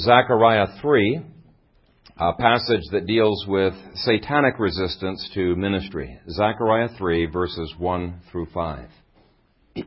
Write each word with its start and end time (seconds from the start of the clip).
Zechariah 0.00 0.78
3, 0.80 1.20
a 2.18 2.32
passage 2.34 2.84
that 2.92 3.08
deals 3.08 3.44
with 3.48 3.74
satanic 3.94 4.60
resistance 4.60 5.28
to 5.34 5.56
ministry. 5.56 6.20
Zechariah 6.30 6.90
3, 6.96 7.26
verses 7.26 7.74
1 7.76 8.20
through 8.30 8.46
5. 8.54 8.88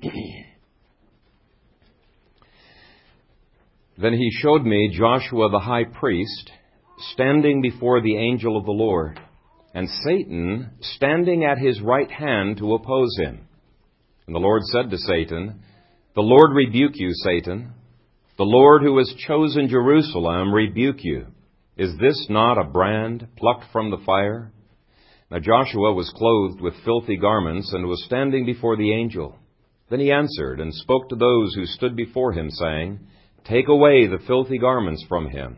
then 3.97 4.11
he 4.11 4.29
showed 4.41 4.65
me 4.65 4.93
Joshua 4.93 5.49
the 5.49 5.59
high 5.59 5.85
priest 5.85 6.51
standing 7.13 7.61
before 7.61 8.01
the 8.01 8.17
angel 8.17 8.57
of 8.57 8.65
the 8.65 8.71
Lord, 8.71 9.17
and 9.73 9.87
Satan 10.03 10.71
standing 10.81 11.45
at 11.45 11.57
his 11.57 11.79
right 11.79 12.11
hand 12.11 12.57
to 12.57 12.73
oppose 12.73 13.15
him. 13.17 13.47
And 14.27 14.35
the 14.35 14.39
Lord 14.39 14.63
said 14.63 14.89
to 14.89 14.97
Satan, 14.97 15.63
The 16.15 16.21
Lord 16.21 16.53
rebuke 16.53 16.95
you, 16.95 17.11
Satan. 17.13 17.75
The 18.37 18.45
Lord 18.45 18.81
who 18.81 18.97
has 18.97 19.13
chosen 19.27 19.67
Jerusalem 19.67 20.53
rebuke 20.53 21.03
you. 21.03 21.27
Is 21.77 21.97
this 21.99 22.27
not 22.29 22.57
a 22.57 22.63
brand 22.63 23.27
plucked 23.37 23.65
from 23.71 23.91
the 23.91 24.01
fire? 24.05 24.51
Now 25.29 25.39
Joshua 25.39 25.93
was 25.93 26.13
clothed 26.15 26.61
with 26.61 26.83
filthy 26.85 27.17
garments 27.17 27.71
and 27.73 27.87
was 27.87 28.03
standing 28.05 28.45
before 28.45 28.77
the 28.77 28.93
angel. 28.93 29.37
Then 29.89 29.99
he 29.99 30.11
answered 30.11 30.61
and 30.61 30.73
spoke 30.73 31.09
to 31.09 31.15
those 31.15 31.53
who 31.55 31.65
stood 31.65 31.95
before 31.95 32.31
him, 32.31 32.49
saying, 32.49 33.01
Take 33.43 33.67
away 33.67 34.07
the 34.07 34.23
filthy 34.25 34.57
garments 34.57 35.03
from 35.09 35.29
him. 35.29 35.57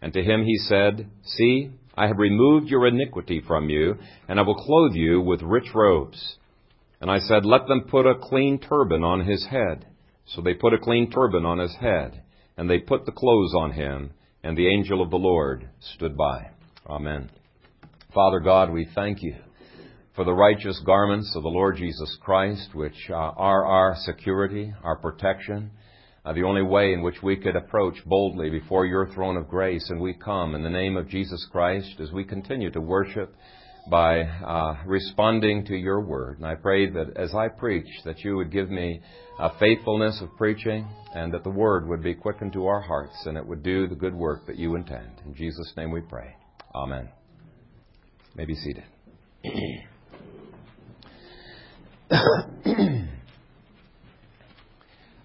And 0.00 0.12
to 0.12 0.22
him 0.22 0.44
he 0.44 0.56
said, 0.58 1.08
See, 1.24 1.70
I 1.96 2.06
have 2.06 2.18
removed 2.18 2.68
your 2.68 2.86
iniquity 2.86 3.42
from 3.46 3.68
you, 3.68 3.96
and 4.28 4.38
I 4.38 4.42
will 4.42 4.54
clothe 4.54 4.94
you 4.94 5.20
with 5.20 5.42
rich 5.42 5.68
robes. 5.74 6.36
And 7.00 7.10
I 7.10 7.18
said, 7.18 7.44
Let 7.44 7.66
them 7.66 7.86
put 7.90 8.06
a 8.06 8.14
clean 8.14 8.60
turban 8.60 9.02
on 9.02 9.26
his 9.26 9.46
head. 9.46 9.86
So 10.26 10.40
they 10.40 10.54
put 10.54 10.74
a 10.74 10.78
clean 10.78 11.10
turban 11.10 11.44
on 11.44 11.58
his 11.58 11.74
head, 11.76 12.22
and 12.56 12.68
they 12.68 12.78
put 12.78 13.06
the 13.06 13.12
clothes 13.12 13.54
on 13.54 13.72
him, 13.72 14.12
and 14.42 14.56
the 14.56 14.68
angel 14.68 15.02
of 15.02 15.10
the 15.10 15.16
Lord 15.16 15.68
stood 15.80 16.16
by. 16.16 16.50
Amen. 16.86 17.30
Father 18.12 18.40
God, 18.40 18.70
we 18.70 18.88
thank 18.94 19.22
you 19.22 19.34
for 20.14 20.24
the 20.24 20.32
righteous 20.32 20.80
garments 20.86 21.32
of 21.34 21.42
the 21.42 21.48
Lord 21.48 21.76
Jesus 21.76 22.16
Christ, 22.22 22.74
which 22.74 23.10
uh, 23.10 23.14
are 23.14 23.64
our 23.64 23.96
security, 24.04 24.72
our 24.82 24.96
protection, 24.96 25.72
uh, 26.24 26.32
the 26.32 26.44
only 26.44 26.62
way 26.62 26.92
in 26.92 27.02
which 27.02 27.22
we 27.22 27.36
could 27.36 27.56
approach 27.56 27.96
boldly 28.06 28.48
before 28.48 28.86
your 28.86 29.12
throne 29.12 29.36
of 29.36 29.48
grace. 29.48 29.84
And 29.90 30.00
we 30.00 30.14
come 30.14 30.54
in 30.54 30.62
the 30.62 30.70
name 30.70 30.96
of 30.96 31.08
Jesus 31.08 31.44
Christ 31.50 32.00
as 32.00 32.12
we 32.12 32.24
continue 32.24 32.70
to 32.70 32.80
worship 32.80 33.34
by 33.90 34.20
uh, 34.22 34.76
responding 34.86 35.64
to 35.66 35.76
your 35.76 36.00
word. 36.00 36.38
And 36.38 36.46
I 36.46 36.54
pray 36.54 36.88
that 36.90 37.16
as 37.16 37.34
I 37.34 37.48
preach, 37.48 37.86
that 38.04 38.20
you 38.20 38.36
would 38.36 38.50
give 38.50 38.70
me 38.70 39.00
a 39.38 39.50
faithfulness 39.58 40.20
of 40.22 40.30
preaching 40.36 40.88
and 41.14 41.32
that 41.34 41.44
the 41.44 41.50
word 41.50 41.86
would 41.88 42.02
be 42.02 42.14
quickened 42.14 42.52
to 42.54 42.66
our 42.66 42.80
hearts 42.80 43.14
and 43.26 43.36
it 43.36 43.46
would 43.46 43.62
do 43.62 43.86
the 43.86 43.94
good 43.94 44.14
work 44.14 44.46
that 44.46 44.56
you 44.56 44.74
intend. 44.76 45.20
In 45.26 45.34
Jesus' 45.34 45.72
name 45.76 45.90
we 45.90 46.00
pray. 46.00 46.34
Amen. 46.74 47.08
You 48.32 48.36
may 48.36 48.46
be 48.46 48.54
seated. 48.54 48.84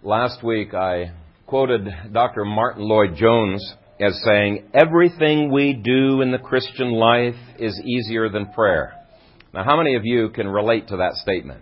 Last 0.03 0.43
week 0.43 0.73
I 0.73 1.11
quoted 1.47 1.87
Dr. 2.11 2.45
Martyn 2.45 2.83
Lloyd-Jones 2.83 3.73
as 3.99 4.21
saying, 4.23 4.69
everything 4.73 5.51
we 5.51 5.73
do 5.73 6.21
in 6.21 6.31
the 6.31 6.37
Christian 6.37 6.91
life 6.91 7.35
is 7.57 7.79
easier 7.85 8.29
than 8.29 8.53
prayer. 8.53 8.93
Now, 9.53 9.63
how 9.63 9.77
many 9.77 9.95
of 9.95 10.05
you 10.05 10.29
can 10.29 10.47
relate 10.47 10.87
to 10.89 10.97
that 10.97 11.15
statement? 11.15 11.61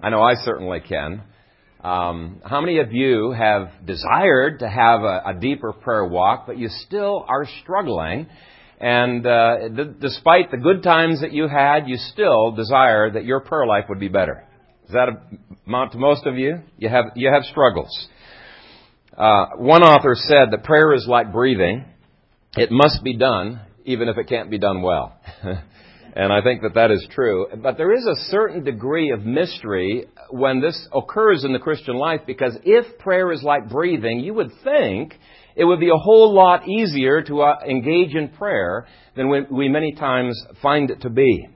I 0.00 0.10
know 0.10 0.22
I 0.22 0.34
certainly 0.34 0.80
can. 0.80 1.22
Um, 1.82 2.40
how 2.44 2.60
many 2.60 2.78
of 2.78 2.92
you 2.92 3.32
have 3.32 3.70
desired 3.84 4.60
to 4.60 4.68
have 4.68 5.02
a, 5.02 5.22
a 5.26 5.34
deeper 5.40 5.72
prayer 5.72 6.04
walk, 6.04 6.46
but 6.46 6.58
you 6.58 6.68
still 6.68 7.24
are 7.28 7.46
struggling? 7.62 8.26
And 8.80 9.26
uh, 9.26 9.68
despite 10.00 10.52
the 10.52 10.56
good 10.56 10.84
times 10.84 11.20
that 11.22 11.32
you 11.32 11.48
had, 11.48 11.88
you 11.88 11.96
still 11.96 12.52
desire 12.52 13.10
that 13.10 13.24
your 13.24 13.40
prayer 13.40 13.66
life 13.66 13.86
would 13.88 13.98
be 13.98 14.08
better. 14.08 14.44
Does 14.86 14.92
that 14.92 15.08
amount 15.66 15.92
to 15.92 15.98
most 15.98 16.24
of 16.26 16.38
you? 16.38 16.60
You 16.78 16.88
have 16.88 17.06
you 17.14 17.30
have 17.32 17.42
struggles. 17.44 18.08
Uh, 19.18 19.56
one 19.56 19.82
author 19.82 20.14
said 20.14 20.52
that 20.52 20.62
prayer 20.62 20.94
is 20.94 21.04
like 21.08 21.32
breathing. 21.32 21.84
It 22.56 22.70
must 22.70 23.02
be 23.02 23.16
done, 23.16 23.60
even 23.84 24.08
if 24.08 24.16
it 24.16 24.28
can't 24.28 24.48
be 24.48 24.58
done 24.58 24.80
well. 24.80 25.20
and 25.42 26.32
I 26.32 26.40
think 26.40 26.62
that 26.62 26.74
that 26.74 26.92
is 26.92 27.04
true. 27.10 27.48
But 27.60 27.76
there 27.76 27.92
is 27.92 28.06
a 28.06 28.14
certain 28.30 28.62
degree 28.62 29.10
of 29.10 29.24
mystery 29.24 30.04
when 30.30 30.60
this 30.60 30.86
occurs 30.94 31.44
in 31.44 31.52
the 31.52 31.58
Christian 31.58 31.96
life 31.96 32.20
because 32.28 32.56
if 32.62 32.98
prayer 33.00 33.32
is 33.32 33.42
like 33.42 33.68
breathing, 33.68 34.20
you 34.20 34.34
would 34.34 34.52
think 34.62 35.14
it 35.56 35.64
would 35.64 35.80
be 35.80 35.90
a 35.90 35.98
whole 35.98 36.32
lot 36.32 36.68
easier 36.68 37.20
to 37.22 37.42
uh, 37.42 37.56
engage 37.68 38.14
in 38.14 38.28
prayer 38.28 38.86
than 39.16 39.28
we, 39.28 39.40
we 39.50 39.68
many 39.68 39.96
times 39.96 40.40
find 40.62 40.92
it 40.92 41.00
to 41.00 41.10
be. 41.10 41.48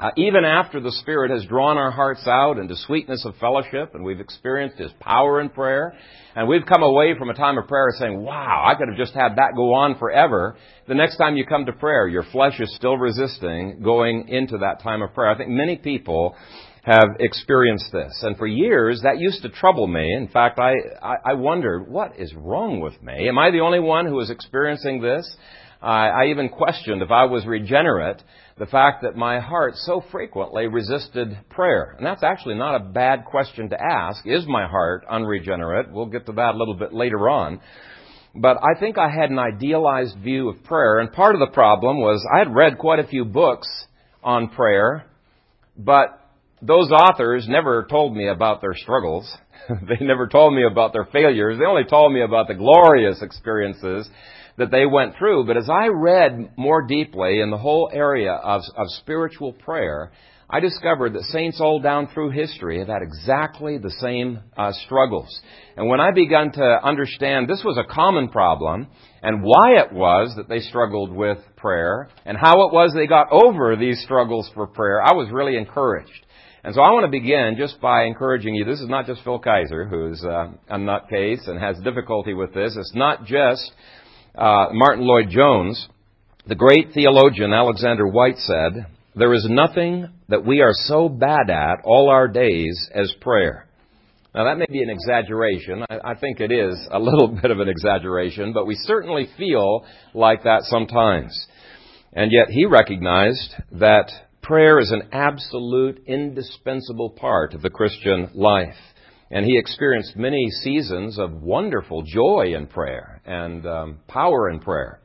Uh, 0.00 0.10
even 0.16 0.46
after 0.46 0.80
the 0.80 0.92
Spirit 0.92 1.30
has 1.30 1.44
drawn 1.44 1.76
our 1.76 1.90
hearts 1.90 2.26
out 2.26 2.56
into 2.56 2.74
sweetness 2.74 3.26
of 3.26 3.36
fellowship 3.36 3.94
and 3.94 4.02
we've 4.02 4.18
experienced 4.18 4.78
His 4.78 4.90
power 4.98 5.42
in 5.42 5.50
prayer, 5.50 5.94
and 6.34 6.48
we've 6.48 6.64
come 6.64 6.82
away 6.82 7.14
from 7.18 7.28
a 7.28 7.34
time 7.34 7.58
of 7.58 7.68
prayer 7.68 7.88
saying, 7.98 8.18
wow, 8.18 8.64
I 8.66 8.76
could 8.76 8.88
have 8.88 8.96
just 8.96 9.12
had 9.12 9.36
that 9.36 9.52
go 9.54 9.74
on 9.74 9.98
forever. 9.98 10.56
The 10.88 10.94
next 10.94 11.18
time 11.18 11.36
you 11.36 11.44
come 11.44 11.66
to 11.66 11.72
prayer, 11.72 12.08
your 12.08 12.24
flesh 12.32 12.58
is 12.60 12.74
still 12.76 12.96
resisting 12.96 13.82
going 13.82 14.28
into 14.28 14.56
that 14.58 14.82
time 14.82 15.02
of 15.02 15.12
prayer. 15.12 15.30
I 15.30 15.36
think 15.36 15.50
many 15.50 15.76
people 15.76 16.34
have 16.82 17.16
experienced 17.18 17.92
this. 17.92 18.20
And 18.22 18.38
for 18.38 18.46
years, 18.46 19.02
that 19.02 19.18
used 19.18 19.42
to 19.42 19.50
trouble 19.50 19.86
me. 19.86 20.14
In 20.14 20.28
fact, 20.28 20.58
I, 20.58 20.72
I, 21.02 21.16
I 21.26 21.34
wondered, 21.34 21.90
what 21.90 22.18
is 22.18 22.32
wrong 22.34 22.80
with 22.80 23.02
me? 23.02 23.28
Am 23.28 23.38
I 23.38 23.50
the 23.50 23.60
only 23.60 23.80
one 23.80 24.06
who 24.06 24.18
is 24.20 24.30
experiencing 24.30 25.02
this? 25.02 25.30
I, 25.82 26.08
I 26.08 26.26
even 26.26 26.48
questioned 26.48 27.02
if 27.02 27.10
I 27.10 27.24
was 27.24 27.44
regenerate 27.46 28.22
the 28.60 28.66
fact 28.66 29.02
that 29.02 29.16
my 29.16 29.40
heart 29.40 29.72
so 29.74 30.04
frequently 30.12 30.66
resisted 30.66 31.34
prayer. 31.48 31.94
And 31.96 32.06
that's 32.06 32.22
actually 32.22 32.56
not 32.56 32.78
a 32.78 32.84
bad 32.84 33.24
question 33.24 33.70
to 33.70 33.82
ask. 33.82 34.24
Is 34.26 34.46
my 34.46 34.68
heart 34.68 35.02
unregenerate? 35.10 35.90
We'll 35.90 36.04
get 36.04 36.26
to 36.26 36.32
that 36.32 36.54
a 36.54 36.58
little 36.58 36.74
bit 36.74 36.92
later 36.92 37.30
on. 37.30 37.60
But 38.34 38.58
I 38.58 38.78
think 38.78 38.98
I 38.98 39.08
had 39.08 39.30
an 39.30 39.38
idealized 39.38 40.18
view 40.18 40.50
of 40.50 40.62
prayer, 40.62 40.98
and 40.98 41.10
part 41.10 41.34
of 41.34 41.40
the 41.40 41.54
problem 41.54 42.00
was 42.00 42.22
I 42.32 42.38
had 42.38 42.54
read 42.54 42.76
quite 42.76 42.98
a 42.98 43.06
few 43.06 43.24
books 43.24 43.66
on 44.22 44.50
prayer, 44.50 45.06
but 45.74 46.20
those 46.60 46.90
authors 46.92 47.46
never 47.48 47.86
told 47.88 48.14
me 48.14 48.28
about 48.28 48.60
their 48.60 48.74
struggles. 48.74 49.34
they 49.68 50.04
never 50.04 50.28
told 50.28 50.52
me 50.52 50.64
about 50.70 50.92
their 50.92 51.08
failures. 51.10 51.58
They 51.58 51.64
only 51.64 51.84
told 51.88 52.12
me 52.12 52.20
about 52.22 52.46
the 52.46 52.54
glorious 52.54 53.22
experiences 53.22 54.06
that 54.60 54.70
they 54.70 54.86
went 54.86 55.16
through. 55.16 55.46
But 55.46 55.56
as 55.56 55.68
I 55.68 55.88
read 55.88 56.52
more 56.56 56.86
deeply 56.86 57.40
in 57.40 57.50
the 57.50 57.58
whole 57.58 57.90
area 57.92 58.32
of, 58.32 58.60
of 58.76 58.86
spiritual 59.00 59.54
prayer, 59.54 60.12
I 60.50 60.60
discovered 60.60 61.14
that 61.14 61.22
saints 61.24 61.60
all 61.60 61.80
down 61.80 62.08
through 62.08 62.30
history 62.30 62.78
have 62.80 62.88
had 62.88 63.02
exactly 63.02 63.78
the 63.78 63.90
same 64.02 64.40
uh, 64.56 64.72
struggles. 64.84 65.40
And 65.76 65.88
when 65.88 66.00
I 66.00 66.10
began 66.10 66.52
to 66.52 66.78
understand 66.84 67.48
this 67.48 67.62
was 67.64 67.78
a 67.78 67.90
common 67.90 68.28
problem 68.28 68.88
and 69.22 69.42
why 69.42 69.80
it 69.80 69.92
was 69.92 70.34
that 70.36 70.48
they 70.48 70.60
struggled 70.60 71.10
with 71.10 71.38
prayer 71.56 72.10
and 72.26 72.36
how 72.36 72.66
it 72.66 72.72
was 72.72 72.92
they 72.92 73.06
got 73.06 73.32
over 73.32 73.76
these 73.76 74.02
struggles 74.02 74.50
for 74.54 74.66
prayer, 74.66 75.00
I 75.00 75.14
was 75.14 75.30
really 75.32 75.56
encouraged. 75.56 76.26
And 76.62 76.74
so 76.74 76.82
I 76.82 76.90
want 76.90 77.04
to 77.04 77.10
begin 77.10 77.54
just 77.56 77.80
by 77.80 78.04
encouraging 78.04 78.54
you. 78.54 78.66
This 78.66 78.80
is 78.80 78.88
not 78.88 79.06
just 79.06 79.24
Phil 79.24 79.40
Kayser, 79.40 79.88
who's 79.88 80.22
uh, 80.22 80.48
a 80.68 80.76
nutcase 80.76 81.48
and 81.48 81.58
has 81.58 81.78
difficulty 81.82 82.34
with 82.34 82.52
this. 82.52 82.76
It's 82.76 82.94
not 82.94 83.24
just 83.24 83.72
uh, 84.34 84.66
Martyn 84.72 85.04
Lloyd-Jones, 85.04 85.88
the 86.46 86.54
great 86.54 86.92
theologian 86.94 87.52
Alexander 87.52 88.06
Whyte 88.06 88.38
said, 88.38 88.86
There 89.14 89.34
is 89.34 89.46
nothing 89.48 90.08
that 90.28 90.44
we 90.44 90.60
are 90.60 90.72
so 90.72 91.08
bad 91.08 91.50
at 91.50 91.80
all 91.84 92.08
our 92.08 92.28
days 92.28 92.88
as 92.94 93.12
prayer. 93.20 93.66
Now, 94.34 94.44
that 94.44 94.58
may 94.58 94.66
be 94.70 94.82
an 94.82 94.90
exaggeration. 94.90 95.84
I, 95.90 96.12
I 96.12 96.14
think 96.14 96.40
it 96.40 96.52
is 96.52 96.78
a 96.90 96.98
little 96.98 97.28
bit 97.42 97.50
of 97.50 97.58
an 97.58 97.68
exaggeration, 97.68 98.52
but 98.52 98.66
we 98.66 98.76
certainly 98.76 99.28
feel 99.36 99.84
like 100.14 100.44
that 100.44 100.62
sometimes. 100.62 101.46
And 102.12 102.30
yet, 102.32 102.48
he 102.48 102.64
recognized 102.66 103.54
that 103.72 104.10
prayer 104.42 104.78
is 104.78 104.92
an 104.92 105.08
absolute, 105.12 106.02
indispensable 106.06 107.10
part 107.10 107.54
of 107.54 107.62
the 107.62 107.70
Christian 107.70 108.30
life. 108.34 108.74
And 109.30 109.46
he 109.46 109.58
experienced 109.58 110.16
many 110.16 110.48
seasons 110.50 111.18
of 111.18 111.42
wonderful 111.42 112.02
joy 112.02 112.54
in 112.56 112.66
prayer 112.66 113.22
and 113.24 113.64
um, 113.64 113.98
power 114.08 114.50
in 114.50 114.58
prayer. 114.58 115.00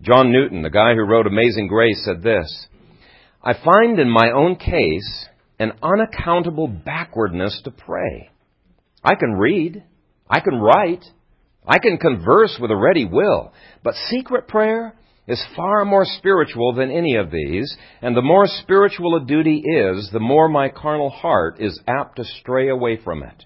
John 0.00 0.32
Newton, 0.32 0.62
the 0.62 0.70
guy 0.70 0.94
who 0.94 1.04
wrote 1.04 1.26
Amazing 1.26 1.68
Grace, 1.68 2.02
said 2.04 2.22
this 2.22 2.66
I 3.42 3.54
find 3.54 3.98
in 4.00 4.10
my 4.10 4.30
own 4.30 4.56
case 4.56 5.26
an 5.58 5.72
unaccountable 5.82 6.68
backwardness 6.68 7.60
to 7.64 7.70
pray. 7.70 8.30
I 9.04 9.14
can 9.14 9.34
read, 9.34 9.84
I 10.28 10.40
can 10.40 10.56
write, 10.56 11.04
I 11.66 11.78
can 11.78 11.98
converse 11.98 12.58
with 12.60 12.70
a 12.70 12.76
ready 12.76 13.04
will, 13.04 13.52
but 13.82 13.94
secret 14.08 14.48
prayer, 14.48 14.96
is 15.28 15.44
far 15.56 15.84
more 15.84 16.04
spiritual 16.04 16.72
than 16.74 16.90
any 16.90 17.16
of 17.16 17.30
these, 17.30 17.76
and 18.00 18.16
the 18.16 18.22
more 18.22 18.46
spiritual 18.46 19.16
a 19.16 19.24
duty 19.24 19.58
is, 19.58 20.08
the 20.12 20.20
more 20.20 20.48
my 20.48 20.68
carnal 20.68 21.10
heart 21.10 21.60
is 21.60 21.80
apt 21.88 22.16
to 22.16 22.24
stray 22.40 22.68
away 22.68 22.98
from 23.02 23.22
it. 23.22 23.44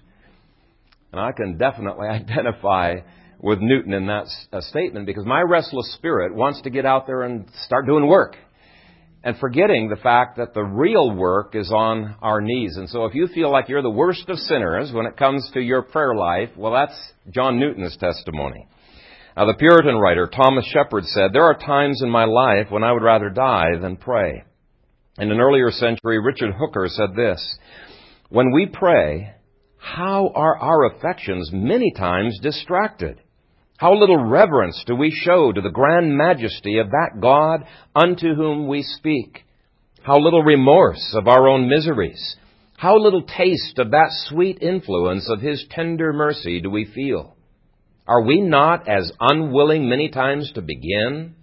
And 1.11 1.19
I 1.19 1.31
can 1.31 1.57
definitely 1.57 2.07
identify 2.09 2.97
with 3.39 3.59
Newton 3.59 3.93
in 3.93 4.05
that 4.07 4.27
uh, 4.53 4.61
statement 4.61 5.07
because 5.07 5.25
my 5.25 5.41
restless 5.41 5.93
spirit 5.95 6.35
wants 6.35 6.61
to 6.61 6.69
get 6.69 6.85
out 6.85 7.07
there 7.07 7.23
and 7.23 7.45
start 7.65 7.87
doing 7.87 8.07
work. 8.07 8.35
And 9.23 9.37
forgetting 9.37 9.89
the 9.89 10.01
fact 10.01 10.37
that 10.37 10.55
the 10.55 10.63
real 10.63 11.15
work 11.15 11.55
is 11.55 11.71
on 11.71 12.15
our 12.23 12.41
knees. 12.41 12.77
And 12.77 12.89
so 12.89 13.05
if 13.05 13.13
you 13.13 13.27
feel 13.27 13.51
like 13.51 13.69
you're 13.69 13.83
the 13.83 13.89
worst 13.89 14.27
of 14.29 14.37
sinners 14.37 14.91
when 14.91 15.05
it 15.05 15.15
comes 15.15 15.47
to 15.53 15.61
your 15.61 15.83
prayer 15.83 16.15
life, 16.15 16.49
well, 16.57 16.73
that's 16.73 16.99
John 17.29 17.59
Newton's 17.59 17.95
testimony. 17.97 18.67
Now, 19.35 19.45
the 19.45 19.53
Puritan 19.53 19.95
writer 19.95 20.27
Thomas 20.27 20.65
Shepard 20.65 21.05
said, 21.05 21.31
There 21.31 21.45
are 21.45 21.57
times 21.57 22.01
in 22.03 22.09
my 22.09 22.25
life 22.25 22.69
when 22.69 22.83
I 22.83 22.91
would 22.91 23.03
rather 23.03 23.29
die 23.29 23.77
than 23.79 23.95
pray. 23.95 24.43
In 25.17 25.31
an 25.31 25.39
earlier 25.39 25.71
century, 25.71 26.19
Richard 26.19 26.53
Hooker 26.57 26.87
said 26.89 27.15
this 27.15 27.57
When 28.29 28.51
we 28.51 28.65
pray, 28.65 29.33
how 29.77 30.31
are 30.35 30.57
our 30.57 30.85
affections 30.85 31.49
many 31.51 31.91
times 31.91 32.39
distracted? 32.41 33.19
How 33.77 33.93
little 33.95 34.23
reverence 34.23 34.83
do 34.85 34.95
we 34.95 35.09
show 35.09 35.51
to 35.51 35.61
the 35.61 35.71
grand 35.71 36.15
majesty 36.15 36.77
of 36.77 36.91
that 36.91 37.19
God 37.19 37.65
unto 37.95 38.35
whom 38.35 38.67
we 38.67 38.83
speak? 38.83 39.43
How 40.03 40.19
little 40.19 40.43
remorse 40.43 41.15
of 41.17 41.27
our 41.27 41.47
own 41.47 41.67
miseries? 41.67 42.35
How 42.77 42.97
little 42.97 43.23
taste 43.23 43.79
of 43.79 43.91
that 43.91 44.09
sweet 44.27 44.61
influence 44.61 45.29
of 45.29 45.41
His 45.41 45.65
tender 45.71 46.13
mercy 46.13 46.61
do 46.61 46.69
we 46.69 46.85
feel? 46.85 47.35
Are 48.11 48.23
we 48.23 48.41
not 48.41 48.89
as 48.89 49.09
unwilling 49.21 49.87
many 49.87 50.09
times 50.09 50.51
to 50.55 50.61
begin 50.61 51.33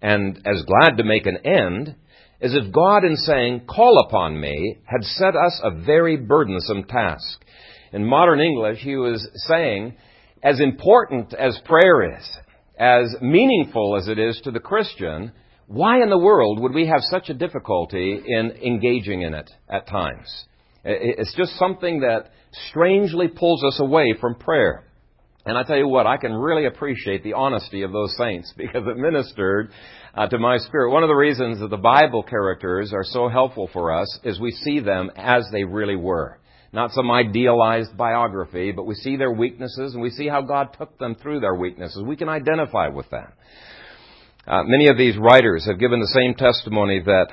and 0.00 0.36
as 0.46 0.62
glad 0.62 0.98
to 0.98 1.02
make 1.02 1.26
an 1.26 1.38
end 1.44 1.96
as 2.40 2.54
if 2.54 2.72
God, 2.72 3.02
in 3.02 3.16
saying, 3.16 3.62
Call 3.66 3.98
upon 4.06 4.40
me, 4.40 4.78
had 4.84 5.02
set 5.02 5.34
us 5.34 5.60
a 5.60 5.72
very 5.72 6.16
burdensome 6.16 6.84
task? 6.84 7.44
In 7.92 8.04
modern 8.04 8.38
English, 8.38 8.78
he 8.78 8.94
was 8.94 9.28
saying, 9.48 9.96
as 10.40 10.60
important 10.60 11.34
as 11.34 11.60
prayer 11.64 12.16
is, 12.16 12.30
as 12.78 13.16
meaningful 13.20 13.96
as 13.96 14.06
it 14.06 14.20
is 14.20 14.40
to 14.44 14.52
the 14.52 14.60
Christian, 14.60 15.32
why 15.66 16.00
in 16.00 16.10
the 16.10 16.16
world 16.16 16.60
would 16.60 16.74
we 16.74 16.86
have 16.86 17.00
such 17.00 17.28
a 17.28 17.34
difficulty 17.34 18.22
in 18.24 18.52
engaging 18.52 19.22
in 19.22 19.34
it 19.34 19.50
at 19.68 19.88
times? 19.88 20.44
It's 20.84 21.34
just 21.34 21.58
something 21.58 22.02
that 22.02 22.30
strangely 22.68 23.26
pulls 23.26 23.64
us 23.64 23.80
away 23.80 24.14
from 24.20 24.36
prayer. 24.36 24.84
And 25.46 25.58
I 25.58 25.62
tell 25.62 25.76
you 25.76 25.88
what, 25.88 26.06
I 26.06 26.16
can 26.16 26.32
really 26.32 26.66
appreciate 26.66 27.22
the 27.22 27.34
honesty 27.34 27.82
of 27.82 27.92
those 27.92 28.16
saints 28.16 28.52
because 28.56 28.86
it 28.86 28.96
ministered 28.96 29.70
uh, 30.14 30.26
to 30.28 30.38
my 30.38 30.58
spirit. 30.58 30.90
One 30.90 31.02
of 31.02 31.08
the 31.08 31.14
reasons 31.14 31.60
that 31.60 31.70
the 31.70 31.76
Bible 31.76 32.22
characters 32.22 32.92
are 32.92 33.04
so 33.04 33.28
helpful 33.28 33.68
for 33.72 33.92
us 33.92 34.18
is 34.24 34.40
we 34.40 34.52
see 34.52 34.80
them 34.80 35.10
as 35.16 35.46
they 35.52 35.64
really 35.64 35.96
were 35.96 36.38
not 36.74 36.90
some 36.90 37.08
idealized 37.10 37.96
biography, 37.96 38.72
but 38.72 38.84
we 38.84 38.96
see 38.96 39.16
their 39.16 39.30
weaknesses 39.30 39.94
and 39.94 40.02
we 40.02 40.10
see 40.10 40.26
how 40.26 40.42
God 40.42 40.74
took 40.76 40.98
them 40.98 41.14
through 41.14 41.38
their 41.38 41.54
weaknesses. 41.54 42.02
We 42.04 42.16
can 42.16 42.28
identify 42.28 42.88
with 42.88 43.08
them. 43.10 43.28
Uh, 44.46 44.64
many 44.64 44.88
of 44.88 44.98
these 44.98 45.16
writers 45.16 45.64
have 45.66 45.78
given 45.78 46.00
the 46.00 46.08
same 46.08 46.34
testimony 46.34 47.00
that 47.00 47.28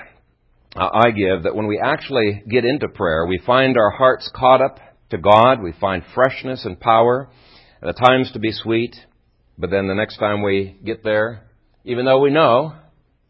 uh, 0.75 0.89
I 0.93 1.09
give 1.11 1.43
that 1.43 1.55
when 1.55 1.67
we 1.67 1.81
actually 1.83 2.43
get 2.47 2.63
into 2.63 2.87
prayer, 2.87 3.25
we 3.25 3.41
find 3.43 3.77
our 3.77 3.89
hearts 3.89 4.31
caught 4.33 4.61
up 4.61 4.77
to 5.09 5.17
God, 5.17 5.61
we 5.61 5.73
find 5.81 6.03
freshness 6.13 6.63
and 6.63 6.79
power, 6.79 7.27
the 7.81 7.93
times 7.93 8.31
to 8.33 8.39
be 8.39 8.51
sweet, 8.51 8.95
but 9.57 9.71
then 9.71 9.87
the 9.87 9.95
next 9.95 10.17
time 10.17 10.43
we 10.43 10.77
get 10.85 11.03
there, 11.03 11.47
even 11.83 12.05
though 12.05 12.19
we 12.19 12.29
know 12.29 12.73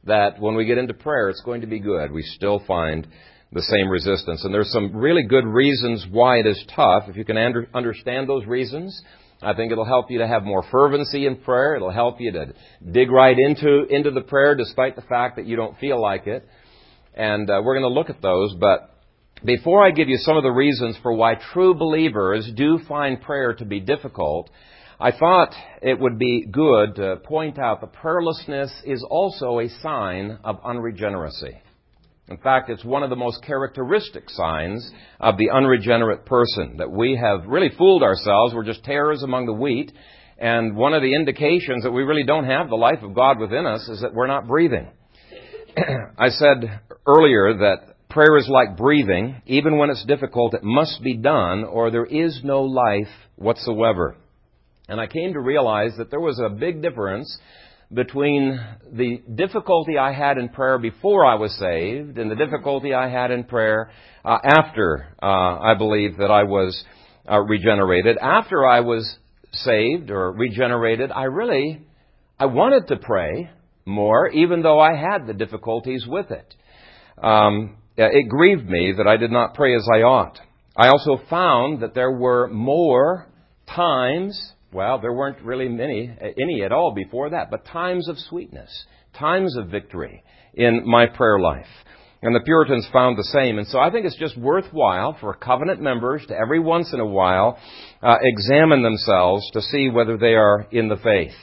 that 0.03 0.39
when 0.41 0.55
we 0.55 0.65
get 0.65 0.77
into 0.77 0.93
prayer 0.93 1.29
it's 1.29 1.41
going 1.41 1.61
to 1.61 1.67
be 1.67 1.79
good, 1.79 2.11
we 2.11 2.21
still 2.21 2.61
find 2.67 3.07
the 3.53 3.61
same 3.61 3.89
resistance. 3.89 4.43
And 4.43 4.53
there's 4.53 4.71
some 4.71 4.95
really 4.95 5.23
good 5.23 5.45
reasons 5.45 6.05
why 6.09 6.37
it 6.37 6.47
is 6.47 6.63
tough. 6.75 7.03
If 7.07 7.15
you 7.15 7.25
can 7.25 7.37
under, 7.37 7.67
understand 7.73 8.27
those 8.27 8.45
reasons, 8.45 9.01
I 9.41 9.53
think 9.53 9.71
it'll 9.71 9.85
help 9.85 10.11
you 10.11 10.19
to 10.19 10.27
have 10.27 10.43
more 10.43 10.63
fervency 10.71 11.25
in 11.25 11.37
prayer. 11.37 11.75
It'll 11.75 11.91
help 11.91 12.19
you 12.19 12.31
to 12.33 12.53
dig 12.91 13.09
right 13.09 13.37
into, 13.37 13.85
into 13.89 14.11
the 14.11 14.21
prayer 14.21 14.55
despite 14.55 14.95
the 14.95 15.01
fact 15.01 15.37
that 15.37 15.45
you 15.45 15.55
don't 15.55 15.77
feel 15.79 16.01
like 16.01 16.27
it. 16.27 16.47
And 17.13 17.49
uh, 17.49 17.61
we're 17.63 17.77
going 17.77 17.89
to 17.89 17.99
look 17.99 18.09
at 18.09 18.21
those. 18.21 18.55
But 18.59 18.89
before 19.43 19.85
I 19.85 19.91
give 19.91 20.07
you 20.07 20.17
some 20.17 20.37
of 20.37 20.43
the 20.43 20.51
reasons 20.51 20.97
for 21.01 21.13
why 21.13 21.35
true 21.53 21.73
believers 21.73 22.51
do 22.55 22.79
find 22.87 23.21
prayer 23.21 23.53
to 23.55 23.65
be 23.65 23.79
difficult, 23.79 24.49
I 24.99 25.11
thought 25.11 25.53
it 25.81 25.99
would 25.99 26.19
be 26.19 26.45
good 26.45 26.95
to 26.95 27.15
point 27.23 27.57
out 27.57 27.81
that 27.81 27.93
prayerlessness 27.93 28.69
is 28.85 29.03
also 29.09 29.59
a 29.59 29.69
sign 29.81 30.37
of 30.43 30.59
unregeneracy. 30.63 31.59
In 32.27 32.37
fact, 32.37 32.69
it's 32.69 32.85
one 32.85 33.01
of 33.01 33.09
the 33.09 33.15
most 33.15 33.43
characteristic 33.43 34.29
signs 34.29 34.89
of 35.19 35.37
the 35.37 35.49
unregenerate 35.49 36.25
person 36.25 36.77
that 36.77 36.91
we 36.91 37.19
have 37.21 37.47
really 37.47 37.69
fooled 37.77 38.03
ourselves. 38.03 38.53
We're 38.53 38.63
just 38.63 38.83
tares 38.83 39.23
among 39.23 39.47
the 39.47 39.53
wheat. 39.53 39.91
And 40.37 40.75
one 40.75 40.93
of 40.93 41.01
the 41.01 41.15
indications 41.15 41.83
that 41.83 41.91
we 41.91 42.03
really 42.03 42.23
don't 42.23 42.45
have 42.45 42.69
the 42.69 42.75
life 42.75 43.01
of 43.01 43.15
God 43.15 43.39
within 43.39 43.65
us 43.65 43.87
is 43.89 44.01
that 44.01 44.13
we're 44.13 44.27
not 44.27 44.47
breathing. 44.47 44.87
I 46.17 46.29
said 46.29 46.79
earlier 47.07 47.53
that 47.57 47.90
prayer 48.11 48.37
is 48.37 48.47
like 48.47 48.77
breathing. 48.77 49.41
Even 49.45 49.77
when 49.77 49.89
it's 49.89 50.05
difficult, 50.05 50.53
it 50.53 50.63
must 50.63 51.01
be 51.03 51.17
done 51.17 51.63
or 51.63 51.89
there 51.89 52.05
is 52.05 52.41
no 52.43 52.63
life 52.63 53.11
whatsoever. 53.35 54.15
And 54.87 54.99
I 54.99 55.07
came 55.07 55.33
to 55.33 55.39
realize 55.39 55.93
that 55.97 56.09
there 56.09 56.19
was 56.19 56.39
a 56.39 56.49
big 56.49 56.81
difference 56.81 57.37
between 57.93 58.59
the 58.91 59.21
difficulty 59.35 59.97
I 59.97 60.13
had 60.13 60.37
in 60.37 60.49
prayer 60.49 60.77
before 60.77 61.25
I 61.25 61.35
was 61.35 61.57
saved 61.57 62.17
and 62.17 62.31
the 62.31 62.35
difficulty 62.35 62.93
I 62.93 63.09
had 63.09 63.31
in 63.31 63.43
prayer 63.43 63.91
uh, 64.23 64.37
after 64.43 65.15
uh, 65.21 65.25
I 65.25 65.75
believe 65.77 66.17
that 66.17 66.31
I 66.31 66.43
was 66.43 66.83
uh, 67.29 67.39
regenerated. 67.39 68.17
After 68.17 68.65
I 68.65 68.81
was 68.81 69.17
saved 69.53 70.09
or 70.09 70.31
regenerated, 70.31 71.11
I 71.11 71.23
really 71.23 71.81
I 72.39 72.45
wanted 72.45 72.87
to 72.87 72.95
pray 72.95 73.49
more, 73.85 74.29
even 74.29 74.61
though 74.61 74.79
I 74.79 74.95
had 74.95 75.27
the 75.27 75.33
difficulties 75.33 76.05
with 76.07 76.31
it. 76.31 76.55
Um, 77.21 77.77
it 78.11 78.29
grieved 78.29 78.69
me 78.69 78.93
that 78.97 79.07
I 79.07 79.17
did 79.17 79.31
not 79.31 79.53
pray 79.53 79.75
as 79.75 79.87
I 79.93 80.01
ought. 80.01 80.39
I 80.75 80.87
also 80.87 81.21
found 81.29 81.81
that 81.81 81.93
there 81.93 82.11
were 82.11 82.47
more 82.47 83.27
times 83.67 84.53
well, 84.73 84.99
there 84.99 85.13
weren't 85.13 85.41
really 85.41 85.67
many, 85.67 86.09
any 86.41 86.63
at 86.63 86.71
all 86.71 86.93
before 86.93 87.31
that, 87.31 87.51
but 87.51 87.65
times 87.65 88.07
of 88.07 88.17
sweetness, 88.17 88.85
times 89.17 89.57
of 89.57 89.67
victory 89.67 90.23
in 90.53 90.83
my 90.85 91.07
prayer 91.07 91.39
life. 91.39 91.65
And 92.21 92.35
the 92.35 92.43
Puritans 92.45 92.87
found 92.93 93.17
the 93.17 93.23
same. 93.23 93.57
And 93.57 93.67
so 93.67 93.79
I 93.79 93.89
think 93.89 94.05
it's 94.05 94.17
just 94.17 94.37
worthwhile 94.37 95.17
for 95.19 95.33
covenant 95.33 95.81
members 95.81 96.23
to 96.27 96.37
every 96.37 96.59
once 96.59 96.93
in 96.93 96.99
a 96.99 97.05
while 97.05 97.57
uh, 98.01 98.17
examine 98.21 98.83
themselves 98.83 99.49
to 99.53 99.61
see 99.61 99.89
whether 99.89 100.17
they 100.17 100.35
are 100.35 100.67
in 100.71 100.87
the 100.87 100.97
faith. 100.97 101.33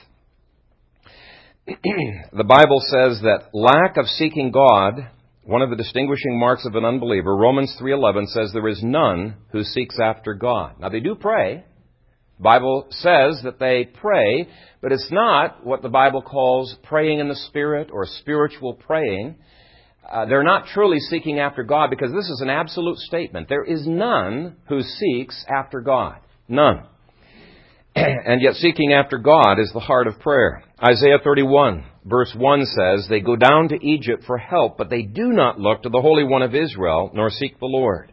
the 1.66 2.44
Bible 2.44 2.80
says 2.80 3.20
that 3.22 3.48
lack 3.52 3.96
of 3.96 4.06
seeking 4.06 4.52
God, 4.52 5.10
one 5.48 5.62
of 5.62 5.70
the 5.70 5.76
distinguishing 5.76 6.38
marks 6.38 6.66
of 6.66 6.74
an 6.74 6.84
unbeliever, 6.84 7.34
Romans 7.34 7.74
3:11 7.80 8.26
says 8.26 8.52
there 8.52 8.68
is 8.68 8.82
none 8.82 9.34
who 9.50 9.64
seeks 9.64 9.98
after 9.98 10.34
God. 10.34 10.74
Now 10.78 10.90
they 10.90 11.00
do 11.00 11.14
pray, 11.14 11.64
Bible 12.38 12.86
says 12.90 13.40
that 13.44 13.58
they 13.58 13.86
pray, 13.86 14.46
but 14.82 14.92
it's 14.92 15.10
not 15.10 15.64
what 15.64 15.80
the 15.80 15.88
Bible 15.88 16.20
calls 16.20 16.76
praying 16.82 17.20
in 17.20 17.28
the 17.28 17.34
Spirit 17.34 17.88
or 17.90 18.04
spiritual 18.04 18.74
praying. 18.74 19.36
Uh, 20.06 20.26
they're 20.26 20.44
not 20.44 20.66
truly 20.66 20.98
seeking 20.98 21.38
after 21.38 21.62
God 21.62 21.88
because 21.88 22.12
this 22.12 22.28
is 22.28 22.42
an 22.42 22.50
absolute 22.50 22.98
statement. 22.98 23.48
There 23.48 23.64
is 23.64 23.86
none 23.86 24.56
who 24.68 24.82
seeks 24.82 25.46
after 25.48 25.80
God. 25.80 26.18
None. 26.46 26.84
and 27.94 28.42
yet 28.42 28.54
seeking 28.56 28.92
after 28.92 29.16
God 29.16 29.58
is 29.58 29.70
the 29.72 29.80
heart 29.80 30.08
of 30.08 30.20
prayer. 30.20 30.62
Isaiah 30.82 31.18
31 31.24 31.84
verse 32.08 32.34
1 32.36 32.64
says, 32.66 33.06
They 33.08 33.20
go 33.20 33.36
down 33.36 33.68
to 33.68 33.86
Egypt 33.86 34.24
for 34.26 34.38
help, 34.38 34.78
but 34.78 34.90
they 34.90 35.02
do 35.02 35.28
not 35.28 35.60
look 35.60 35.82
to 35.82 35.88
the 35.88 36.00
Holy 36.00 36.24
One 36.24 36.42
of 36.42 36.54
Israel, 36.54 37.10
nor 37.14 37.30
seek 37.30 37.58
the 37.58 37.66
Lord. 37.66 38.12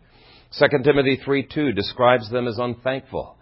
2 0.60 0.66
Timothy 0.84 1.20
3 1.24 1.48
2 1.54 1.72
describes 1.74 2.30
them 2.30 2.48
as 2.48 2.58
unthankful. 2.58 3.38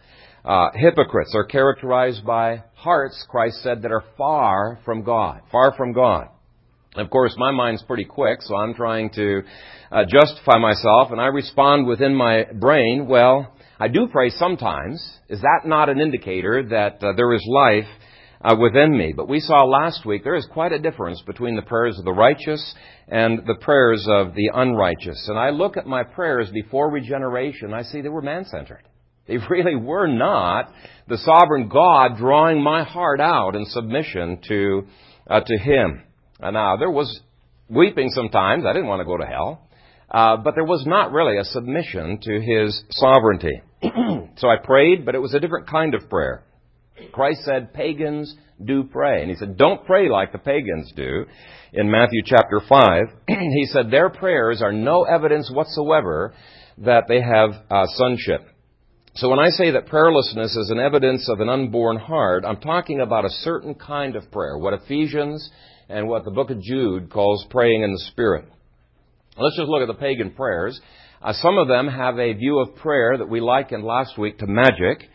Uh, 0.45 0.69
hypocrites 0.74 1.33
are 1.36 1.45
characterized 1.45 2.25
by 2.25 2.63
hearts, 2.75 3.25
Christ 3.29 3.62
said, 3.63 3.81
that 3.81 3.91
are 3.91 4.03
far 4.17 4.79
from 4.83 5.03
God. 5.03 5.41
Far 5.51 5.74
from 5.75 5.93
God. 5.93 6.27
Of 6.95 7.10
course, 7.10 7.33
my 7.38 7.51
mind's 7.51 7.81
pretty 7.83 8.05
quick, 8.05 8.41
so 8.41 8.55
I'm 8.55 8.74
trying 8.74 9.10
to 9.12 9.41
uh, 9.91 10.03
justify 10.05 10.60
myself, 10.60 11.12
and 11.12 11.19
I 11.19 11.27
respond 11.27 11.88
within 11.88 12.13
my 12.13 12.45
brain, 12.53 13.07
well, 13.07 13.53
I 13.79 13.88
do 13.88 14.07
pray 14.12 14.29
sometimes. 14.29 15.01
Is 15.27 15.41
that 15.41 15.62
not 15.65 15.89
an 15.89 16.00
indicator 16.00 16.63
that 16.69 17.03
uh, 17.03 17.13
there 17.15 17.33
is 17.33 17.43
life 17.50 17.88
uh, 18.43 18.55
within 18.59 18.97
me? 18.97 19.13
But 19.15 19.29
we 19.29 19.39
saw 19.39 19.63
last 19.63 20.05
week 20.05 20.23
there 20.23 20.35
is 20.35 20.47
quite 20.51 20.71
a 20.71 20.79
difference 20.79 21.21
between 21.25 21.55
the 21.55 21.62
prayers 21.62 21.97
of 21.97 22.05
the 22.05 22.12
righteous 22.12 22.75
and 23.07 23.39
the 23.45 23.55
prayers 23.55 24.05
of 24.09 24.35
the 24.35 24.51
unrighteous. 24.53 25.27
And 25.29 25.38
I 25.38 25.50
look 25.51 25.77
at 25.77 25.85
my 25.85 26.03
prayers 26.03 26.50
before 26.51 26.91
regeneration, 26.91 27.73
I 27.73 27.83
see 27.83 28.01
they 28.01 28.09
were 28.09 28.21
man 28.21 28.45
centered. 28.45 28.83
They 29.27 29.38
really 29.50 29.75
were 29.75 30.07
not 30.07 30.71
the 31.07 31.17
sovereign 31.17 31.69
God 31.69 32.17
drawing 32.17 32.62
my 32.62 32.83
heart 32.83 33.19
out 33.19 33.55
in 33.55 33.65
submission 33.65 34.39
to, 34.47 34.88
uh, 35.29 35.41
to 35.41 35.57
Him. 35.57 36.03
Uh, 36.41 36.51
now, 36.51 36.77
there 36.77 36.91
was 36.91 37.21
weeping 37.69 38.09
sometimes. 38.09 38.65
I 38.65 38.73
didn't 38.73 38.88
want 38.88 39.01
to 39.01 39.05
go 39.05 39.17
to 39.17 39.25
hell. 39.25 39.67
Uh, 40.09 40.38
but 40.38 40.53
there 40.53 40.63
was 40.63 40.85
not 40.85 41.12
really 41.12 41.38
a 41.38 41.43
submission 41.43 42.19
to 42.21 42.39
His 42.39 42.83
sovereignty. 42.91 43.62
so 44.38 44.47
I 44.47 44.57
prayed, 44.63 45.05
but 45.05 45.15
it 45.15 45.19
was 45.19 45.33
a 45.33 45.39
different 45.39 45.67
kind 45.67 45.95
of 45.95 46.09
prayer. 46.09 46.43
Christ 47.12 47.41
said 47.43 47.73
pagans 47.73 48.35
do 48.63 48.83
pray. 48.83 49.21
And 49.21 49.29
he 49.29 49.35
said, 49.35 49.57
don't 49.57 49.85
pray 49.85 50.09
like 50.09 50.31
the 50.31 50.38
pagans 50.38 50.91
do. 50.95 51.25
In 51.73 51.89
Matthew 51.89 52.21
chapter 52.25 52.62
5, 52.67 53.03
he 53.27 53.65
said 53.71 53.89
their 53.89 54.09
prayers 54.09 54.62
are 54.62 54.71
no 54.71 55.03
evidence 55.03 55.51
whatsoever 55.51 56.33
that 56.79 57.05
they 57.07 57.21
have 57.21 57.51
uh, 57.69 57.85
sonship. 57.95 58.41
So 59.15 59.29
when 59.29 59.39
I 59.39 59.50
say 59.50 59.71
that 59.71 59.88
prayerlessness 59.88 60.57
is 60.57 60.71
an 60.71 60.79
evidence 60.79 61.29
of 61.29 61.39
an 61.39 61.50
unborn 61.50 61.97
heart, 61.97 62.45
I'm 62.47 62.59
talking 62.59 63.00
about 63.00 63.25
a 63.25 63.29
certain 63.29 63.75
kind 63.75 64.15
of 64.15 64.31
prayer, 64.31 64.57
what 64.57 64.73
Ephesians 64.73 65.51
and 65.88 66.07
what 66.07 66.25
the 66.25 66.31
book 66.31 66.50
of 66.50 66.62
Jude 66.62 67.12
calls 67.12 67.45
praying 67.50 67.83
in 67.83 67.91
the 67.91 68.03
Spirit. 68.12 68.45
Let's 69.38 69.57
just 69.57 69.69
look 69.69 69.81
at 69.81 69.88
the 69.88 70.00
pagan 70.00 70.31
prayers. 70.31 70.79
Uh, 71.21 71.33
some 71.33 71.57
of 71.57 71.67
them 71.67 71.88
have 71.88 72.17
a 72.17 72.33
view 72.33 72.59
of 72.59 72.75
prayer 72.75 73.17
that 73.17 73.29
we 73.29 73.39
likened 73.39 73.83
last 73.83 74.17
week 74.17 74.39
to 74.39 74.47
magic. 74.47 75.09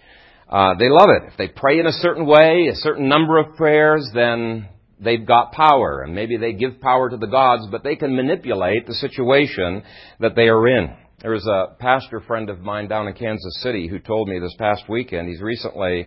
Uh, 0.48 0.74
they 0.78 0.88
love 0.88 1.10
it. 1.10 1.28
If 1.28 1.36
they 1.36 1.48
pray 1.48 1.78
in 1.78 1.86
a 1.86 1.92
certain 1.92 2.26
way, 2.26 2.68
a 2.72 2.76
certain 2.76 3.08
number 3.08 3.38
of 3.38 3.56
prayers, 3.56 4.08
then 4.14 4.68
they've 4.98 5.26
got 5.26 5.52
power. 5.52 6.02
And 6.02 6.14
maybe 6.14 6.36
they 6.36 6.54
give 6.54 6.80
power 6.80 7.10
to 7.10 7.16
the 7.16 7.26
gods, 7.26 7.66
but 7.70 7.84
they 7.84 7.96
can 7.96 8.16
manipulate 8.16 8.86
the 8.86 8.94
situation 8.94 9.82
that 10.20 10.34
they 10.34 10.48
are 10.48 10.66
in. 10.66 10.94
There 11.20 11.32
was 11.32 11.46
a 11.46 11.74
pastor 11.78 12.20
friend 12.20 12.48
of 12.48 12.60
mine 12.60 12.88
down 12.88 13.08
in 13.08 13.14
Kansas 13.14 13.60
City 13.62 13.88
who 13.88 13.98
told 13.98 14.28
me 14.28 14.38
this 14.38 14.54
past 14.56 14.88
weekend 14.88 15.28
he's 15.28 15.42
recently 15.42 16.06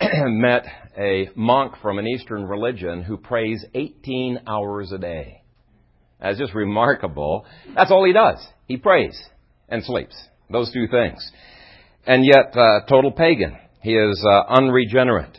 met 0.00 0.64
a 0.98 1.28
monk 1.36 1.74
from 1.82 1.98
an 1.98 2.06
Eastern 2.08 2.44
religion 2.44 3.02
who 3.02 3.18
prays 3.18 3.64
18 3.74 4.40
hours 4.46 4.92
a 4.92 4.98
day. 4.98 5.42
That's 6.20 6.38
just 6.38 6.54
remarkable. 6.54 7.44
That's 7.74 7.90
all 7.90 8.04
he 8.04 8.12
does. 8.12 8.38
He 8.66 8.78
prays 8.78 9.20
and 9.68 9.84
sleeps. 9.84 10.16
Those 10.50 10.72
two 10.72 10.88
things. 10.88 11.30
And 12.10 12.24
yet, 12.24 12.56
uh, 12.56 12.80
total 12.88 13.12
pagan. 13.12 13.56
He 13.82 13.92
is 13.92 14.26
uh, 14.28 14.42
unregenerate. 14.48 15.38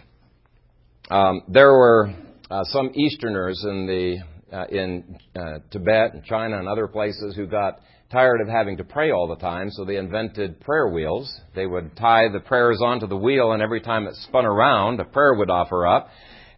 Um, 1.10 1.42
there 1.50 1.74
were 1.74 2.14
uh, 2.50 2.64
some 2.64 2.92
Easterners 2.96 3.62
in 3.68 3.88
the 3.88 4.58
uh, 4.58 4.68
in 4.68 5.18
uh, 5.36 5.60
Tibet 5.70 6.14
and 6.14 6.24
China 6.24 6.60
and 6.60 6.70
other 6.70 6.88
places 6.88 7.36
who 7.36 7.46
got 7.46 7.82
tired 8.10 8.40
of 8.40 8.48
having 8.48 8.78
to 8.78 8.86
pray 8.86 9.12
all 9.12 9.28
the 9.28 9.36
time, 9.36 9.70
so 9.70 9.84
they 9.84 9.98
invented 9.98 10.62
prayer 10.62 10.88
wheels. 10.88 11.30
They 11.56 11.66
would 11.66 11.98
tie 11.98 12.30
the 12.30 12.40
prayers 12.40 12.80
onto 12.82 13.06
the 13.06 13.18
wheel, 13.18 13.52
and 13.52 13.62
every 13.62 13.82
time 13.82 14.08
it 14.08 14.16
spun 14.30 14.46
around, 14.46 15.02
a 15.02 15.04
prayer 15.04 15.34
would 15.34 15.50
offer 15.50 15.86
up. 15.86 16.08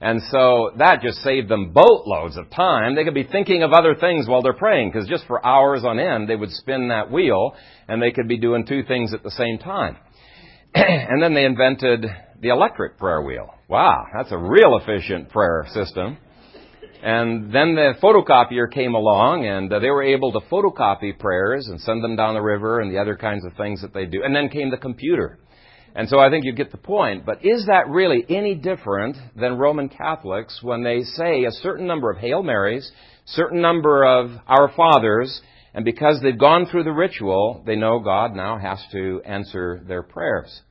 And 0.03 0.21
so 0.31 0.71
that 0.79 1.01
just 1.01 1.19
saved 1.19 1.47
them 1.47 1.71
boatloads 1.71 2.35
of 2.35 2.49
time. 2.49 2.93
They 2.93 3.05
could 3.05 3.13
be 3.13 3.23
thinking 3.23 3.63
of 3.63 3.71
other 3.71 3.95
things 3.95 4.27
while 4.27 4.41
they're 4.41 4.51
praying, 4.51 4.91
because 4.91 5.07
just 5.07 5.25
for 5.27 5.43
hours 5.45 5.85
on 5.85 5.97
end, 5.97 6.27
they 6.27 6.35
would 6.35 6.51
spin 6.51 6.89
that 6.89 7.09
wheel, 7.09 7.55
and 7.87 8.01
they 8.01 8.11
could 8.11 8.27
be 8.27 8.37
doing 8.37 8.65
two 8.65 8.83
things 8.83 9.13
at 9.13 9.23
the 9.23 9.31
same 9.31 9.59
time. 9.59 9.95
and 10.75 11.23
then 11.23 11.33
they 11.33 11.45
invented 11.45 12.05
the 12.41 12.49
electric 12.49 12.97
prayer 12.97 13.21
wheel. 13.21 13.53
Wow, 13.69 14.03
that's 14.13 14.33
a 14.33 14.37
real 14.37 14.77
efficient 14.77 15.29
prayer 15.29 15.65
system. 15.73 16.17
And 17.01 17.53
then 17.53 17.75
the 17.75 17.93
photocopier 18.03 18.69
came 18.69 18.95
along, 18.95 19.45
and 19.45 19.71
uh, 19.71 19.79
they 19.79 19.89
were 19.89 20.03
able 20.03 20.33
to 20.33 20.41
photocopy 20.51 21.17
prayers 21.17 21.69
and 21.69 21.79
send 21.79 22.03
them 22.03 22.17
down 22.17 22.33
the 22.33 22.41
river 22.41 22.81
and 22.81 22.93
the 22.93 22.99
other 22.99 23.15
kinds 23.15 23.45
of 23.45 23.53
things 23.55 23.81
that 23.81 23.93
they 23.93 24.05
do. 24.05 24.21
And 24.21 24.35
then 24.35 24.49
came 24.49 24.69
the 24.69 24.75
computer. 24.77 25.37
And 25.95 26.09
so 26.09 26.19
I 26.19 26.29
think 26.29 26.43
you 26.43 26.53
get 26.53 26.71
the 26.71 26.77
point. 26.77 27.25
But 27.25 27.45
is 27.45 27.67
that 27.67 27.87
really 27.87 28.25
any 28.27 28.55
different 28.55 29.15
than 29.35 29.57
Roman 29.57 29.89
Catholics 29.89 30.59
when 30.61 30.83
they 30.83 31.01
say 31.01 31.43
a 31.43 31.51
certain 31.51 31.85
number 31.85 32.09
of 32.09 32.17
Hail 32.17 32.41
Marys, 32.41 32.91
certain 33.25 33.61
number 33.61 34.03
of 34.03 34.31
Our 34.47 34.71
Fathers, 34.75 35.41
and 35.73 35.85
because 35.85 36.19
they've 36.21 36.37
gone 36.37 36.65
through 36.65 36.83
the 36.83 36.91
ritual, 36.91 37.63
they 37.65 37.75
know 37.75 37.99
God 37.99 38.35
now 38.35 38.57
has 38.57 38.83
to 38.91 39.21
answer 39.25 39.81
their 39.87 40.03
prayers. 40.03 40.61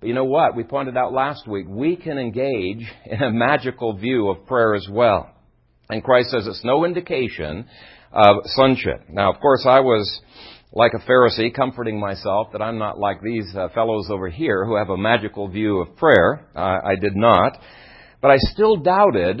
But 0.00 0.08
you 0.08 0.14
know 0.14 0.24
what? 0.24 0.56
We 0.56 0.62
pointed 0.62 0.96
out 0.96 1.12
last 1.12 1.48
week, 1.48 1.66
we 1.68 1.96
can 1.96 2.18
engage 2.18 2.86
in 3.06 3.22
a 3.22 3.30
magical 3.30 3.96
view 3.96 4.28
of 4.28 4.46
prayer 4.46 4.74
as 4.74 4.86
well. 4.90 5.30
And 5.88 6.02
Christ 6.02 6.30
says 6.30 6.46
it's 6.46 6.64
no 6.64 6.84
indication 6.84 7.66
of 8.12 8.36
sonship. 8.46 9.04
Now, 9.08 9.32
of 9.32 9.40
course, 9.40 9.64
I 9.68 9.80
was 9.80 10.20
like 10.76 10.92
a 10.92 11.10
Pharisee, 11.10 11.54
comforting 11.54 11.98
myself 11.98 12.48
that 12.52 12.60
I'm 12.60 12.76
not 12.76 12.98
like 12.98 13.22
these 13.22 13.50
uh, 13.56 13.68
fellows 13.74 14.08
over 14.10 14.28
here 14.28 14.66
who 14.66 14.76
have 14.76 14.90
a 14.90 14.96
magical 14.98 15.48
view 15.48 15.78
of 15.78 15.96
prayer. 15.96 16.46
Uh, 16.54 16.80
I 16.84 16.96
did 17.00 17.16
not. 17.16 17.56
But 18.20 18.30
I 18.32 18.36
still 18.36 18.76
doubted 18.76 19.40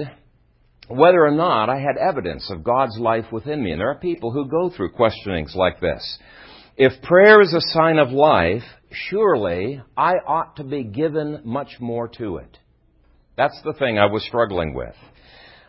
whether 0.88 1.22
or 1.22 1.32
not 1.32 1.68
I 1.68 1.76
had 1.76 1.98
evidence 1.98 2.50
of 2.50 2.64
God's 2.64 2.98
life 2.98 3.26
within 3.30 3.62
me. 3.62 3.72
And 3.72 3.80
there 3.80 3.90
are 3.90 3.98
people 3.98 4.32
who 4.32 4.48
go 4.48 4.70
through 4.74 4.92
questionings 4.92 5.52
like 5.54 5.78
this. 5.78 6.18
If 6.78 7.02
prayer 7.02 7.42
is 7.42 7.52
a 7.52 7.72
sign 7.72 7.98
of 7.98 8.08
life, 8.12 8.62
surely 9.10 9.82
I 9.94 10.12
ought 10.26 10.56
to 10.56 10.64
be 10.64 10.84
given 10.84 11.42
much 11.44 11.76
more 11.80 12.08
to 12.16 12.38
it. 12.38 12.58
That's 13.36 13.60
the 13.62 13.74
thing 13.74 13.98
I 13.98 14.06
was 14.06 14.24
struggling 14.24 14.72
with. 14.72 14.94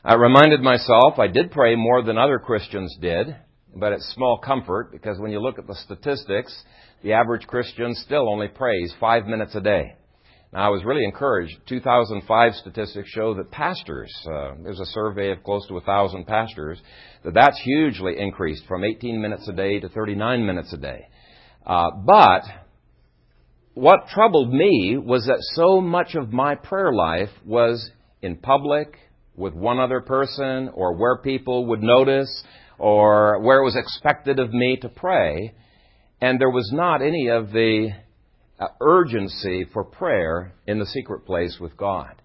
I 0.02 0.14
reminded 0.14 0.62
myself 0.62 1.20
I 1.20 1.28
did 1.28 1.52
pray 1.52 1.76
more 1.76 2.04
than 2.04 2.18
other 2.18 2.40
Christians 2.40 2.98
did, 3.02 3.36
but 3.80 3.94
it's 3.94 4.14
small 4.14 4.40
comfort 4.40 4.92
because 4.92 5.20
when 5.20 5.32
you 5.32 5.40
look 5.40 5.60
at 5.60 5.68
the 5.68 5.76
statistics, 5.76 6.56
the 7.04 7.14
average 7.14 7.48
Christian 7.48 7.94
still 7.96 8.30
only 8.30 8.48
prays 8.48 8.94
five 9.00 9.26
minutes 9.26 9.56
a 9.56 9.62
day. 9.62 9.96
Now, 10.54 10.68
I 10.68 10.70
was 10.70 10.84
really 10.86 11.04
encouraged. 11.04 11.58
2005 11.68 12.54
statistics 12.56 13.10
show 13.10 13.34
that 13.36 13.52
pastors, 13.52 14.14
uh, 14.26 14.54
there's 14.64 14.80
a 14.80 14.86
survey 14.86 15.32
of 15.32 15.44
close 15.44 15.68
to 15.68 15.74
1,000 15.74 16.26
pastors, 16.26 16.80
that 17.24 17.34
that's 17.34 17.62
hugely 17.64 18.18
increased 18.18 18.64
from 18.68 18.84
18 18.84 19.22
minutes 19.22 19.48
a 19.48 19.54
day 19.54 19.80
to 19.80 19.90
39 19.90 20.46
minutes 20.46 20.72
a 20.74 20.78
day. 20.78 21.08
Uh, 21.66 21.90
but 22.06 22.44
what 23.74 24.08
troubled 24.08 24.54
me 24.54 24.98
was 24.98 25.26
that 25.26 25.40
so 25.54 25.82
much 25.82 26.16
of 26.16 26.32
my 26.32 26.56
prayer 26.56 26.94
life 26.94 27.30
was 27.46 27.92
in 28.22 28.38
public, 28.38 28.98
with 29.38 29.54
one 29.54 29.80
other 29.80 30.02
person 30.02 30.70
or 30.74 30.98
where 30.98 31.20
people 31.20 31.68
would 31.68 31.82
notice 31.82 32.44
or 32.78 33.40
where 33.40 33.60
it 33.60 33.64
was 33.64 33.76
expected 33.76 34.40
of 34.40 34.54
me 34.54 34.78
to 34.82 34.90
pray. 34.90 35.54
And 36.22 36.40
there 36.40 36.50
was 36.50 36.70
not 36.74 37.02
any 37.02 37.28
of 37.28 37.52
the 37.52 37.90
uh, 38.60 38.68
urgency 38.82 39.66
for 39.72 39.84
prayer 39.84 40.54
in 40.66 40.80
the 40.80 40.86
secret 40.86 41.26
place 41.26 41.58
with 41.60 41.78
God. 41.78 42.22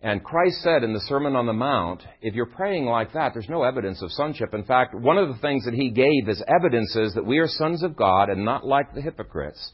And 0.00 0.22
Christ 0.22 0.62
said 0.62 0.84
in 0.84 0.92
the 0.92 1.00
Sermon 1.00 1.34
on 1.34 1.46
the 1.46 1.52
Mount, 1.52 2.02
if 2.22 2.34
you're 2.34 2.46
praying 2.46 2.84
like 2.84 3.14
that, 3.14 3.32
there's 3.34 3.48
no 3.48 3.64
evidence 3.64 4.00
of 4.00 4.12
sonship. 4.12 4.54
In 4.54 4.62
fact, 4.64 4.94
one 4.94 5.18
of 5.18 5.28
the 5.28 5.40
things 5.40 5.64
that 5.64 5.74
he 5.74 5.90
gave 5.90 6.28
as 6.28 6.40
evidences 6.46 7.14
that 7.14 7.26
we 7.26 7.38
are 7.38 7.48
sons 7.48 7.82
of 7.82 7.96
God 7.96 8.28
and 8.28 8.44
not 8.44 8.64
like 8.64 8.94
the 8.94 9.02
hypocrites 9.02 9.72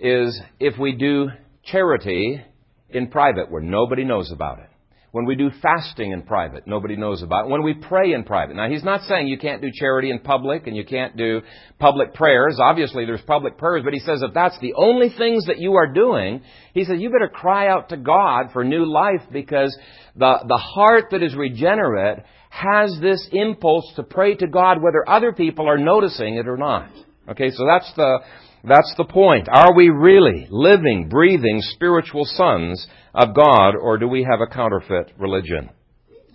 is 0.00 0.40
if 0.58 0.76
we 0.78 0.92
do 0.92 1.28
charity 1.64 2.42
in 2.90 3.06
private 3.08 3.50
where 3.50 3.62
nobody 3.62 4.04
knows 4.04 4.32
about 4.32 4.58
it. 4.58 4.68
When 5.16 5.24
we 5.24 5.34
do 5.34 5.50
fasting 5.62 6.12
in 6.12 6.24
private, 6.24 6.66
nobody 6.66 6.94
knows 6.94 7.22
about 7.22 7.46
it. 7.46 7.50
When 7.50 7.62
we 7.62 7.72
pray 7.72 8.12
in 8.12 8.22
private. 8.22 8.54
Now, 8.54 8.68
he's 8.68 8.84
not 8.84 9.00
saying 9.04 9.28
you 9.28 9.38
can't 9.38 9.62
do 9.62 9.70
charity 9.72 10.10
in 10.10 10.18
public 10.18 10.66
and 10.66 10.76
you 10.76 10.84
can't 10.84 11.16
do 11.16 11.40
public 11.78 12.12
prayers. 12.12 12.58
Obviously, 12.60 13.06
there's 13.06 13.22
public 13.22 13.56
prayers, 13.56 13.80
but 13.82 13.94
he 13.94 14.00
says 14.00 14.20
if 14.20 14.34
that's 14.34 14.58
the 14.60 14.74
only 14.74 15.08
things 15.08 15.46
that 15.46 15.58
you 15.58 15.72
are 15.76 15.90
doing, 15.90 16.42
he 16.74 16.84
says 16.84 16.96
you 17.00 17.08
better 17.08 17.30
cry 17.32 17.66
out 17.66 17.88
to 17.88 17.96
God 17.96 18.50
for 18.52 18.62
new 18.62 18.84
life 18.84 19.22
because 19.32 19.74
the, 20.16 20.36
the 20.46 20.58
heart 20.58 21.04
that 21.12 21.22
is 21.22 21.34
regenerate 21.34 22.18
has 22.50 22.94
this 23.00 23.26
impulse 23.32 23.90
to 23.96 24.02
pray 24.02 24.34
to 24.34 24.46
God 24.46 24.82
whether 24.82 25.02
other 25.08 25.32
people 25.32 25.66
are 25.66 25.78
noticing 25.78 26.34
it 26.34 26.46
or 26.46 26.58
not. 26.58 26.90
Okay, 27.30 27.52
so 27.52 27.64
that's 27.66 27.90
the, 27.96 28.18
that's 28.66 28.92
the 28.96 29.04
point. 29.04 29.48
Are 29.50 29.74
we 29.74 29.88
really 29.88 30.46
living, 30.50 31.08
breathing 31.08 31.60
spiritual 31.60 32.24
sons 32.24 32.86
of 33.14 33.34
God, 33.34 33.74
or 33.76 33.98
do 33.98 34.08
we 34.08 34.24
have 34.24 34.40
a 34.40 34.52
counterfeit 34.52 35.12
religion? 35.18 35.70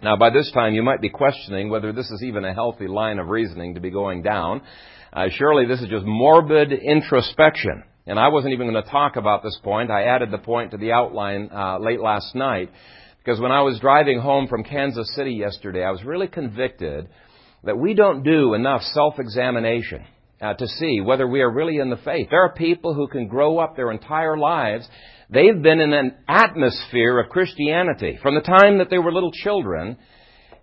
Now, 0.01 0.17
by 0.17 0.29
this 0.31 0.51
time, 0.51 0.73
you 0.73 0.81
might 0.81 1.01
be 1.01 1.09
questioning 1.09 1.69
whether 1.69 1.91
this 1.91 2.09
is 2.09 2.23
even 2.23 2.43
a 2.45 2.53
healthy 2.53 2.87
line 2.87 3.19
of 3.19 3.27
reasoning 3.27 3.75
to 3.75 3.79
be 3.79 3.91
going 3.91 4.23
down. 4.23 4.61
Uh, 5.13 5.27
surely 5.29 5.65
this 5.65 5.81
is 5.81 5.89
just 5.89 6.05
morbid 6.05 6.71
introspection. 6.71 7.83
And 8.07 8.17
I 8.19 8.29
wasn't 8.29 8.53
even 8.53 8.71
going 8.71 8.83
to 8.83 8.89
talk 8.89 9.15
about 9.15 9.43
this 9.43 9.59
point. 9.61 9.91
I 9.91 10.03
added 10.03 10.31
the 10.31 10.39
point 10.39 10.71
to 10.71 10.77
the 10.77 10.91
outline 10.91 11.49
uh, 11.53 11.77
late 11.79 11.99
last 11.99 12.33
night 12.33 12.71
because 13.23 13.39
when 13.39 13.51
I 13.51 13.61
was 13.61 13.79
driving 13.79 14.19
home 14.19 14.47
from 14.47 14.63
Kansas 14.63 15.13
City 15.15 15.33
yesterday, 15.33 15.83
I 15.83 15.91
was 15.91 16.03
really 16.03 16.27
convicted 16.27 17.07
that 17.63 17.77
we 17.77 17.93
don't 17.93 18.23
do 18.23 18.55
enough 18.55 18.81
self-examination 18.81 20.05
uh, 20.41 20.53
to 20.55 20.67
see 20.67 20.99
whether 21.01 21.27
we 21.27 21.41
are 21.41 21.51
really 21.51 21.77
in 21.77 21.89
the 21.89 21.97
faith. 21.97 22.27
There 22.29 22.43
are 22.43 22.53
people 22.53 22.93
who 22.93 23.07
can 23.07 23.27
grow 23.27 23.59
up 23.59 23.75
their 23.75 23.91
entire 23.91 24.37
lives. 24.37 24.87
They've 25.29 25.61
been 25.61 25.79
in 25.79 25.93
an 25.93 26.15
atmosphere 26.27 27.19
of 27.19 27.29
Christianity 27.29 28.19
from 28.21 28.35
the 28.35 28.41
time 28.41 28.79
that 28.79 28.89
they 28.89 28.97
were 28.97 29.13
little 29.13 29.31
children, 29.31 29.97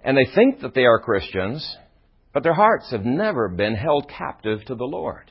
and 0.05 0.17
they 0.17 0.27
think 0.35 0.61
that 0.61 0.75
they 0.75 0.85
are 0.85 1.01
Christians, 1.01 1.77
but 2.35 2.43
their 2.43 2.55
hearts 2.55 2.91
have 2.91 3.05
never 3.05 3.49
been 3.49 3.75
held 3.75 4.11
captive 4.11 4.65
to 4.67 4.75
the 4.75 4.85
Lord. 4.85 5.31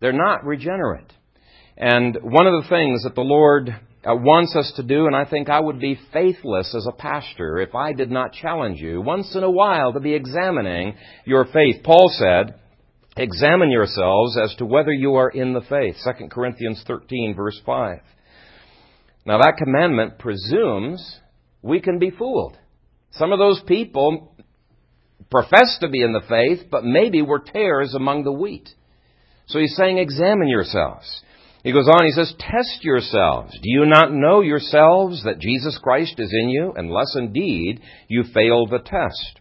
They're 0.00 0.12
not 0.12 0.44
regenerate. 0.44 1.12
And 1.76 2.18
one 2.22 2.46
of 2.46 2.62
the 2.62 2.68
things 2.68 3.02
that 3.04 3.14
the 3.14 3.22
Lord 3.22 3.68
uh, 4.04 4.14
wants 4.14 4.54
us 4.56 4.72
to 4.76 4.82
do, 4.82 5.06
and 5.06 5.14
I 5.14 5.24
think 5.24 5.48
I 5.48 5.60
would 5.60 5.80
be 5.80 5.98
faithless 6.12 6.74
as 6.74 6.86
a 6.86 6.96
pastor 6.96 7.58
if 7.58 7.74
I 7.74 7.92
did 7.92 8.10
not 8.10 8.32
challenge 8.32 8.80
you 8.80 9.00
once 9.00 9.34
in 9.34 9.42
a 9.42 9.50
while 9.50 9.92
to 9.92 10.00
be 10.00 10.14
examining 10.14 10.94
your 11.24 11.44
faith. 11.46 11.82
Paul 11.84 12.10
said, 12.12 12.54
Examine 13.16 13.70
yourselves 13.70 14.38
as 14.38 14.54
to 14.56 14.64
whether 14.64 14.92
you 14.92 15.16
are 15.16 15.28
in 15.28 15.52
the 15.52 15.60
faith. 15.60 15.96
2 16.04 16.28
Corinthians 16.28 16.82
13, 16.86 17.34
verse 17.36 17.60
5. 17.64 17.98
Now, 19.26 19.38
that 19.38 19.58
commandment 19.58 20.18
presumes 20.18 21.20
we 21.60 21.80
can 21.80 21.98
be 21.98 22.10
fooled. 22.10 22.56
Some 23.12 23.32
of 23.32 23.38
those 23.38 23.62
people 23.66 24.34
profess 25.30 25.78
to 25.80 25.88
be 25.88 26.02
in 26.02 26.12
the 26.12 26.22
faith, 26.28 26.68
but 26.70 26.84
maybe 26.84 27.22
were 27.22 27.38
tares 27.38 27.94
among 27.94 28.24
the 28.24 28.32
wheat. 28.32 28.68
So 29.46 29.58
he's 29.58 29.76
saying, 29.76 29.98
examine 29.98 30.48
yourselves. 30.48 31.22
He 31.62 31.72
goes 31.72 31.86
on, 31.86 32.04
he 32.04 32.12
says, 32.12 32.34
test 32.38 32.82
yourselves. 32.82 33.52
Do 33.52 33.70
you 33.70 33.84
not 33.86 34.12
know 34.12 34.40
yourselves 34.40 35.22
that 35.24 35.38
Jesus 35.38 35.78
Christ 35.80 36.14
is 36.18 36.32
in 36.32 36.48
you, 36.48 36.72
unless 36.74 37.14
indeed 37.16 37.80
you 38.08 38.24
fail 38.34 38.66
the 38.66 38.78
test? 38.78 39.40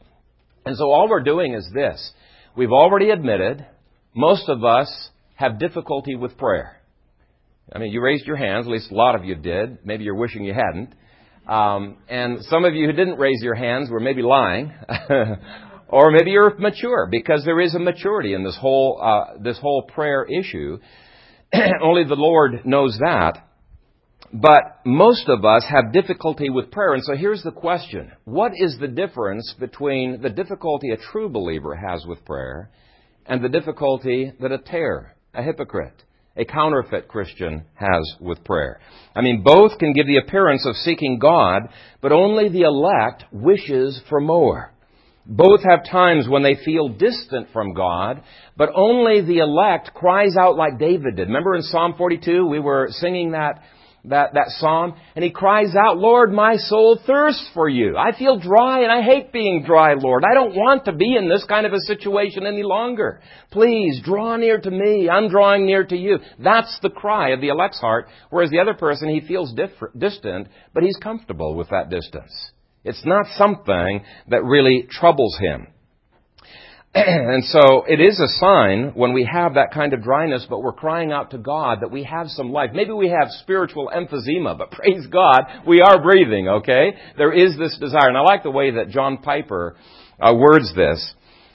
And 0.65 0.77
so 0.77 0.91
all 0.91 1.09
we're 1.09 1.23
doing 1.23 1.53
is 1.53 1.67
this. 1.73 2.11
We've 2.55 2.71
already 2.71 3.11
admitted 3.11 3.65
most 4.13 4.49
of 4.49 4.63
us 4.65 5.09
have 5.35 5.57
difficulty 5.57 6.15
with 6.15 6.37
prayer. 6.37 6.81
I 7.73 7.79
mean, 7.79 7.93
you 7.93 8.01
raised 8.01 8.25
your 8.25 8.35
hands, 8.35 8.65
at 8.65 8.71
least 8.71 8.91
a 8.91 8.95
lot 8.95 9.15
of 9.15 9.23
you 9.23 9.35
did. 9.35 9.79
Maybe 9.85 10.03
you're 10.03 10.15
wishing 10.15 10.43
you 10.43 10.53
hadn't. 10.53 10.93
Um, 11.47 11.97
and 12.09 12.39
some 12.49 12.65
of 12.65 12.75
you 12.75 12.87
who 12.87 12.91
didn't 12.91 13.17
raise 13.17 13.41
your 13.41 13.55
hands 13.55 13.89
were 13.89 14.01
maybe 14.01 14.21
lying. 14.21 14.73
or 15.87 16.11
maybe 16.11 16.31
you're 16.31 16.57
mature, 16.57 17.07
because 17.09 17.45
there 17.45 17.61
is 17.61 17.73
a 17.73 17.79
maturity 17.79 18.33
in 18.33 18.43
this 18.43 18.57
whole, 18.59 18.99
uh, 19.01 19.37
this 19.41 19.57
whole 19.59 19.83
prayer 19.83 20.25
issue. 20.25 20.77
Only 21.81 22.03
the 22.03 22.15
Lord 22.15 22.65
knows 22.65 22.97
that. 22.99 23.47
But 24.33 24.79
most 24.85 25.27
of 25.27 25.43
us 25.43 25.65
have 25.69 25.91
difficulty 25.91 26.49
with 26.49 26.71
prayer. 26.71 26.93
And 26.93 27.03
so 27.03 27.15
here's 27.15 27.43
the 27.43 27.51
question. 27.51 28.11
What 28.23 28.53
is 28.55 28.77
the 28.79 28.87
difference 28.87 29.53
between 29.59 30.21
the 30.21 30.29
difficulty 30.29 30.91
a 30.91 30.97
true 30.97 31.27
believer 31.27 31.75
has 31.75 32.05
with 32.05 32.23
prayer 32.23 32.69
and 33.25 33.43
the 33.43 33.49
difficulty 33.49 34.31
that 34.39 34.53
a 34.53 34.57
tare, 34.57 35.15
a 35.33 35.43
hypocrite, 35.43 36.03
a 36.37 36.45
counterfeit 36.45 37.09
Christian 37.09 37.65
has 37.73 38.15
with 38.21 38.41
prayer? 38.45 38.79
I 39.13 39.21
mean, 39.21 39.43
both 39.43 39.77
can 39.79 39.91
give 39.91 40.07
the 40.07 40.21
appearance 40.25 40.65
of 40.65 40.75
seeking 40.77 41.19
God, 41.19 41.63
but 42.01 42.13
only 42.13 42.47
the 42.47 42.61
elect 42.61 43.25
wishes 43.33 44.01
for 44.07 44.21
more. 44.21 44.71
Both 45.25 45.61
have 45.69 45.85
times 45.89 46.27
when 46.27 46.41
they 46.41 46.55
feel 46.65 46.89
distant 46.89 47.49
from 47.51 47.73
God, 47.73 48.23
but 48.57 48.69
only 48.73 49.21
the 49.21 49.39
elect 49.39 49.93
cries 49.93 50.35
out 50.39 50.57
like 50.57 50.79
David 50.79 51.17
did. 51.17 51.27
Remember 51.27 51.55
in 51.55 51.61
Psalm 51.63 51.95
42, 51.97 52.47
we 52.47 52.59
were 52.59 52.87
singing 52.91 53.31
that, 53.31 53.61
that, 54.05 54.33
that 54.33 54.47
psalm, 54.57 54.95
and 55.15 55.23
he 55.23 55.31
cries 55.31 55.75
out, 55.75 55.97
Lord, 55.97 56.31
my 56.31 56.55
soul 56.55 56.99
thirsts 57.05 57.49
for 57.53 57.69
you. 57.69 57.95
I 57.97 58.17
feel 58.17 58.39
dry 58.39 58.81
and 58.81 58.91
I 58.91 59.01
hate 59.01 59.31
being 59.31 59.63
dry, 59.63 59.93
Lord. 59.93 60.23
I 60.29 60.33
don't 60.33 60.55
want 60.55 60.85
to 60.85 60.93
be 60.93 61.15
in 61.15 61.29
this 61.29 61.45
kind 61.47 61.65
of 61.65 61.73
a 61.73 61.79
situation 61.81 62.45
any 62.45 62.63
longer. 62.63 63.21
Please 63.51 64.01
draw 64.03 64.35
near 64.37 64.59
to 64.59 64.71
me. 64.71 65.09
I'm 65.09 65.29
drawing 65.29 65.65
near 65.65 65.85
to 65.85 65.95
you. 65.95 66.19
That's 66.39 66.79
the 66.81 66.89
cry 66.89 67.29
of 67.29 67.41
the 67.41 67.49
elect's 67.49 67.79
heart, 67.79 68.07
whereas 68.29 68.49
the 68.49 68.59
other 68.59 68.73
person, 68.73 69.09
he 69.09 69.27
feels 69.27 69.53
different, 69.53 69.99
distant, 69.99 70.47
but 70.73 70.83
he's 70.83 70.97
comfortable 70.97 71.55
with 71.55 71.69
that 71.69 71.89
distance. 71.89 72.33
It's 72.83 73.05
not 73.05 73.27
something 73.37 74.03
that 74.29 74.43
really 74.43 74.87
troubles 74.89 75.37
him. 75.39 75.67
and 76.95 77.45
so 77.45 77.85
it 77.87 78.01
is 78.01 78.19
a 78.19 78.27
sign 78.39 78.91
when 78.95 79.13
we 79.13 79.23
have 79.23 79.53
that 79.53 79.73
kind 79.73 79.93
of 79.93 80.03
dryness, 80.03 80.45
but 80.49 80.61
we're 80.61 80.73
crying 80.73 81.13
out 81.13 81.31
to 81.31 81.37
God 81.37 81.79
that 81.81 81.91
we 81.91 82.03
have 82.03 82.27
some 82.27 82.51
life. 82.51 82.71
Maybe 82.73 82.91
we 82.91 83.07
have 83.07 83.29
spiritual 83.41 83.89
emphysema, 83.95 84.57
but 84.57 84.71
praise 84.71 85.07
God, 85.07 85.43
we 85.65 85.79
are 85.79 86.03
breathing, 86.03 86.49
okay? 86.49 86.93
There 87.17 87.31
is 87.31 87.57
this 87.57 87.77
desire. 87.79 88.09
And 88.09 88.17
I 88.17 88.21
like 88.21 88.43
the 88.43 88.51
way 88.51 88.71
that 88.71 88.89
John 88.89 89.19
Piper 89.19 89.77
uh, 90.19 90.33
words 90.35 90.75
this. 90.75 91.13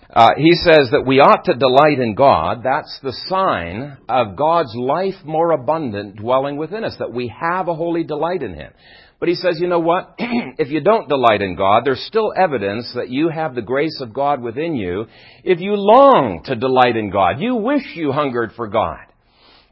Uh, 0.09 0.31
he 0.39 0.55
says 0.55 0.89
that 0.93 1.05
we 1.07 1.21
ought 1.21 1.45
to 1.45 1.55
delight 1.55 1.99
in 1.99 2.15
God. 2.15 2.63
That's 2.65 2.99
the 3.03 3.13
sign 3.29 3.99
of 4.09 4.37
God's 4.37 4.75
life 4.75 5.23
more 5.25 5.51
abundant 5.51 6.17
dwelling 6.17 6.57
within 6.57 6.85
us, 6.85 6.97
that 6.99 7.13
we 7.13 7.29
have 7.39 7.69
a 7.69 7.75
holy 7.75 8.05
delight 8.05 8.43
in 8.43 8.55
Him. 8.55 8.73
But 9.19 9.29
he 9.29 9.35
says, 9.35 9.59
you 9.61 9.69
know 9.69 9.79
what? 9.79 10.15
if 10.19 10.69
you 10.69 10.81
don't 10.81 11.09
delight 11.09 11.41
in 11.41 11.57
God, 11.57 11.83
there's 11.85 12.05
still 12.07 12.33
evidence 12.37 12.93
that 12.95 13.09
you 13.09 13.31
have 13.31 13.55
the 13.55 13.63
grace 13.63 13.99
of 14.01 14.13
God 14.13 14.43
within 14.43 14.75
you. 14.75 15.07
If 15.43 15.61
you 15.61 15.73
long 15.75 16.43
to 16.45 16.55
delight 16.55 16.97
in 16.97 17.11
God, 17.11 17.41
you 17.41 17.57
wish 17.57 17.83
you 17.95 18.13
hungered 18.13 18.53
for 18.57 18.69
God. 18.69 18.99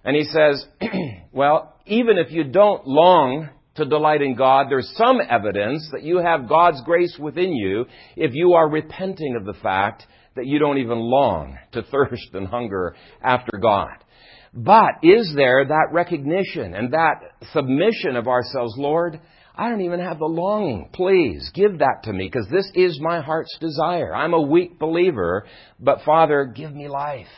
And 0.02 0.16
he 0.16 0.24
says, 0.24 0.64
well, 1.32 1.76
even 1.86 2.16
if 2.18 2.30
you 2.30 2.44
don't 2.44 2.86
long 2.86 3.50
to 3.76 3.84
delight 3.84 4.22
in 4.22 4.34
God, 4.34 4.66
there's 4.70 4.92
some 4.96 5.18
evidence 5.28 5.88
that 5.92 6.04
you 6.04 6.18
have 6.18 6.48
God's 6.48 6.80
grace 6.82 7.16
within 7.18 7.52
you 7.52 7.86
if 8.16 8.32
you 8.34 8.54
are 8.54 8.68
repenting 8.68 9.36
of 9.36 9.44
the 9.44 9.60
fact 9.60 10.04
that 10.36 10.46
you 10.46 10.58
don't 10.58 10.78
even 10.78 10.98
long 10.98 11.58
to 11.72 11.82
thirst 11.90 12.30
and 12.32 12.46
hunger 12.46 12.96
after 13.22 13.58
God. 13.60 14.04
But 14.52 15.02
is 15.02 15.32
there 15.34 15.64
that 15.64 15.88
recognition 15.90 16.74
and 16.74 16.92
that 16.92 17.20
submission 17.52 18.14
of 18.14 18.28
ourselves, 18.28 18.74
Lord? 18.78 19.20
I 19.56 19.68
don't 19.68 19.82
even 19.82 20.00
have 20.00 20.18
the 20.18 20.24
longing. 20.24 20.88
Please 20.92 21.48
give 21.54 21.78
that 21.78 22.02
to 22.04 22.12
me 22.12 22.26
because 22.26 22.48
this 22.50 22.68
is 22.74 22.98
my 23.00 23.20
heart's 23.20 23.56
desire. 23.60 24.12
I'm 24.14 24.34
a 24.34 24.40
weak 24.40 24.80
believer, 24.80 25.46
but 25.78 26.02
Father, 26.04 26.44
give 26.44 26.74
me 26.74 26.88
life 26.88 27.28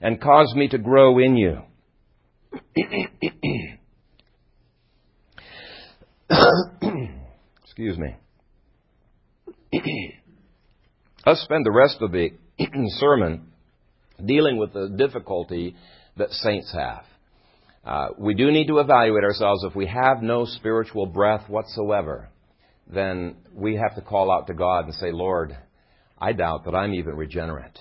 and 0.00 0.18
cause 0.20 0.54
me 0.54 0.68
to 0.68 0.78
grow 0.78 1.18
in 1.18 1.36
you. 1.36 1.58
Excuse 7.62 7.98
me. 7.98 8.16
Let's 11.26 11.42
spend 11.42 11.66
the 11.66 11.72
rest 11.72 11.98
of 12.00 12.12
the 12.12 12.30
sermon 12.98 13.48
dealing 14.24 14.56
with 14.56 14.72
the 14.72 14.88
difficulty 14.96 15.76
that 16.16 16.30
saints 16.30 16.72
have. 16.72 17.04
Uh, 17.86 18.08
we 18.18 18.34
do 18.34 18.50
need 18.50 18.66
to 18.66 18.80
evaluate 18.80 19.22
ourselves. 19.22 19.62
If 19.62 19.76
we 19.76 19.86
have 19.86 20.20
no 20.20 20.44
spiritual 20.44 21.06
breath 21.06 21.48
whatsoever, 21.48 22.30
then 22.92 23.36
we 23.54 23.76
have 23.76 23.94
to 23.94 24.00
call 24.00 24.32
out 24.32 24.48
to 24.48 24.54
God 24.54 24.86
and 24.86 24.94
say, 24.94 25.12
Lord, 25.12 25.56
I 26.18 26.32
doubt 26.32 26.64
that 26.64 26.74
I'm 26.74 26.94
even 26.94 27.14
regenerate. 27.14 27.78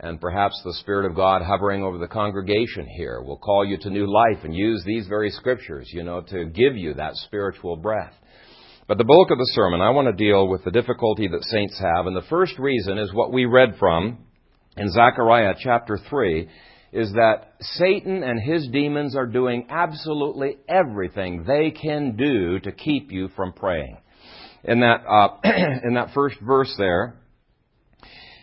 And 0.00 0.18
perhaps 0.18 0.58
the 0.64 0.74
Spirit 0.74 1.10
of 1.10 1.16
God 1.16 1.42
hovering 1.42 1.82
over 1.82 1.98
the 1.98 2.08
congregation 2.08 2.86
here 2.86 3.20
will 3.20 3.36
call 3.36 3.66
you 3.66 3.76
to 3.78 3.90
new 3.90 4.10
life 4.10 4.44
and 4.44 4.54
use 4.54 4.82
these 4.86 5.06
very 5.08 5.30
scriptures, 5.30 5.90
you 5.92 6.04
know, 6.04 6.22
to 6.22 6.46
give 6.46 6.76
you 6.76 6.94
that 6.94 7.16
spiritual 7.16 7.76
breath. 7.76 8.14
But 8.86 8.96
the 8.96 9.04
bulk 9.04 9.30
of 9.30 9.36
the 9.36 9.50
sermon, 9.54 9.82
I 9.82 9.90
want 9.90 10.06
to 10.06 10.24
deal 10.24 10.48
with 10.48 10.64
the 10.64 10.70
difficulty 10.70 11.28
that 11.28 11.44
saints 11.44 11.78
have. 11.78 12.06
And 12.06 12.16
the 12.16 12.26
first 12.30 12.58
reason 12.58 12.96
is 12.96 13.12
what 13.12 13.32
we 13.32 13.44
read 13.44 13.74
from 13.78 14.24
in 14.78 14.90
Zechariah 14.90 15.54
chapter 15.58 15.98
3 16.08 16.48
is 16.92 17.12
that 17.12 17.54
Satan 17.60 18.22
and 18.22 18.40
his 18.40 18.68
demons 18.68 19.14
are 19.14 19.26
doing 19.26 19.66
absolutely 19.68 20.56
everything 20.68 21.44
they 21.46 21.70
can 21.70 22.16
do 22.16 22.58
to 22.60 22.72
keep 22.72 23.12
you 23.12 23.28
from 23.36 23.52
praying. 23.52 23.98
In 24.64 24.80
that, 24.80 25.04
uh, 25.06 25.36
in 25.84 25.94
that 25.94 26.12
first 26.14 26.36
verse 26.40 26.74
there, 26.78 27.14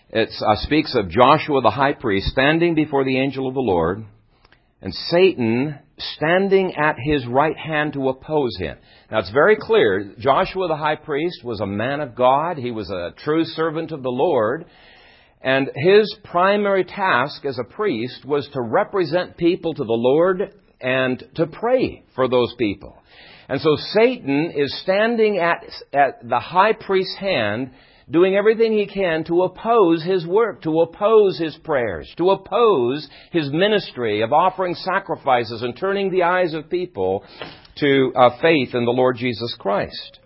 it 0.10 0.30
uh, 0.40 0.56
speaks 0.58 0.96
of 0.96 1.10
Joshua 1.10 1.62
the 1.62 1.72
high 1.72 1.94
priest 1.94 2.28
standing 2.28 2.76
before 2.76 3.04
the 3.04 3.20
angel 3.20 3.48
of 3.48 3.54
the 3.54 3.60
Lord, 3.60 4.06
and 4.82 4.94
Satan 4.94 5.80
standing 5.98 6.76
at 6.76 6.96
his 7.00 7.26
right 7.26 7.58
hand 7.58 7.94
to 7.94 8.10
oppose 8.10 8.56
him. 8.58 8.78
Now 9.10 9.20
it's 9.20 9.32
very 9.32 9.58
clear, 9.60 10.14
Joshua 10.20 10.68
the 10.68 10.76
high 10.76 10.96
priest 10.96 11.44
was 11.44 11.60
a 11.60 11.66
man 11.66 12.02
of 12.02 12.16
God, 12.16 12.58
he 12.58 12.72
was 12.72 12.90
a 12.90 13.14
true 13.24 13.46
servant 13.46 13.92
of 13.92 14.04
the 14.04 14.12
Lord, 14.12 14.66
and 15.46 15.70
his 15.76 16.12
primary 16.24 16.84
task 16.84 17.46
as 17.46 17.60
a 17.60 17.64
priest 17.64 18.26
was 18.26 18.50
to 18.54 18.62
represent 18.62 19.38
people 19.38 19.76
to 19.76 19.84
the 19.84 19.94
Lord 19.94 20.56
and 20.82 21.24
to 21.36 21.46
pray 21.46 22.04
for 22.16 22.28
those 22.28 22.56
people. 22.58 22.98
And 23.48 23.62
so 23.62 23.76
Satan 23.94 24.52
is 24.56 24.76
standing 24.82 25.38
at, 25.38 25.64
at 25.94 26.28
the 26.28 26.40
high 26.40 26.74
priest's 26.74 27.16
hand, 27.20 27.70
doing 28.10 28.36
everything 28.36 28.74
he 28.74 28.88
can 28.88 29.24
to 29.26 29.44
oppose 29.44 30.04
his 30.04 30.26
work, 30.26 30.64
to 30.64 30.82
oppose 30.82 31.38
his 31.38 31.56
prayers, 31.64 32.12
to 32.18 32.32
oppose 32.32 33.08
his 33.32 33.52
ministry 33.52 34.24
of 34.24 34.34
offering 34.34 34.74
sacrifices 34.74 35.62
and 35.62 35.78
turning 35.78 36.10
the 36.10 36.24
eyes 36.24 36.56
of 36.56 36.72
people 36.72 37.24
to 37.78 38.12
uh, 38.16 38.30
faith 38.42 38.74
in 38.74 38.84
the 38.84 38.92
Lord 38.92 39.18
Jesus 39.18 39.56
Christ. 39.60 40.20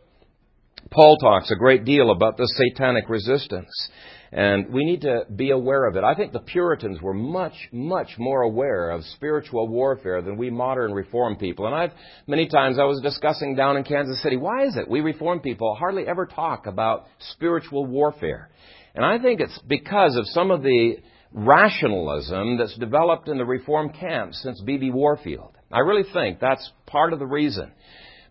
Paul 0.92 1.18
talks 1.18 1.52
a 1.52 1.60
great 1.60 1.84
deal 1.84 2.10
about 2.10 2.38
the 2.38 2.48
satanic 2.48 3.10
resistance. 3.10 3.90
And 4.32 4.72
we 4.72 4.86
need 4.86 5.02
to 5.02 5.26
be 5.36 5.50
aware 5.50 5.88
of 5.88 5.96
it. 5.96 6.04
I 6.04 6.14
think 6.14 6.34
the 6.34 6.40
Puritans 6.40 7.02
were 7.02 7.16
much, 7.16 7.54
much 7.72 8.10
more 8.20 8.44
aware 8.44 8.92
of 8.92 9.04
spiritual 9.16 9.68
warfare 9.68 10.22
than 10.22 10.38
we 10.38 10.52
modern 10.52 10.94
reform 10.94 11.36
people. 11.36 11.66
And 11.66 11.74
I've, 11.74 11.92
many 12.28 12.48
times 12.48 12.78
I 12.78 12.84
was 12.84 13.02
discussing 13.02 13.56
down 13.56 13.78
in 13.78 13.84
Kansas 13.84 14.22
City, 14.22 14.38
why 14.38 14.66
is 14.66 14.76
it 14.76 14.88
we 14.88 15.02
reform 15.02 15.40
people 15.40 15.74
hardly 15.74 16.08
ever 16.08 16.28
talk 16.28 16.68
about 16.68 17.06
spiritual 17.32 17.88
warfare? 17.88 18.50
And 18.94 19.04
I 19.04 19.18
think 19.18 19.40
it's 19.40 19.58
because 19.68 20.16
of 20.16 20.28
some 20.28 20.52
of 20.52 20.62
the 20.62 20.98
rationalism 21.32 22.58
that's 22.58 22.78
developed 22.78 23.30
in 23.30 23.38
the 23.38 23.46
reform 23.46 23.90
camp 23.90 24.34
since 24.34 24.62
B.B. 24.62 24.92
Warfield. 24.92 25.58
I 25.72 25.80
really 25.80 26.08
think 26.14 26.40
that's 26.40 26.72
part 26.86 27.14
of 27.14 27.20
the 27.20 27.26
reason. 27.26 27.72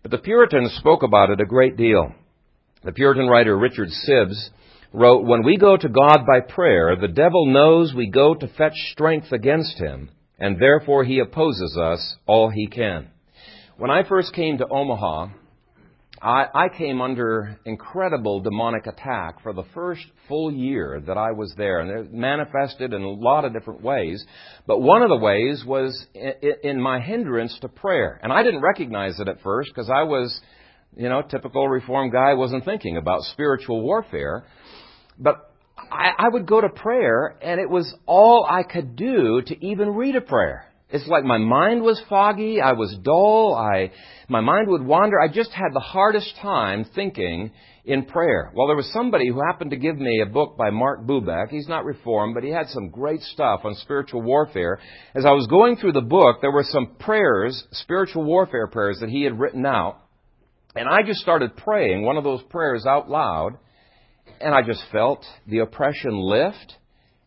But 0.01 0.11
the 0.11 0.17
Puritans 0.17 0.73
spoke 0.79 1.03
about 1.03 1.29
it 1.29 1.41
a 1.41 1.45
great 1.45 1.75
deal. 1.75 2.13
The 2.83 2.91
Puritan 2.93 3.27
writer 3.27 3.57
Richard 3.57 3.89
Sibbes 4.07 4.49
wrote, 4.93 5.25
When 5.25 5.43
we 5.43 5.57
go 5.57 5.77
to 5.77 5.89
God 5.89 6.25
by 6.25 6.41
prayer, 6.41 6.95
the 6.95 7.07
devil 7.07 7.45
knows 7.45 7.93
we 7.93 8.07
go 8.09 8.33
to 8.35 8.47
fetch 8.47 8.75
strength 8.91 9.31
against 9.31 9.77
him, 9.77 10.09
and 10.37 10.59
therefore 10.59 11.03
he 11.03 11.19
opposes 11.19 11.77
us 11.77 12.15
all 12.25 12.49
he 12.49 12.67
can. 12.67 13.09
When 13.77 13.91
I 13.91 14.07
first 14.07 14.33
came 14.33 14.57
to 14.57 14.67
Omaha, 14.67 15.27
I, 16.21 16.45
I 16.53 16.69
came 16.69 17.01
under 17.01 17.57
incredible 17.65 18.41
demonic 18.41 18.87
attack 18.87 19.41
for 19.41 19.53
the 19.53 19.63
first 19.73 20.05
full 20.27 20.51
year 20.51 21.01
that 21.07 21.17
I 21.17 21.31
was 21.31 21.53
there, 21.55 21.79
and 21.79 22.07
it 22.07 22.13
manifested 22.13 22.93
in 22.93 23.01
a 23.01 23.09
lot 23.09 23.45
of 23.45 23.53
different 23.53 23.81
ways. 23.81 24.23
But 24.67 24.81
one 24.81 25.01
of 25.01 25.09
the 25.09 25.15
ways 25.17 25.63
was 25.65 26.05
in, 26.13 26.33
in 26.63 26.81
my 26.81 26.99
hindrance 26.99 27.57
to 27.61 27.69
prayer, 27.69 28.19
and 28.21 28.33
I 28.33 28.43
didn't 28.43 28.61
recognize 28.61 29.17
it 29.19 29.29
at 29.29 29.41
first 29.41 29.69
because 29.73 29.89
I 29.89 30.03
was, 30.03 30.37
you 30.95 31.09
know, 31.09 31.21
typical 31.21 31.67
reform 31.67 32.11
guy, 32.11 32.33
wasn't 32.33 32.65
thinking 32.65 32.97
about 32.97 33.21
spiritual 33.23 33.81
warfare. 33.81 34.45
But 35.17 35.51
I, 35.77 36.11
I 36.17 36.29
would 36.29 36.45
go 36.45 36.61
to 36.61 36.69
prayer, 36.69 37.37
and 37.41 37.59
it 37.59 37.69
was 37.69 37.93
all 38.05 38.47
I 38.49 38.63
could 38.63 38.95
do 38.95 39.41
to 39.45 39.65
even 39.65 39.91
read 39.91 40.15
a 40.15 40.21
prayer. 40.21 40.65
It's 40.91 41.07
like 41.07 41.23
my 41.23 41.37
mind 41.37 41.83
was 41.83 42.01
foggy, 42.09 42.61
I 42.61 42.73
was 42.73 42.97
dull, 43.03 43.53
I, 43.53 43.91
my 44.27 44.41
mind 44.41 44.69
would 44.69 44.83
wander. 44.83 45.19
I 45.19 45.27
just 45.27 45.51
had 45.51 45.71
the 45.71 45.79
hardest 45.79 46.35
time 46.41 46.83
thinking 46.95 47.51
in 47.85 48.05
prayer. 48.05 48.51
Well, 48.55 48.65
there 48.67 48.75
was 48.75 48.91
somebody 48.91 49.27
who 49.27 49.39
happened 49.39 49.69
to 49.69 49.77
give 49.77 49.97
me 49.97 50.21
a 50.21 50.29
book 50.29 50.57
by 50.57 50.71
Mark 50.71 51.05
Bubeck. 51.05 51.49
He's 51.49 51.67
not 51.67 51.85
reformed, 51.85 52.33
but 52.33 52.43
he 52.43 52.49
had 52.49 52.69
some 52.69 52.89
great 52.89 53.21
stuff 53.21 53.61
on 53.65 53.75
spiritual 53.75 54.23
warfare. 54.23 54.79
As 55.13 55.25
I 55.25 55.31
was 55.31 55.45
going 55.45 55.75
through 55.75 55.91
the 55.91 56.01
book, 56.01 56.37
there 56.41 56.51
were 56.51 56.65
some 56.67 56.95
prayers, 56.99 57.63
spiritual 57.71 58.23
warfare 58.23 58.67
prayers 58.67 58.97
that 59.01 59.09
he 59.09 59.23
had 59.23 59.39
written 59.39 59.67
out. 59.67 59.97
And 60.75 60.87
I 60.87 61.01
just 61.03 61.19
started 61.19 61.57
praying 61.57 62.03
one 62.03 62.17
of 62.17 62.23
those 62.23 62.43
prayers 62.43 62.85
out 62.85 63.09
loud, 63.09 63.57
and 64.39 64.53
I 64.53 64.61
just 64.61 64.83
felt 64.91 65.25
the 65.47 65.59
oppression 65.59 66.11
lift, 66.11 66.75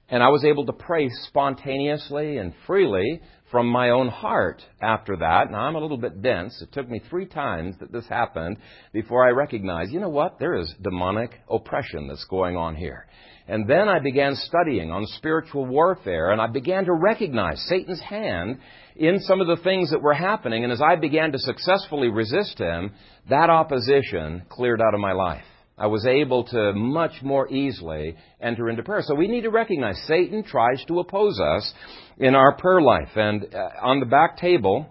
and 0.08 0.22
I 0.22 0.28
was 0.28 0.44
able 0.44 0.66
to 0.66 0.72
pray 0.72 1.08
spontaneously 1.26 2.36
and 2.36 2.54
freely 2.66 3.20
from 3.50 3.66
my 3.66 3.90
own 3.90 4.08
heart 4.08 4.62
after 4.80 5.16
that. 5.16 5.50
Now, 5.50 5.60
I'm 5.60 5.74
a 5.74 5.80
little 5.80 5.98
bit 5.98 6.22
dense. 6.22 6.62
It 6.62 6.72
took 6.72 6.88
me 6.88 7.02
three 7.10 7.26
times 7.26 7.74
that 7.80 7.92
this 7.92 8.06
happened 8.06 8.58
before 8.92 9.26
I 9.26 9.30
recognized, 9.30 9.92
you 9.92 10.00
know 10.00 10.08
what? 10.08 10.38
There 10.38 10.54
is 10.54 10.72
demonic 10.80 11.32
oppression 11.50 12.08
that's 12.08 12.24
going 12.30 12.56
on 12.56 12.76
here. 12.76 13.06
And 13.48 13.68
then 13.68 13.88
I 13.88 13.98
began 13.98 14.34
studying 14.36 14.90
on 14.90 15.04
spiritual 15.06 15.66
warfare, 15.66 16.30
and 16.30 16.40
I 16.40 16.46
began 16.46 16.84
to 16.84 16.92
recognize 16.92 17.62
Satan's 17.68 18.00
hand 18.00 18.58
in 18.94 19.20
some 19.20 19.40
of 19.40 19.46
the 19.46 19.62
things 19.62 19.90
that 19.90 20.02
were 20.02 20.14
happening. 20.14 20.64
And 20.64 20.72
as 20.72 20.80
I 20.80 20.96
began 20.96 21.32
to 21.32 21.38
successfully 21.38 22.08
resist 22.08 22.58
him, 22.58 22.92
that 23.28 23.50
opposition 23.50 24.42
cleared 24.48 24.80
out 24.80 24.94
of 24.94 25.00
my 25.00 25.12
life. 25.12 25.44
I 25.76 25.86
was 25.86 26.06
able 26.06 26.44
to 26.44 26.72
much 26.74 27.22
more 27.22 27.50
easily 27.50 28.16
enter 28.40 28.68
into 28.68 28.82
prayer. 28.82 29.02
So 29.02 29.14
we 29.14 29.26
need 29.26 29.40
to 29.42 29.50
recognize 29.50 30.00
Satan 30.06 30.44
tries 30.44 30.84
to 30.86 31.00
oppose 31.00 31.40
us 31.40 31.72
in 32.18 32.34
our 32.34 32.56
prayer 32.56 32.80
life. 32.80 33.08
And 33.16 33.52
uh, 33.52 33.70
on 33.80 33.98
the 33.98 34.06
back 34.06 34.36
table 34.36 34.86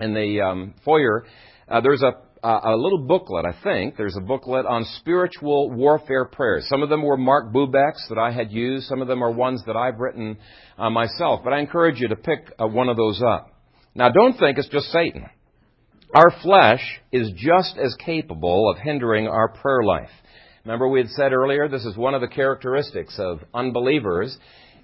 in 0.00 0.14
the 0.14 0.40
um, 0.40 0.74
foyer, 0.84 1.24
uh, 1.68 1.80
there's 1.80 2.02
a 2.02 2.25
a 2.46 2.76
little 2.76 3.06
booklet, 3.06 3.44
I 3.44 3.54
think. 3.62 3.96
There's 3.96 4.16
a 4.16 4.20
booklet 4.20 4.66
on 4.66 4.84
spiritual 4.98 5.70
warfare 5.70 6.24
prayers. 6.26 6.66
Some 6.68 6.82
of 6.82 6.88
them 6.88 7.02
were 7.02 7.16
Mark 7.16 7.52
Bubeck's 7.52 8.06
that 8.08 8.18
I 8.18 8.30
had 8.30 8.52
used. 8.52 8.86
Some 8.86 9.02
of 9.02 9.08
them 9.08 9.22
are 9.22 9.30
ones 9.30 9.62
that 9.66 9.76
I've 9.76 9.98
written 9.98 10.36
uh, 10.78 10.90
myself. 10.90 11.40
But 11.42 11.52
I 11.52 11.60
encourage 11.60 12.00
you 12.00 12.08
to 12.08 12.16
pick 12.16 12.52
uh, 12.60 12.66
one 12.66 12.88
of 12.88 12.96
those 12.96 13.20
up. 13.22 13.50
Now, 13.94 14.10
don't 14.10 14.38
think 14.38 14.58
it's 14.58 14.68
just 14.68 14.86
Satan. 14.86 15.26
Our 16.14 16.30
flesh 16.42 16.82
is 17.10 17.30
just 17.36 17.76
as 17.78 17.96
capable 18.04 18.70
of 18.70 18.78
hindering 18.78 19.26
our 19.26 19.48
prayer 19.48 19.82
life. 19.82 20.10
Remember 20.64 20.88
we 20.88 21.00
had 21.00 21.10
said 21.10 21.32
earlier, 21.32 21.68
this 21.68 21.84
is 21.84 21.96
one 21.96 22.14
of 22.14 22.20
the 22.20 22.28
characteristics 22.28 23.18
of 23.18 23.40
unbelievers, 23.54 24.36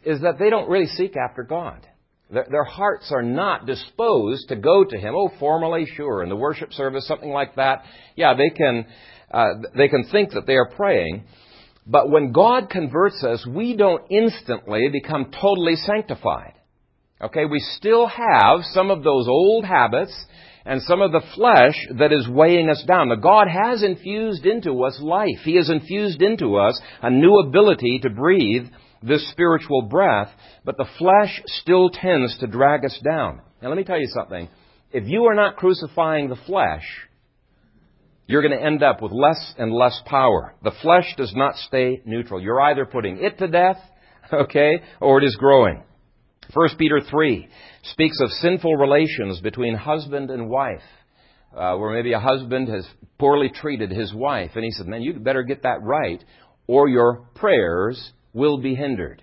is 0.04 0.20
that 0.22 0.38
they 0.38 0.50
don't 0.50 0.68
really 0.68 0.86
seek 0.86 1.16
after 1.16 1.42
God. 1.42 1.86
Their 2.32 2.64
hearts 2.64 3.12
are 3.12 3.22
not 3.22 3.66
disposed 3.66 4.48
to 4.48 4.56
go 4.56 4.84
to 4.84 4.98
Him. 4.98 5.14
Oh, 5.14 5.30
formally, 5.38 5.86
sure, 5.96 6.22
in 6.22 6.30
the 6.30 6.36
worship 6.36 6.72
service, 6.72 7.06
something 7.06 7.30
like 7.30 7.56
that. 7.56 7.84
Yeah, 8.16 8.34
they 8.34 8.48
can, 8.48 8.86
uh, 9.30 9.48
they 9.76 9.88
can 9.88 10.04
think 10.10 10.32
that 10.32 10.46
they 10.46 10.54
are 10.54 10.70
praying. 10.70 11.24
But 11.86 12.10
when 12.10 12.32
God 12.32 12.70
converts 12.70 13.22
us, 13.22 13.46
we 13.46 13.76
don't 13.76 14.04
instantly 14.10 14.88
become 14.90 15.30
totally 15.40 15.76
sanctified. 15.76 16.54
Okay, 17.20 17.44
we 17.44 17.60
still 17.76 18.06
have 18.06 18.60
some 18.72 18.90
of 18.90 19.04
those 19.04 19.28
old 19.28 19.64
habits 19.64 20.26
and 20.64 20.80
some 20.82 21.02
of 21.02 21.12
the 21.12 21.22
flesh 21.34 21.74
that 21.98 22.12
is 22.12 22.28
weighing 22.28 22.70
us 22.70 22.82
down. 22.86 23.08
Now, 23.08 23.16
God 23.16 23.48
has 23.48 23.82
infused 23.82 24.46
into 24.46 24.84
us 24.84 24.98
life. 25.00 25.40
He 25.44 25.56
has 25.56 25.68
infused 25.68 26.22
into 26.22 26.56
us 26.56 26.80
a 27.02 27.10
new 27.10 27.40
ability 27.40 28.00
to 28.02 28.10
breathe 28.10 28.68
this 29.02 29.28
spiritual 29.30 29.82
breath, 29.82 30.30
but 30.64 30.76
the 30.76 30.88
flesh 30.98 31.42
still 31.46 31.90
tends 31.90 32.38
to 32.38 32.46
drag 32.46 32.84
us 32.84 32.98
down. 33.04 33.40
Now, 33.60 33.68
let 33.68 33.76
me 33.76 33.84
tell 33.84 33.98
you 33.98 34.08
something. 34.08 34.48
If 34.92 35.04
you 35.06 35.24
are 35.24 35.34
not 35.34 35.56
crucifying 35.56 36.28
the 36.28 36.36
flesh, 36.46 36.84
you're 38.26 38.42
going 38.42 38.58
to 38.58 38.64
end 38.64 38.82
up 38.82 39.02
with 39.02 39.12
less 39.12 39.54
and 39.58 39.72
less 39.72 40.00
power. 40.06 40.54
The 40.62 40.72
flesh 40.82 41.14
does 41.16 41.32
not 41.34 41.56
stay 41.56 42.02
neutral. 42.04 42.40
You're 42.40 42.60
either 42.60 42.86
putting 42.86 43.18
it 43.22 43.38
to 43.38 43.48
death, 43.48 43.78
okay, 44.32 44.82
or 45.00 45.20
it 45.20 45.24
is 45.24 45.36
growing. 45.36 45.82
1 46.54 46.68
Peter 46.78 47.00
3 47.08 47.48
speaks 47.84 48.20
of 48.20 48.30
sinful 48.30 48.76
relations 48.76 49.40
between 49.40 49.74
husband 49.74 50.30
and 50.30 50.48
wife, 50.48 50.82
uh, 51.56 51.76
where 51.76 51.92
maybe 51.92 52.12
a 52.12 52.20
husband 52.20 52.68
has 52.68 52.86
poorly 53.18 53.50
treated 53.50 53.90
his 53.90 54.12
wife, 54.14 54.50
and 54.54 54.64
he 54.64 54.70
said, 54.70 54.86
Man, 54.86 55.02
you 55.02 55.14
better 55.14 55.42
get 55.42 55.62
that 55.62 55.82
right, 55.82 56.22
or 56.66 56.88
your 56.88 57.26
prayers 57.34 58.12
will 58.32 58.58
be 58.58 58.74
hindered. 58.74 59.22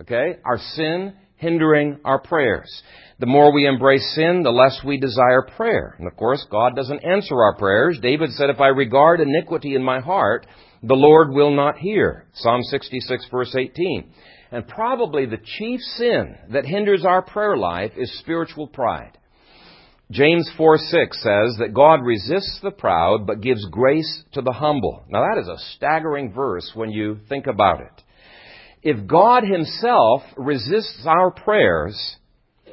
Okay? 0.00 0.36
Our 0.44 0.58
sin 0.58 1.14
hindering 1.36 1.98
our 2.04 2.20
prayers. 2.20 2.82
The 3.20 3.26
more 3.26 3.52
we 3.52 3.66
embrace 3.66 4.14
sin, 4.14 4.42
the 4.42 4.50
less 4.50 4.80
we 4.84 4.98
desire 4.98 5.46
prayer. 5.56 5.96
And 5.98 6.06
of 6.06 6.16
course, 6.16 6.44
God 6.50 6.76
doesn't 6.76 7.04
answer 7.04 7.34
our 7.34 7.56
prayers. 7.56 7.98
David 8.00 8.30
said, 8.30 8.50
If 8.50 8.60
I 8.60 8.68
regard 8.68 9.20
iniquity 9.20 9.74
in 9.74 9.82
my 9.82 10.00
heart, 10.00 10.46
the 10.82 10.94
Lord 10.94 11.30
will 11.30 11.54
not 11.54 11.78
hear. 11.78 12.26
Psalm 12.34 12.62
66 12.62 13.26
verse 13.30 13.54
18. 13.56 14.12
And 14.50 14.66
probably 14.66 15.26
the 15.26 15.38
chief 15.58 15.80
sin 15.96 16.36
that 16.52 16.64
hinders 16.64 17.04
our 17.04 17.22
prayer 17.22 17.56
life 17.56 17.92
is 17.96 18.18
spiritual 18.20 18.66
pride. 18.66 19.18
James 20.10 20.50
4 20.56 20.78
6 20.78 21.22
says 21.22 21.56
that 21.58 21.74
God 21.74 22.00
resists 22.02 22.60
the 22.62 22.70
proud 22.70 23.26
but 23.26 23.42
gives 23.42 23.64
grace 23.66 24.22
to 24.32 24.40
the 24.40 24.52
humble. 24.52 25.04
Now 25.08 25.20
that 25.20 25.40
is 25.40 25.48
a 25.48 25.58
staggering 25.76 26.32
verse 26.32 26.70
when 26.74 26.90
you 26.90 27.18
think 27.28 27.46
about 27.46 27.80
it. 27.80 27.97
If 28.82 29.06
God 29.06 29.44
Himself 29.44 30.22
resists 30.36 31.04
our 31.06 31.30
prayers, 31.30 32.16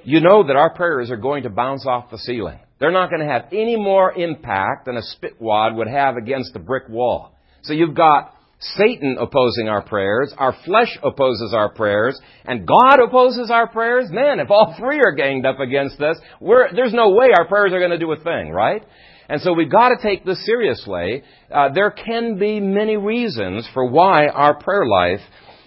you 0.04 0.22
know 0.22 0.46
that 0.46 0.56
our 0.56 0.74
prayers 0.74 1.10
are 1.10 1.18
going 1.18 1.44
to 1.44 1.50
bounce 1.50 1.86
off 1.86 2.12
the 2.12 2.18
ceiling. 2.18 2.60
They're 2.80 2.92
not 2.92 3.10
going 3.10 3.22
to 3.22 3.32
have 3.32 3.46
any 3.52 3.76
more 3.76 4.14
impact 4.14 4.86
than 4.86 4.98
a 4.98 5.02
spit 5.02 5.42
wad 5.42 5.76
would 5.76 5.88
have 5.88 6.18
against 6.18 6.56
a 6.56 6.60
brick 6.60 6.90
wall. 6.90 7.36
So 7.64 7.74
you've 7.74 7.96
got 7.96 8.34
Satan 8.60 9.18
opposing 9.20 9.68
our 9.68 9.82
prayers, 9.82 10.34
our 10.38 10.56
flesh 10.66 10.98
opposes 11.04 11.54
our 11.54 11.70
prayers, 11.70 12.20
and 12.46 12.68
God 12.68 13.00
opposes 13.00 13.50
our 13.52 13.68
prayers, 13.68 14.10
man, 14.12 14.40
if 14.40 14.50
all 14.50 14.76
three 14.78 15.00
are 15.00 15.14
ganged 15.14 15.46
up 15.46 15.60
against 15.60 16.00
us, 16.02 16.18
there's 16.76 16.94
no 16.94 17.12
way 17.12 17.28
our 17.38 17.48
prayers 17.48 17.74
are 17.74 17.80
going 17.80 17.92
to 17.92 17.98
do 17.98 18.12
a 18.12 18.20
thing, 18.20 18.52
right? 18.52 18.84
And 19.28 19.42
so 19.42 19.54
we've 19.54 19.72
got 19.72 19.90
to 19.90 19.98
take 20.02 20.24
this 20.24 20.44
seriously. 20.46 21.24
Uh, 21.52 21.70
there 21.74 21.92
can 21.92 22.38
be 22.38 22.60
many 22.60 22.96
reasons 22.96 23.68
for 23.74 23.90
why 23.90 24.28
our 24.28 24.56
prayer 24.56 24.86
life 24.86 25.22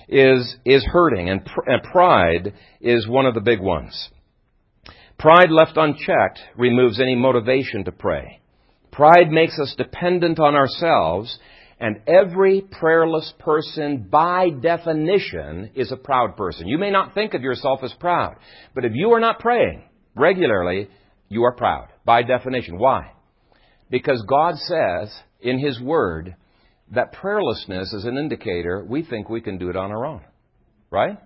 is, 0.09 0.57
is 0.65 0.85
hurting, 0.91 1.29
and, 1.29 1.45
pr- 1.45 1.69
and 1.71 1.83
pride 1.83 2.55
is 2.81 3.07
one 3.07 3.27
of 3.27 3.35
the 3.35 3.41
big 3.41 3.61
ones. 3.61 4.11
Pride 5.19 5.51
left 5.51 5.77
unchecked 5.77 6.39
removes 6.57 7.01
any 7.01 7.15
motivation 7.15 7.85
to 7.85 7.93
pray. 7.93 8.41
Pride 8.93 9.31
makes 9.31 9.59
us 9.59 9.75
dependent 9.77 10.39
on 10.39 10.55
ourselves 10.55 11.39
and 11.81 12.01
every 12.09 12.61
prayerless 12.61 13.33
person, 13.39 14.09
by 14.11 14.51
definition, 14.51 15.71
is 15.75 15.93
a 15.93 15.97
proud 15.97 16.37
person. 16.37 16.67
You 16.67 16.79
may 16.79 16.91
not 16.91 17.15
think 17.15 17.35
of 17.35 17.43
yourself 17.43 17.81
as 17.85 17.93
proud, 18.01 18.37
but 18.75 18.85
if 18.85 18.93
you 18.95 19.13
are 19.13 19.21
not 19.21 19.39
praying 19.39 19.85
regularly, 20.17 20.89
you 21.29 21.45
are 21.45 21.55
proud, 21.55 21.89
by 22.05 22.23
definition. 22.23 22.79
Why? 22.79 23.13
Because 23.91 24.25
God 24.29 24.57
says 24.57 25.15
in 25.41 25.61
His 25.61 25.81
Word 25.81 26.35
that 26.93 27.15
prayerlessness 27.15 27.95
is 27.95 28.05
an 28.05 28.17
indicator 28.17 28.85
we 28.85 29.03
think 29.03 29.29
we 29.29 29.41
can 29.41 29.59
do 29.59 29.71
it 29.71 29.77
on 29.77 29.91
our 29.91 30.07
own. 30.07 30.23
Right? 30.91 31.19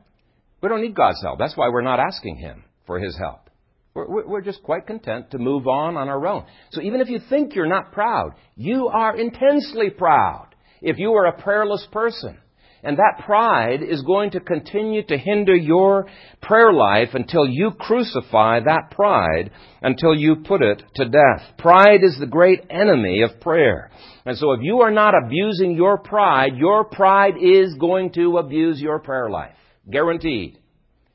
We 0.62 0.68
don't 0.68 0.83
need 0.83 0.94
God's 0.94 1.22
help. 1.22 1.38
That's 1.38 1.57
why 1.57 1.68
we're 1.68 1.83
not 1.83 2.01
asking 2.01 2.37
Him 2.37 2.64
for 2.87 2.98
His 2.98 3.16
help. 3.16 3.51
We're, 3.94 4.27
we're, 4.27 4.40
just 4.40 4.62
quite 4.62 4.87
content 4.87 5.33
to 5.33 5.38
move 5.38 5.66
on 5.66 5.96
on 5.96 6.09
our 6.09 6.27
own. 6.27 6.46
So 6.70 6.81
even 6.81 7.01
if 7.03 7.11
you 7.11 7.20
think 7.29 7.55
you're 7.55 7.68
not 7.68 7.92
proud, 7.92 8.33
you 8.57 8.88
are 8.88 9.14
intensely 9.16 9.90
proud 9.90 10.48
if 10.81 10.98
you 10.98 11.12
are 11.12 11.27
a 11.27 11.42
prayerless 11.42 11.87
person. 11.92 12.38
And 12.85 12.99
that 12.99 13.25
pride 13.25 13.81
is 13.81 14.03
going 14.03 14.33
to 14.33 14.40
continue 14.40 15.05
to 15.07 15.16
hinder 15.16 15.55
your 15.55 16.07
prayer 16.40 16.73
life 16.73 17.11
until 17.14 17.47
you 17.47 17.71
crucify 17.79 18.61
that 18.61 18.90
pride, 18.90 19.53
until 19.83 20.14
you 20.14 20.37
put 20.45 20.62
it 20.62 20.83
to 20.97 21.05
death. 21.05 21.57
Pride 21.59 22.03
is 22.03 22.16
the 22.18 22.27
great 22.27 22.64
enemy 22.71 23.23
of 23.23 23.40
prayer. 23.40 23.90
And 24.27 24.37
so 24.37 24.53
if 24.53 24.61
you 24.62 24.81
are 24.81 24.90
not 24.90 25.14
abusing 25.14 25.77
your 25.77 25.99
pride, 25.99 26.57
your 26.57 26.85
pride 26.85 27.35
is 27.40 27.75
going 27.75 28.12
to 28.14 28.38
abuse 28.38 28.81
your 28.81 28.99
prayer 28.99 29.31
life. 29.31 29.55
Guaranteed. 29.88 30.59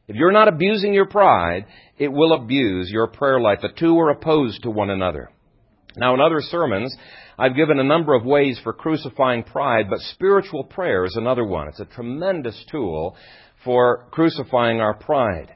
If 0.07 0.15
you're 0.15 0.31
not 0.31 0.47
abusing 0.47 0.93
your 0.93 1.07
pride, 1.07 1.65
it 1.97 2.07
will 2.07 2.31
abuse 2.31 2.89
your 2.89 3.07
prayer 3.07 3.41
life. 3.41 3.59
The 3.61 3.69
two 3.77 3.99
are 3.99 4.11
opposed 4.11 4.63
to 4.63 4.69
one 4.69 4.89
another. 4.89 5.29
Now, 5.97 6.13
in 6.13 6.21
other 6.21 6.39
sermons, 6.39 6.95
I've 7.39 7.55
given 7.55 7.79
a 7.79 7.83
number 7.83 8.15
of 8.15 8.25
ways 8.25 8.59
for 8.63 8.73
crucifying 8.73 9.43
pride, 9.43 9.89
but 9.89 9.99
spiritual 9.99 10.63
prayer 10.63 11.05
is 11.05 11.15
another 11.15 11.45
one. 11.45 11.67
It's 11.67 11.79
a 11.79 11.85
tremendous 11.85 12.65
tool 12.71 13.15
for 13.63 14.07
crucifying 14.11 14.79
our 14.81 14.95
pride. 14.95 15.53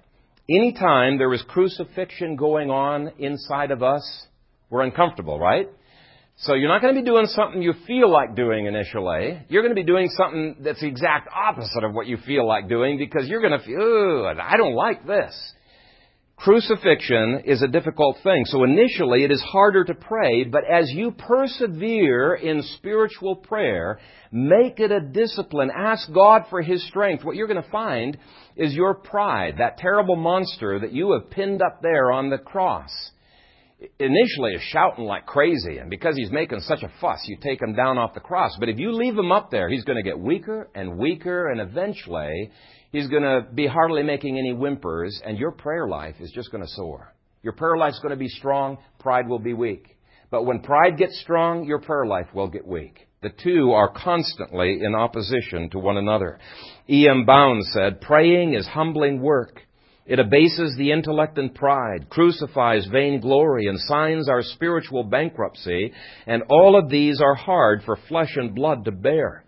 Anytime 0.47 1.17
there 1.17 1.33
is 1.33 1.43
crucifixion 1.47 2.35
going 2.35 2.69
on 2.69 3.11
inside 3.17 3.71
of 3.71 3.81
us, 3.81 4.27
we're 4.69 4.81
uncomfortable, 4.81 5.39
right? 5.39 5.69
So 6.37 6.53
you're 6.53 6.69
not 6.69 6.81
going 6.81 6.93
to 6.95 7.01
be 7.01 7.05
doing 7.05 7.25
something 7.27 7.61
you 7.63 7.73
feel 7.87 8.11
like 8.11 8.35
doing 8.35 8.67
initially. 8.67 9.41
You're 9.49 9.63
going 9.63 9.75
to 9.75 9.81
be 9.81 9.85
doing 9.85 10.09
something 10.09 10.57
that's 10.59 10.81
the 10.81 10.87
exact 10.87 11.29
opposite 11.33 11.83
of 11.83 11.93
what 11.93 12.05
you 12.05 12.17
feel 12.17 12.47
like 12.47 12.69
doing 12.69 12.97
because 12.99 13.27
you're 13.27 13.41
going 13.41 13.59
to 13.59 13.65
feel, 13.65 13.79
ooh, 13.79 14.25
I 14.25 14.55
don't 14.55 14.75
like 14.75 15.05
this. 15.05 15.35
Crucifixion 16.43 17.43
is 17.45 17.61
a 17.61 17.67
difficult 17.67 18.17
thing. 18.23 18.45
So 18.45 18.63
initially 18.63 19.23
it 19.23 19.31
is 19.31 19.43
harder 19.43 19.83
to 19.83 19.93
pray, 19.93 20.43
but 20.43 20.63
as 20.65 20.89
you 20.89 21.11
persevere 21.11 22.33
in 22.33 22.63
spiritual 22.77 23.35
prayer, 23.35 23.99
make 24.31 24.79
it 24.79 24.91
a 24.91 25.01
discipline. 25.01 25.69
Ask 25.69 26.11
God 26.11 26.45
for 26.49 26.63
His 26.63 26.83
strength. 26.87 27.23
What 27.23 27.35
you're 27.35 27.47
going 27.47 27.61
to 27.61 27.69
find 27.69 28.17
is 28.55 28.73
your 28.73 28.95
pride, 28.95 29.57
that 29.59 29.77
terrible 29.77 30.15
monster 30.15 30.79
that 30.79 30.93
you 30.93 31.11
have 31.11 31.29
pinned 31.29 31.61
up 31.61 31.83
there 31.83 32.11
on 32.11 32.31
the 32.31 32.39
cross 32.39 32.89
initially 33.99 34.53
is 34.53 34.61
shouting 34.61 35.05
like 35.05 35.25
crazy, 35.25 35.77
and 35.77 35.89
because 35.89 36.15
he's 36.15 36.31
making 36.31 36.59
such 36.61 36.83
a 36.83 36.91
fuss, 36.99 37.19
you 37.25 37.37
take 37.41 37.61
him 37.61 37.73
down 37.73 37.97
off 37.97 38.13
the 38.13 38.19
cross. 38.19 38.55
But 38.59 38.69
if 38.69 38.77
you 38.77 38.91
leave 38.91 39.17
him 39.17 39.31
up 39.31 39.49
there, 39.49 39.69
he's 39.69 39.83
going 39.83 39.97
to 39.97 40.07
get 40.07 40.19
weaker 40.19 40.69
and 40.75 40.97
weaker, 40.97 41.49
and 41.49 41.59
eventually 41.59 42.51
he's 42.91 43.07
going 43.07 43.23
to 43.23 43.45
be 43.53 43.67
hardly 43.67 44.03
making 44.03 44.37
any 44.37 44.51
whimpers, 44.51 45.21
and 45.25 45.37
your 45.37 45.51
prayer 45.51 45.87
life 45.87 46.15
is 46.19 46.31
just 46.31 46.51
going 46.51 46.63
to 46.63 46.69
soar. 46.69 47.13
Your 47.43 47.53
prayer 47.53 47.77
life 47.77 47.93
is 47.93 47.99
going 47.99 48.11
to 48.11 48.17
be 48.17 48.27
strong, 48.27 48.77
pride 48.99 49.27
will 49.27 49.39
be 49.39 49.53
weak. 49.53 49.97
But 50.29 50.45
when 50.45 50.61
pride 50.61 50.97
gets 50.97 51.19
strong, 51.19 51.65
your 51.65 51.79
prayer 51.79 52.05
life 52.05 52.27
will 52.33 52.47
get 52.47 52.65
weak. 52.65 53.07
The 53.21 53.31
two 53.43 53.71
are 53.73 53.91
constantly 53.91 54.79
in 54.81 54.95
opposition 54.95 55.69
to 55.71 55.79
one 55.79 55.97
another. 55.97 56.39
E.M. 56.89 57.25
Bounds 57.25 57.69
said, 57.73 58.01
Praying 58.01 58.53
is 58.53 58.65
humbling 58.65 59.21
work. 59.21 59.61
It 60.05 60.19
abases 60.19 60.75
the 60.77 60.91
intellect 60.91 61.37
and 61.37 61.53
pride, 61.53 62.09
crucifies 62.09 62.87
vainglory, 62.91 63.67
and 63.67 63.79
signs 63.79 64.27
our 64.27 64.41
spiritual 64.41 65.03
bankruptcy, 65.03 65.93
and 66.25 66.43
all 66.49 66.75
of 66.77 66.89
these 66.89 67.21
are 67.21 67.35
hard 67.35 67.83
for 67.85 67.97
flesh 68.07 68.35
and 68.35 68.55
blood 68.55 68.85
to 68.85 68.91
bear. 68.91 69.40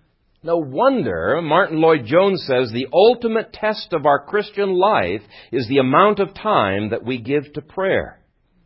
No 0.45 0.57
wonder 0.57 1.39
Martyn 1.41 1.79
Lloyd-Jones 1.79 2.45
says 2.45 2.69
the 2.69 2.87
ultimate 2.91 3.53
test 3.53 3.93
of 3.93 4.05
our 4.05 4.25
Christian 4.25 4.73
life 4.73 5.21
is 5.53 5.65
the 5.69 5.77
amount 5.77 6.19
of 6.19 6.33
time 6.33 6.89
that 6.89 7.05
we 7.05 7.17
give 7.17 7.53
to 7.53 7.61
prayer. 7.61 8.19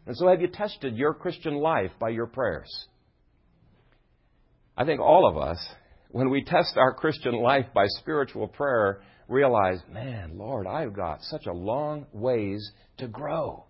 And 0.08 0.18
so 0.18 0.28
have 0.28 0.42
you 0.42 0.48
tested 0.48 0.98
your 0.98 1.14
Christian 1.14 1.54
life 1.54 1.92
by 2.00 2.10
your 2.10 2.26
prayers? 2.26 2.88
I 4.76 4.86
think 4.86 5.00
all 5.00 5.30
of 5.30 5.38
us, 5.38 5.60
when 6.10 6.32
we 6.32 6.44
test 6.44 6.78
our 6.78 6.96
Christian 6.96 7.36
life 7.36 7.68
by 7.76 7.86
spiritual 8.00 8.48
prayer, 8.48 9.02
realize, 9.28 9.80
man, 9.92 10.38
Lord, 10.38 10.66
I've 10.66 10.96
got 10.96 11.22
such 11.22 11.46
a 11.46 11.54
long 11.54 12.08
ways 12.12 12.72
to 12.98 13.08
grow. 13.08 13.66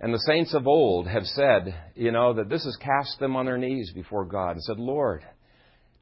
And 0.00 0.14
the 0.14 0.24
saints 0.26 0.54
of 0.54 0.66
old 0.66 1.08
have 1.08 1.24
said, 1.24 1.74
you 1.94 2.12
know, 2.12 2.32
that 2.34 2.48
this 2.48 2.64
has 2.64 2.76
cast 2.76 3.18
them 3.18 3.36
on 3.36 3.44
their 3.44 3.58
knees 3.58 3.92
before 3.94 4.24
God 4.24 4.52
and 4.52 4.62
said, 4.62 4.78
Lord, 4.78 5.24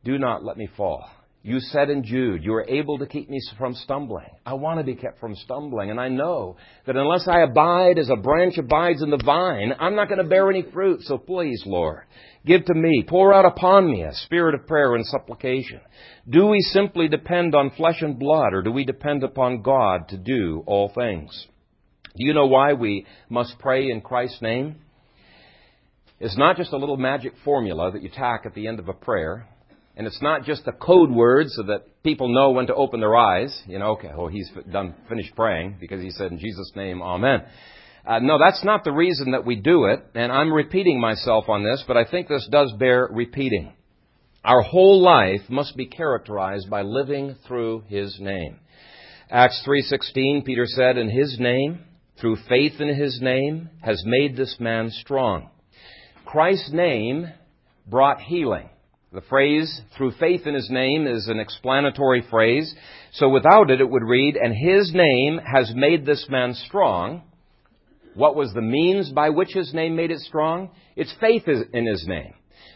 do 0.04 0.18
not 0.18 0.44
let 0.44 0.56
me 0.56 0.68
fall. 0.76 1.08
You 1.46 1.60
said 1.60 1.90
in 1.90 2.04
Jude, 2.04 2.42
you 2.42 2.54
are 2.54 2.64
able 2.66 2.96
to 2.96 3.06
keep 3.06 3.28
me 3.28 3.38
from 3.58 3.74
stumbling. 3.74 4.30
I 4.46 4.54
want 4.54 4.78
to 4.78 4.84
be 4.84 4.94
kept 4.94 5.20
from 5.20 5.34
stumbling. 5.34 5.90
And 5.90 6.00
I 6.00 6.08
know 6.08 6.56
that 6.86 6.96
unless 6.96 7.28
I 7.28 7.42
abide 7.42 7.98
as 7.98 8.08
a 8.08 8.16
branch 8.16 8.56
abides 8.56 9.02
in 9.02 9.10
the 9.10 9.22
vine, 9.22 9.74
I'm 9.78 9.94
not 9.94 10.08
going 10.08 10.22
to 10.22 10.28
bear 10.28 10.48
any 10.48 10.62
fruit. 10.72 11.02
So 11.02 11.18
please, 11.18 11.62
Lord, 11.66 12.04
give 12.46 12.64
to 12.64 12.74
me, 12.74 13.04
pour 13.06 13.34
out 13.34 13.44
upon 13.44 13.92
me 13.92 14.04
a 14.04 14.14
spirit 14.14 14.54
of 14.54 14.66
prayer 14.66 14.94
and 14.94 15.04
supplication. 15.04 15.82
Do 16.26 16.46
we 16.46 16.60
simply 16.60 17.08
depend 17.08 17.54
on 17.54 17.72
flesh 17.76 18.00
and 18.00 18.18
blood, 18.18 18.54
or 18.54 18.62
do 18.62 18.72
we 18.72 18.86
depend 18.86 19.22
upon 19.22 19.60
God 19.60 20.08
to 20.08 20.16
do 20.16 20.62
all 20.66 20.92
things? 20.94 21.46
Do 22.16 22.24
you 22.24 22.32
know 22.32 22.46
why 22.46 22.72
we 22.72 23.04
must 23.28 23.58
pray 23.58 23.90
in 23.90 24.00
Christ's 24.00 24.40
name? 24.40 24.76
It's 26.20 26.38
not 26.38 26.56
just 26.56 26.72
a 26.72 26.78
little 26.78 26.96
magic 26.96 27.34
formula 27.44 27.92
that 27.92 28.02
you 28.02 28.08
tack 28.08 28.44
at 28.46 28.54
the 28.54 28.66
end 28.66 28.78
of 28.78 28.88
a 28.88 28.94
prayer. 28.94 29.46
And 29.96 30.06
it's 30.06 30.20
not 30.20 30.44
just 30.44 30.66
a 30.66 30.72
code 30.72 31.10
word 31.10 31.46
so 31.50 31.62
that 31.64 32.02
people 32.02 32.32
know 32.32 32.50
when 32.50 32.66
to 32.66 32.74
open 32.74 33.00
their 33.00 33.16
eyes. 33.16 33.56
You 33.66 33.78
know, 33.78 33.92
okay, 33.92 34.10
well, 34.16 34.26
he's 34.26 34.50
done, 34.70 34.94
finished 35.08 35.34
praying 35.36 35.76
because 35.80 36.02
he 36.02 36.10
said 36.10 36.32
in 36.32 36.38
Jesus' 36.38 36.72
name, 36.74 37.00
Amen. 37.00 37.42
Uh, 38.06 38.18
no, 38.18 38.38
that's 38.38 38.64
not 38.64 38.84
the 38.84 38.92
reason 38.92 39.30
that 39.30 39.46
we 39.46 39.56
do 39.56 39.86
it, 39.86 40.04
and 40.14 40.30
I'm 40.30 40.52
repeating 40.52 41.00
myself 41.00 41.48
on 41.48 41.64
this, 41.64 41.82
but 41.86 41.96
I 41.96 42.04
think 42.04 42.28
this 42.28 42.46
does 42.50 42.70
bear 42.78 43.08
repeating. 43.10 43.72
Our 44.44 44.60
whole 44.60 45.00
life 45.00 45.40
must 45.48 45.74
be 45.74 45.86
characterized 45.86 46.68
by 46.68 46.82
living 46.82 47.34
through 47.48 47.84
His 47.88 48.18
name. 48.20 48.58
Acts 49.30 49.62
3:16, 49.64 50.42
Peter 50.44 50.66
said, 50.66 50.98
"In 50.98 51.08
His 51.08 51.38
name, 51.40 51.78
through 52.18 52.36
faith 52.46 52.78
in 52.78 52.88
His 52.88 53.22
name, 53.22 53.70
has 53.80 54.04
made 54.04 54.36
this 54.36 54.60
man 54.60 54.90
strong." 54.90 55.48
Christ's 56.26 56.72
name 56.72 57.30
brought 57.86 58.20
healing. 58.20 58.68
The 59.14 59.20
phrase, 59.20 59.80
through 59.96 60.10
faith 60.18 60.44
in 60.44 60.54
his 60.54 60.68
name, 60.70 61.06
is 61.06 61.28
an 61.28 61.38
explanatory 61.38 62.24
phrase. 62.28 62.74
So 63.12 63.28
without 63.28 63.70
it, 63.70 63.80
it 63.80 63.88
would 63.88 64.02
read, 64.02 64.36
and 64.36 64.52
his 64.52 64.92
name 64.92 65.38
has 65.38 65.72
made 65.72 66.04
this 66.04 66.26
man 66.28 66.54
strong. 66.66 67.22
What 68.14 68.34
was 68.34 68.52
the 68.52 68.60
means 68.60 69.12
by 69.12 69.30
which 69.30 69.52
his 69.52 69.72
name 69.72 69.94
made 69.94 70.10
it 70.10 70.18
strong? 70.18 70.70
It's 70.96 71.14
faith 71.20 71.44
in 71.46 71.86
his 71.86 72.04
name. 72.08 72.34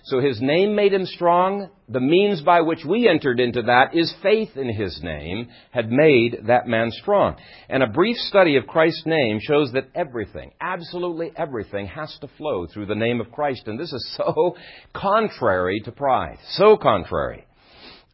So 0.08 0.20
his 0.20 0.40
name 0.40 0.74
made 0.74 0.94
him 0.94 1.04
strong. 1.04 1.68
The 1.86 2.00
means 2.00 2.40
by 2.40 2.62
which 2.62 2.82
we 2.82 3.06
entered 3.06 3.40
into 3.40 3.60
that 3.62 3.94
is 3.94 4.14
faith 4.22 4.56
in 4.56 4.72
his 4.72 4.98
name 5.02 5.48
had 5.70 5.90
made 5.90 6.46
that 6.46 6.66
man 6.66 6.90
strong. 6.90 7.36
And 7.68 7.82
a 7.82 7.88
brief 7.88 8.16
study 8.16 8.56
of 8.56 8.66
Christ's 8.66 9.04
name 9.04 9.38
shows 9.42 9.70
that 9.72 9.90
everything, 9.94 10.52
absolutely 10.62 11.30
everything, 11.36 11.88
has 11.88 12.16
to 12.22 12.28
flow 12.38 12.66
through 12.66 12.86
the 12.86 12.94
name 12.94 13.20
of 13.20 13.30
Christ. 13.30 13.64
And 13.66 13.78
this 13.78 13.92
is 13.92 14.14
so 14.16 14.56
contrary 14.94 15.80
to 15.84 15.92
pride. 15.92 16.38
So 16.52 16.78
contrary. 16.78 17.46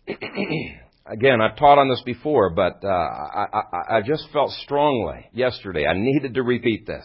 Again, 0.08 1.40
I've 1.40 1.56
taught 1.56 1.78
on 1.78 1.88
this 1.88 2.02
before, 2.04 2.50
but 2.50 2.82
uh, 2.82 2.88
I, 2.88 3.46
I, 3.52 3.96
I 3.98 4.00
just 4.04 4.26
felt 4.32 4.50
strongly 4.64 5.28
yesterday. 5.32 5.86
I 5.86 5.94
needed 5.94 6.34
to 6.34 6.42
repeat 6.42 6.86
this. 6.86 7.04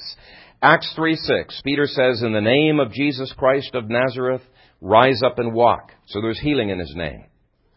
Acts 0.61 0.91
3 0.95 1.15
6, 1.15 1.61
Peter 1.63 1.85
says, 1.85 2.23
In 2.23 2.33
the 2.33 2.41
name 2.41 2.79
of 2.79 2.91
Jesus 2.91 3.33
Christ 3.37 3.75
of 3.75 3.89
Nazareth, 3.89 4.41
rise 4.81 5.21
up 5.25 5.39
and 5.39 5.53
walk. 5.53 5.91
So 6.07 6.21
there's 6.21 6.39
healing 6.39 6.69
in 6.69 6.79
his 6.79 6.93
name. 6.95 7.25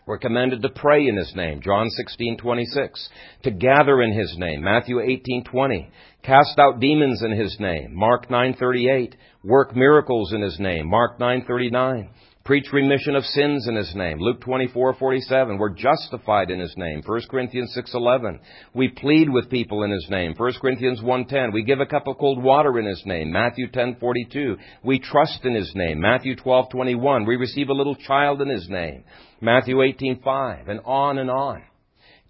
We're 0.05 0.19
commanded 0.19 0.63
to 0.63 0.69
pray 0.69 1.07
in 1.07 1.17
his 1.17 1.33
name, 1.37 1.61
John 1.63 1.89
16:26, 1.89 3.09
to 3.45 3.51
gather 3.53 4.03
in 4.03 4.13
his 4.13 4.37
name, 4.37 4.63
Matthew 4.63 4.99
18:20, 4.99 5.91
cast 6.25 6.59
out 6.59 6.81
demons 6.81 7.23
in 7.23 7.31
his 7.31 7.57
name, 7.61 7.95
Mark 7.95 8.29
9:38, 8.29 9.15
work 9.45 9.77
miracles 9.77 10.33
in 10.33 10.43
his 10.43 10.59
name, 10.59 10.89
Mark 10.89 11.21
9:39, 11.21 12.09
Preach 12.45 12.73
remission 12.73 13.15
of 13.15 13.25
sins 13.25 13.69
in 13.69 13.77
His 13.77 13.95
name. 13.95 14.19
Luke 14.19 14.41
24:47. 14.41 15.59
We're 15.59 15.71
justified 15.71 16.51
in 16.51 16.59
His 16.59 16.75
name. 16.77 17.01
1 17.07 17.29
Corinthians 17.29 17.73
6:11. 17.73 18.41
We 18.75 18.89
plead 18.89 19.29
with 19.31 19.49
people 19.49 19.85
in 19.85 19.93
His 19.93 20.09
name. 20.11 20.35
1 20.35 20.53
Corinthians 20.61 21.01
1:10. 21.01 21.53
We 21.53 21.63
give 21.63 21.79
a 21.79 21.87
cup 21.87 22.09
of 22.09 22.19
cold 22.19 22.43
water 22.43 22.81
in 22.81 22.87
His 22.87 23.07
name. 23.07 23.31
Matthew 23.31 23.69
10:42. 23.69 24.57
We 24.83 24.99
trust 24.99 25.45
in 25.45 25.55
His 25.55 25.73
name. 25.77 26.01
Matthew 26.01 26.35
12:21. 26.35 27.27
We 27.27 27.37
receive 27.37 27.69
a 27.69 27.75
little 27.75 27.95
child 27.95 28.43
in 28.43 28.49
His 28.49 28.69
name. 28.69 29.05
Matthew 29.41 29.81
18:5. 29.81 30.69
And 30.69 30.81
on 30.85 31.19
and 31.19 31.31
on. 31.31 31.63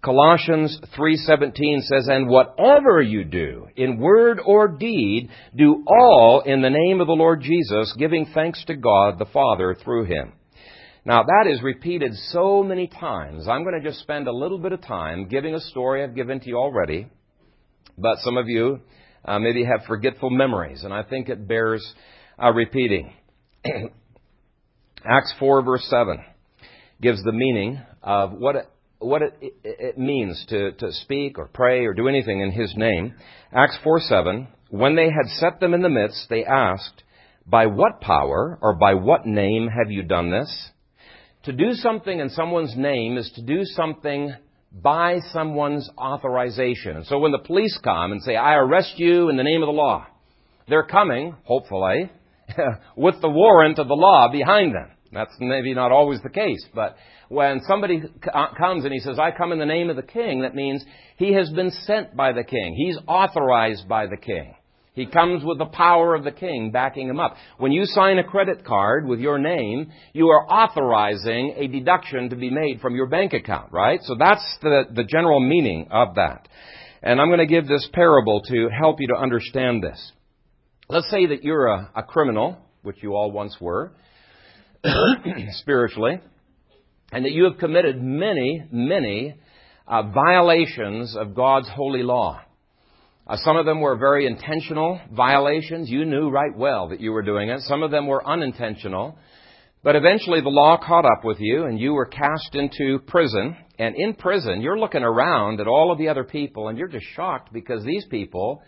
Colossians 0.03 0.81
3:17 0.97 1.81
says, 1.81 2.09
"And 2.09 2.27
whatever 2.27 3.01
you 3.01 3.23
do, 3.23 3.69
in 3.77 3.97
word 3.97 4.41
or 4.43 4.67
deed, 4.67 5.29
do 5.55 5.81
all 5.87 6.41
in 6.41 6.61
the 6.61 6.69
name 6.69 6.99
of 6.99 7.07
the 7.07 7.15
Lord 7.15 7.39
Jesus, 7.39 7.93
giving 7.93 8.25
thanks 8.25 8.63
to 8.65 8.75
God 8.75 9.17
the 9.17 9.25
Father 9.25 9.73
through 9.73 10.03
him." 10.03 10.33
Now 11.05 11.23
that 11.23 11.47
is 11.47 11.63
repeated 11.63 12.13
so 12.15 12.63
many 12.63 12.87
times. 12.87 13.47
I'm 13.47 13.63
going 13.63 13.81
to 13.81 13.89
just 13.89 14.01
spend 14.01 14.27
a 14.27 14.33
little 14.33 14.57
bit 14.57 14.73
of 14.73 14.81
time 14.81 15.27
giving 15.29 15.55
a 15.55 15.59
story 15.61 16.03
I've 16.03 16.15
given 16.15 16.41
to 16.41 16.49
you 16.49 16.57
already, 16.57 17.07
but 17.97 18.19
some 18.19 18.35
of 18.35 18.49
you 18.49 18.81
uh, 19.23 19.39
maybe 19.39 19.63
have 19.63 19.85
forgetful 19.85 20.29
memories, 20.29 20.83
and 20.83 20.93
I 20.93 21.03
think 21.03 21.29
it 21.29 21.47
bears 21.47 21.83
uh, 22.41 22.51
repeating. 22.51 23.13
Acts 25.05 25.33
4 25.39 25.61
verse 25.61 25.85
7 25.89 26.19
gives 27.01 27.23
the 27.23 27.31
meaning 27.31 27.79
of 28.01 28.33
what 28.33 28.72
what 29.03 29.21
it, 29.21 29.33
it, 29.63 29.97
means 29.97 30.45
to, 30.49 30.71
to 30.73 30.91
speak 30.91 31.37
or 31.37 31.47
pray 31.47 31.85
or 31.85 31.93
do 31.93 32.07
anything 32.07 32.41
in 32.41 32.51
His 32.51 32.73
name. 32.75 33.13
Acts 33.51 33.77
4 33.83 33.99
7, 33.99 34.47
when 34.69 34.95
they 34.95 35.05
had 35.05 35.29
set 35.37 35.59
them 35.59 35.73
in 35.73 35.81
the 35.81 35.89
midst, 35.89 36.27
they 36.29 36.45
asked, 36.45 37.03
By 37.45 37.67
what 37.67 38.01
power 38.01 38.57
or 38.61 38.75
by 38.75 38.95
what 38.95 39.25
name 39.25 39.67
have 39.67 39.91
you 39.91 40.03
done 40.03 40.31
this? 40.31 40.69
To 41.43 41.51
do 41.51 41.73
something 41.73 42.19
in 42.19 42.29
someone's 42.29 42.75
name 42.75 43.17
is 43.17 43.29
to 43.35 43.41
do 43.41 43.65
something 43.65 44.33
by 44.71 45.19
someone's 45.31 45.89
authorization. 45.97 46.95
And 46.95 47.05
so 47.05 47.19
when 47.19 47.31
the 47.31 47.39
police 47.39 47.77
come 47.83 48.11
and 48.11 48.23
say, 48.23 48.35
I 48.35 48.55
arrest 48.55 48.93
you 48.97 49.29
in 49.29 49.37
the 49.37 49.43
name 49.43 49.61
of 49.61 49.67
the 49.67 49.73
law, 49.73 50.07
they're 50.67 50.87
coming, 50.87 51.35
hopefully, 51.43 52.09
with 52.95 53.21
the 53.21 53.29
warrant 53.29 53.77
of 53.77 53.87
the 53.87 53.93
law 53.93 54.29
behind 54.31 54.73
them. 54.73 54.92
That's 55.13 55.33
maybe 55.39 55.73
not 55.73 55.91
always 55.91 56.21
the 56.21 56.29
case, 56.29 56.65
but 56.73 56.97
when 57.29 57.61
somebody 57.67 58.01
uh, 58.33 58.47
comes 58.57 58.83
and 58.83 58.93
he 58.93 58.99
says, 58.99 59.17
I 59.19 59.31
come 59.31 59.51
in 59.51 59.59
the 59.59 59.65
name 59.65 59.89
of 59.89 59.95
the 59.95 60.03
king, 60.03 60.41
that 60.41 60.55
means 60.55 60.83
he 61.17 61.33
has 61.33 61.49
been 61.51 61.71
sent 61.85 62.15
by 62.15 62.33
the 62.33 62.43
king. 62.43 62.75
He's 62.75 62.97
authorized 63.07 63.87
by 63.87 64.07
the 64.07 64.17
king. 64.17 64.55
He 64.93 65.07
comes 65.07 65.43
with 65.43 65.57
the 65.57 65.65
power 65.65 66.13
of 66.13 66.23
the 66.23 66.31
king 66.31 66.69
backing 66.71 67.09
him 67.09 67.19
up. 67.19 67.35
When 67.57 67.71
you 67.71 67.85
sign 67.85 68.19
a 68.19 68.23
credit 68.23 68.63
card 68.63 69.07
with 69.07 69.19
your 69.19 69.39
name, 69.39 69.91
you 70.13 70.27
are 70.27 70.47
authorizing 70.47 71.55
a 71.57 71.67
deduction 71.67 72.29
to 72.29 72.35
be 72.35 72.51
made 72.51 72.79
from 72.79 72.95
your 72.95 73.07
bank 73.07 73.33
account, 73.33 73.71
right? 73.71 73.99
So 74.03 74.15
that's 74.17 74.45
the, 74.61 74.83
the 74.93 75.03
general 75.03 75.39
meaning 75.39 75.87
of 75.89 76.15
that. 76.15 76.47
And 77.01 77.19
I'm 77.19 77.29
going 77.29 77.39
to 77.39 77.47
give 77.47 77.67
this 77.67 77.89
parable 77.91 78.41
to 78.49 78.69
help 78.69 78.97
you 78.99 79.07
to 79.07 79.15
understand 79.15 79.83
this. 79.83 80.11
Let's 80.89 81.09
say 81.09 81.25
that 81.25 81.43
you're 81.43 81.67
a, 81.67 81.89
a 81.95 82.03
criminal, 82.03 82.57
which 82.83 82.97
you 83.01 83.15
all 83.15 83.31
once 83.31 83.57
were, 83.59 83.93
spiritually, 85.51 86.19
and 87.11 87.25
that 87.25 87.31
you 87.31 87.45
have 87.45 87.57
committed 87.57 88.01
many, 88.01 88.63
many 88.71 89.35
uh, 89.87 90.03
violations 90.03 91.15
of 91.15 91.35
God's 91.35 91.69
holy 91.69 92.03
law. 92.03 92.41
Uh, 93.25 93.37
some 93.37 93.55
of 93.55 93.65
them 93.65 93.79
were 93.79 93.95
very 93.95 94.25
intentional 94.25 94.99
violations. 95.11 95.89
You 95.89 96.03
knew 96.03 96.29
right 96.29 96.55
well 96.55 96.89
that 96.89 96.99
you 96.99 97.11
were 97.11 97.21
doing 97.21 97.49
it. 97.49 97.61
Some 97.61 97.83
of 97.83 97.91
them 97.91 98.07
were 98.07 98.25
unintentional. 98.27 99.17
But 99.81 99.95
eventually 99.95 100.41
the 100.41 100.49
law 100.49 100.77
caught 100.77 101.05
up 101.05 101.23
with 101.23 101.37
you 101.39 101.65
and 101.65 101.79
you 101.79 101.93
were 101.93 102.05
cast 102.05 102.53
into 102.53 102.99
prison. 103.07 103.55
And 103.79 103.95
in 103.95 104.13
prison, 104.13 104.61
you're 104.61 104.79
looking 104.79 105.03
around 105.03 105.61
at 105.61 105.67
all 105.67 105.91
of 105.91 105.97
the 105.97 106.09
other 106.09 106.23
people 106.23 106.67
and 106.67 106.77
you're 106.77 106.87
just 106.87 107.05
shocked 107.15 107.51
because 107.53 107.83
these 107.83 108.05
people 108.09 108.61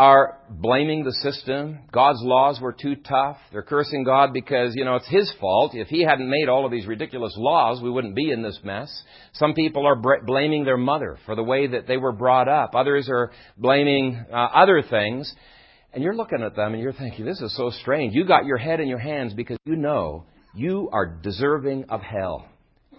are 0.00 0.38
blaming 0.48 1.04
the 1.04 1.12
system. 1.12 1.78
God's 1.92 2.20
laws 2.22 2.58
were 2.58 2.72
too 2.72 2.96
tough. 2.96 3.36
They're 3.52 3.60
cursing 3.60 4.02
God 4.02 4.32
because, 4.32 4.72
you 4.74 4.82
know, 4.82 4.94
it's 4.94 5.08
His 5.10 5.30
fault. 5.38 5.72
If 5.74 5.88
He 5.88 6.02
hadn't 6.02 6.30
made 6.30 6.48
all 6.48 6.64
of 6.64 6.72
these 6.72 6.86
ridiculous 6.86 7.34
laws, 7.36 7.82
we 7.82 7.90
wouldn't 7.90 8.16
be 8.16 8.30
in 8.30 8.42
this 8.42 8.58
mess. 8.64 8.90
Some 9.34 9.52
people 9.52 9.86
are 9.86 10.22
blaming 10.24 10.64
their 10.64 10.78
mother 10.78 11.18
for 11.26 11.36
the 11.36 11.42
way 11.42 11.66
that 11.66 11.86
they 11.86 11.98
were 11.98 12.12
brought 12.12 12.48
up. 12.48 12.74
Others 12.74 13.10
are 13.10 13.30
blaming 13.58 14.24
uh, 14.32 14.36
other 14.36 14.82
things. 14.88 15.30
And 15.92 16.02
you're 16.02 16.16
looking 16.16 16.42
at 16.42 16.56
them 16.56 16.72
and 16.72 16.82
you're 16.82 16.94
thinking, 16.94 17.26
this 17.26 17.42
is 17.42 17.54
so 17.54 17.68
strange. 17.82 18.14
You 18.14 18.24
got 18.24 18.46
your 18.46 18.56
head 18.56 18.80
in 18.80 18.88
your 18.88 18.98
hands 18.98 19.34
because 19.34 19.58
you 19.66 19.76
know 19.76 20.24
you 20.54 20.88
are 20.94 21.04
deserving 21.22 21.90
of 21.90 22.00
hell. 22.00 22.49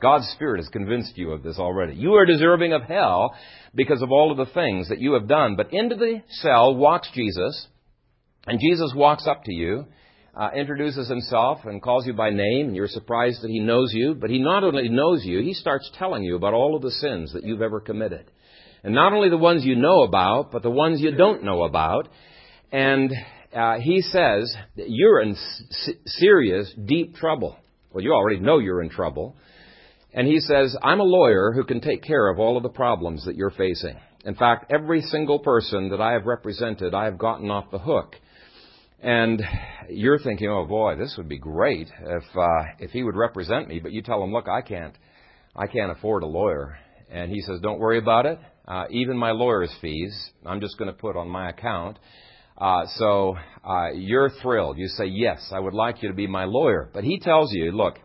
God's 0.02 0.28
Spirit 0.36 0.60
has 0.60 0.70
convinced 0.70 1.18
you 1.18 1.32
of 1.32 1.44
this 1.44 1.60
already. 1.60 1.94
You 1.96 2.14
are 2.16 2.26
deserving 2.26 2.74
of 2.74 2.84
hell 2.84 3.36
because 3.76 4.02
of 4.02 4.12
all 4.12 4.32
of 4.32 4.38
the 4.38 4.52
things 4.54 4.90
that 4.90 5.00
you 5.00 5.14
have 5.14 5.28
done. 5.28 5.56
But 5.56 5.74
into 5.74 5.96
the 5.96 6.22
cell 6.30 6.76
walks 6.76 7.10
Jesus, 7.14 7.68
and 8.48 8.60
Jesus 8.60 8.94
walks 8.96 9.28
up 9.28 9.44
to 9.44 9.54
you, 9.54 9.86
uh, 10.36 10.50
introduces 10.56 11.10
himself, 11.10 11.60
and 11.66 11.82
calls 11.82 12.08
you 12.08 12.14
by 12.14 12.32
name, 12.32 12.68
and 12.68 12.76
you're 12.76 12.88
surprised 12.88 13.44
that 13.44 13.52
he 13.52 13.60
knows 13.60 13.92
you. 13.94 14.16
But 14.16 14.30
he 14.30 14.40
not 14.40 14.64
only 14.64 14.90
knows 14.90 15.24
you, 15.24 15.42
he 15.42 15.54
starts 15.54 15.90
telling 15.98 16.24
you 16.24 16.36
about 16.36 16.54
all 16.54 16.76
of 16.76 16.82
the 16.82 16.92
sins 16.92 17.34
that 17.34 17.44
you've 17.44 17.62
ever 17.62 17.80
committed. 17.80 18.32
And 18.84 18.96
not 18.96 19.14
only 19.14 19.30
the 19.30 19.38
ones 19.38 19.64
you 19.64 19.76
know 19.76 20.02
about, 20.02 20.52
but 20.52 20.64
the 20.64 20.72
ones 20.72 21.00
you 21.00 21.16
don't 21.16 21.44
know 21.44 21.64
about. 21.64 22.08
And 22.72 23.12
uh, 23.54 23.76
he 23.80 24.02
says 24.02 24.52
that 24.78 24.88
you're 24.88 25.22
in 25.22 25.32
s- 25.32 25.90
serious, 26.08 26.74
deep 26.86 27.16
trouble. 27.16 27.58
Well, 27.92 28.04
you 28.04 28.14
already 28.14 28.40
know 28.40 28.58
you're 28.58 28.82
in 28.82 28.90
trouble. 28.90 29.36
And 30.14 30.28
he 30.28 30.40
says, 30.40 30.76
I'm 30.84 31.00
a 31.00 31.04
lawyer 31.04 31.54
who 31.54 31.64
can 31.64 31.80
take 31.80 32.04
care 32.04 32.30
of 32.30 32.40
all 32.40 32.58
of 32.58 32.64
the 32.64 32.70
problems 32.70 33.26
that 33.26 33.36
you're 33.36 33.52
facing. 33.52 33.96
In 34.26 34.36
fact, 34.36 34.72
every 34.72 35.02
single 35.02 35.40
person 35.40 35.90
that 35.90 36.02
I 36.02 36.12
have 36.14 36.26
represented, 36.26 36.94
I 36.94 37.06
have 37.06 37.18
gotten 37.18 37.50
off 37.50 37.72
the 37.72 37.80
hook. 37.80 38.16
And 39.02 39.42
you're 39.90 40.20
thinking, 40.20 40.50
oh 40.50 40.66
boy, 40.66 40.96
this 40.96 41.16
would 41.18 41.28
be 41.28 41.40
great 41.40 41.90
if 42.02 42.24
uh, 42.36 42.64
if 42.80 42.92
he 42.92 43.04
would 43.04 43.16
represent 43.16 43.68
me. 43.68 43.80
But 43.80 43.94
you 43.94 44.04
tell 44.04 44.24
him, 44.24 44.32
look, 44.32 44.48
I 44.48 44.62
can't, 44.62 44.96
I 45.56 45.66
can't 45.66 45.92
afford 45.92 46.22
a 46.22 46.28
lawyer. 46.28 46.78
And 47.10 47.32
he 47.32 47.42
says, 47.42 47.60
don't 47.62 47.80
worry 47.80 47.98
about 47.98 48.26
it. 48.26 48.40
Uh, 48.68 48.86
even 48.92 49.18
my 49.18 49.32
lawyer's 49.32 49.74
fees, 49.82 50.16
I'm 50.46 50.62
just 50.62 50.78
going 50.78 50.88
to 50.92 50.98
put 50.98 51.18
on 51.18 51.28
my 51.30 51.50
account. 51.50 51.98
Uh, 52.58 52.84
so 52.96 53.36
uh, 53.68 53.90
you're 53.96 54.30
thrilled. 54.42 54.78
You 54.78 54.88
say, 54.88 55.06
yes, 55.08 55.50
I 55.52 55.60
would 55.60 55.74
like 55.74 56.04
you 56.04 56.10
to 56.10 56.16
be 56.16 56.28
my 56.28 56.46
lawyer. 56.46 56.92
But 56.94 57.04
he 57.04 57.20
tells 57.20 57.52
you, 57.52 57.72
look, 57.72 57.98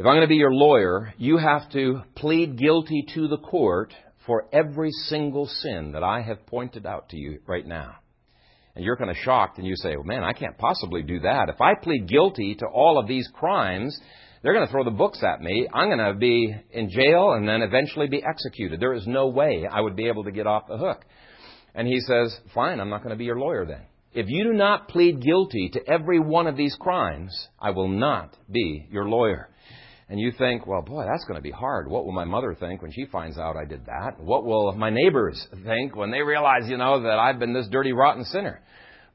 if 0.00 0.06
I'm 0.06 0.12
going 0.14 0.22
to 0.22 0.28
be 0.28 0.36
your 0.36 0.54
lawyer, 0.54 1.12
you 1.18 1.36
have 1.36 1.70
to 1.72 2.00
plead 2.14 2.56
guilty 2.56 3.04
to 3.16 3.28
the 3.28 3.36
court 3.36 3.92
for 4.24 4.46
every 4.50 4.90
single 4.92 5.44
sin 5.44 5.92
that 5.92 6.02
I 6.02 6.22
have 6.22 6.46
pointed 6.46 6.86
out 6.86 7.10
to 7.10 7.18
you 7.18 7.40
right 7.46 7.66
now. 7.66 7.96
And 8.74 8.82
you're 8.82 8.96
kind 8.96 9.10
of 9.10 9.16
shocked 9.18 9.58
and 9.58 9.66
you 9.66 9.74
say, 9.76 9.96
well, 9.96 10.06
man, 10.06 10.24
I 10.24 10.32
can't 10.32 10.56
possibly 10.56 11.02
do 11.02 11.20
that. 11.20 11.50
If 11.50 11.60
I 11.60 11.74
plead 11.74 12.08
guilty 12.08 12.54
to 12.60 12.66
all 12.66 12.98
of 12.98 13.08
these 13.08 13.28
crimes, 13.34 13.94
they're 14.42 14.54
going 14.54 14.64
to 14.66 14.72
throw 14.72 14.84
the 14.84 14.90
books 14.90 15.22
at 15.22 15.42
me. 15.42 15.68
I'm 15.70 15.88
going 15.88 15.98
to 15.98 16.18
be 16.18 16.50
in 16.70 16.88
jail 16.88 17.32
and 17.32 17.46
then 17.46 17.60
eventually 17.60 18.08
be 18.08 18.24
executed. 18.24 18.80
There 18.80 18.94
is 18.94 19.06
no 19.06 19.26
way 19.26 19.66
I 19.70 19.82
would 19.82 19.96
be 19.96 20.08
able 20.08 20.24
to 20.24 20.32
get 20.32 20.46
off 20.46 20.62
the 20.66 20.78
hook. 20.78 21.04
And 21.74 21.86
he 21.86 22.00
says, 22.00 22.34
fine, 22.54 22.80
I'm 22.80 22.88
not 22.88 23.02
going 23.02 23.14
to 23.14 23.18
be 23.18 23.26
your 23.26 23.38
lawyer 23.38 23.66
then. 23.66 23.82
If 24.14 24.30
you 24.30 24.44
do 24.44 24.54
not 24.54 24.88
plead 24.88 25.20
guilty 25.20 25.68
to 25.74 25.86
every 25.86 26.20
one 26.20 26.46
of 26.46 26.56
these 26.56 26.74
crimes, 26.80 27.48
I 27.60 27.72
will 27.72 27.88
not 27.88 28.34
be 28.50 28.88
your 28.90 29.06
lawyer. 29.06 29.50
And 30.10 30.18
you 30.18 30.32
think, 30.36 30.66
well, 30.66 30.82
boy, 30.82 31.06
that's 31.08 31.24
going 31.24 31.36
to 31.36 31.42
be 31.42 31.52
hard. 31.52 31.88
What 31.88 32.04
will 32.04 32.12
my 32.12 32.24
mother 32.24 32.56
think 32.58 32.82
when 32.82 32.90
she 32.90 33.06
finds 33.06 33.38
out 33.38 33.56
I 33.56 33.64
did 33.64 33.86
that? 33.86 34.18
What 34.18 34.44
will 34.44 34.72
my 34.72 34.90
neighbors 34.90 35.46
think 35.64 35.94
when 35.94 36.10
they 36.10 36.20
realize, 36.20 36.68
you 36.68 36.78
know, 36.78 37.02
that 37.02 37.20
I've 37.20 37.38
been 37.38 37.52
this 37.52 37.68
dirty, 37.70 37.92
rotten 37.92 38.24
sinner? 38.24 38.60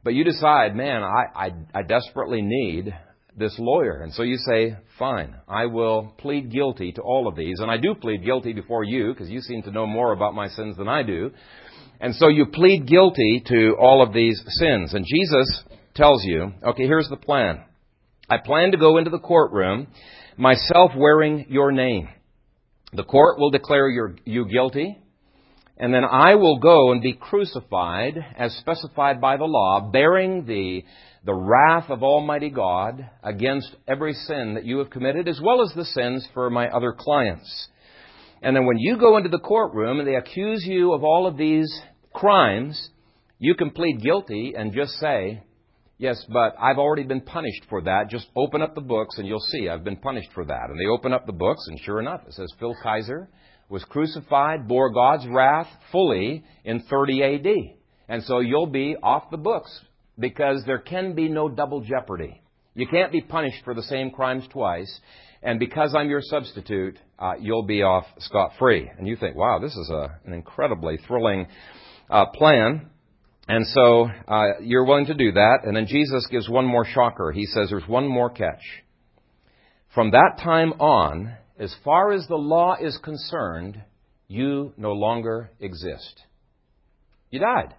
But 0.05 0.13
you 0.13 0.23
decide, 0.23 0.73
man, 0.73 1.03
I, 1.03 1.25
I, 1.35 1.51
I 1.73 1.81
desperately 1.81 2.41
need 2.41 2.95
this 3.35 3.53
lawyer. 3.59 4.03
And 4.03 4.13
so 4.13 4.23
you 4.23 4.37
say, 4.37 4.77
fine, 4.97 5.35
I 5.49 5.65
will 5.65 6.13
plead 6.17 6.49
guilty 6.49 6.93
to 6.93 7.01
all 7.01 7.27
of 7.27 7.35
these. 7.35 7.59
And 7.59 7.69
I 7.69 7.75
do 7.75 7.93
plead 7.93 8.23
guilty 8.23 8.53
before 8.53 8.85
you 8.85 9.11
because 9.11 9.29
you 9.29 9.41
seem 9.41 9.63
to 9.63 9.71
know 9.71 9.85
more 9.85 10.13
about 10.13 10.33
my 10.33 10.47
sins 10.47 10.77
than 10.77 10.87
I 10.87 11.03
do. 11.03 11.31
And 11.99 12.15
so 12.15 12.29
you 12.29 12.45
plead 12.45 12.87
guilty 12.87 13.43
to 13.47 13.75
all 13.77 14.01
of 14.01 14.13
these 14.13 14.41
sins. 14.47 14.93
And 14.93 15.05
Jesus 15.05 15.63
tells 15.93 16.23
you, 16.23 16.53
okay, 16.63 16.83
here's 16.83 17.09
the 17.09 17.17
plan. 17.17 17.65
I 18.29 18.37
plan 18.37 18.71
to 18.71 18.77
go 18.77 18.97
into 18.97 19.09
the 19.09 19.19
courtroom 19.19 19.87
myself 20.37 20.91
wearing 20.95 21.45
your 21.49 21.71
name. 21.71 22.09
The 22.93 23.03
court 23.03 23.39
will 23.39 23.51
declare 23.51 23.89
your, 23.89 24.15
you 24.25 24.47
guilty, 24.47 24.97
and 25.77 25.93
then 25.93 26.05
I 26.05 26.35
will 26.35 26.59
go 26.59 26.91
and 26.91 27.01
be 27.01 27.13
crucified 27.13 28.13
as 28.37 28.53
specified 28.57 29.19
by 29.19 29.37
the 29.37 29.45
law, 29.45 29.89
bearing 29.91 30.45
the, 30.45 30.83
the 31.25 31.33
wrath 31.33 31.89
of 31.89 32.03
Almighty 32.03 32.49
God 32.49 33.09
against 33.23 33.75
every 33.87 34.13
sin 34.13 34.53
that 34.53 34.65
you 34.65 34.77
have 34.77 34.89
committed, 34.89 35.27
as 35.27 35.41
well 35.43 35.61
as 35.61 35.73
the 35.75 35.85
sins 35.85 36.25
for 36.33 36.49
my 36.49 36.69
other 36.69 36.93
clients. 36.97 37.67
And 38.41 38.55
then 38.55 38.65
when 38.65 38.77
you 38.77 38.97
go 38.97 39.17
into 39.17 39.29
the 39.29 39.39
courtroom 39.39 39.99
and 39.99 40.07
they 40.07 40.15
accuse 40.15 40.63
you 40.65 40.93
of 40.93 41.03
all 41.03 41.27
of 41.27 41.35
these 41.35 41.69
crimes, 42.13 42.89
you 43.39 43.55
can 43.55 43.71
plead 43.71 44.01
guilty 44.01 44.53
and 44.57 44.73
just 44.73 44.93
say, 44.93 45.43
Yes, 45.97 46.23
but 46.27 46.55
I've 46.59 46.77
already 46.77 47.03
been 47.03 47.21
punished 47.21 47.63
for 47.69 47.81
that. 47.83 48.09
Just 48.09 48.27
open 48.35 48.61
up 48.61 48.75
the 48.75 48.81
books 48.81 49.17
and 49.17 49.27
you'll 49.27 49.39
see 49.39 49.69
I've 49.69 49.85
been 49.85 49.95
punished 49.97 50.29
for 50.33 50.43
that. 50.43 50.69
And 50.69 50.79
they 50.79 50.87
open 50.87 51.13
up 51.13 51.25
the 51.25 51.33
books, 51.33 51.65
and 51.67 51.79
sure 51.79 51.99
enough, 51.99 52.21
it 52.27 52.33
says 52.33 52.51
Phil 52.59 52.75
Kayser 52.83 53.27
was 53.69 53.83
crucified, 53.85 54.67
bore 54.67 54.91
God's 54.91 55.25
wrath 55.27 55.67
fully 55.91 56.43
in 56.63 56.81
30 56.81 57.23
AD. 57.23 57.47
And 58.07 58.23
so 58.23 58.39
you'll 58.39 58.67
be 58.67 58.95
off 59.01 59.31
the 59.31 59.37
books 59.37 59.71
because 60.19 60.63
there 60.65 60.79
can 60.79 61.15
be 61.15 61.29
no 61.29 61.49
double 61.49 61.81
jeopardy. 61.81 62.41
You 62.75 62.87
can't 62.87 63.11
be 63.11 63.21
punished 63.21 63.63
for 63.63 63.73
the 63.73 63.83
same 63.83 64.11
crimes 64.11 64.45
twice. 64.51 64.99
And 65.41 65.59
because 65.59 65.95
I'm 65.95 66.09
your 66.09 66.21
substitute, 66.21 66.99
uh, 67.17 67.33
you'll 67.39 67.65
be 67.65 67.83
off 67.83 68.05
scot 68.19 68.51
free. 68.59 68.91
And 68.97 69.07
you 69.07 69.15
think, 69.15 69.35
wow, 69.35 69.59
this 69.59 69.75
is 69.75 69.89
a, 69.89 70.19
an 70.25 70.33
incredibly 70.33 70.97
thrilling 71.07 71.47
uh, 72.09 72.25
plan. 72.27 72.89
And 73.47 73.65
so 73.67 74.09
uh, 74.27 74.59
you're 74.61 74.85
willing 74.85 75.05
to 75.07 75.13
do 75.13 75.33
that. 75.33 75.59
And 75.63 75.75
then 75.75 75.85
Jesus 75.87 76.27
gives 76.31 76.49
one 76.49 76.65
more 76.65 76.85
shocker. 76.85 77.31
He 77.31 77.45
says 77.45 77.69
there's 77.69 77.87
one 77.87 78.07
more 78.07 78.29
catch. 78.29 78.63
From 79.93 80.11
that 80.11 80.39
time 80.43 80.73
on, 80.73 81.37
as 81.57 81.73
far 81.83 82.11
as 82.11 82.27
the 82.27 82.35
law 82.35 82.75
is 82.79 82.97
concerned, 83.03 83.81
you 84.27 84.73
no 84.77 84.93
longer 84.93 85.51
exist. 85.59 86.21
You 87.29 87.39
died, 87.39 87.73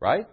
right? 0.00 0.26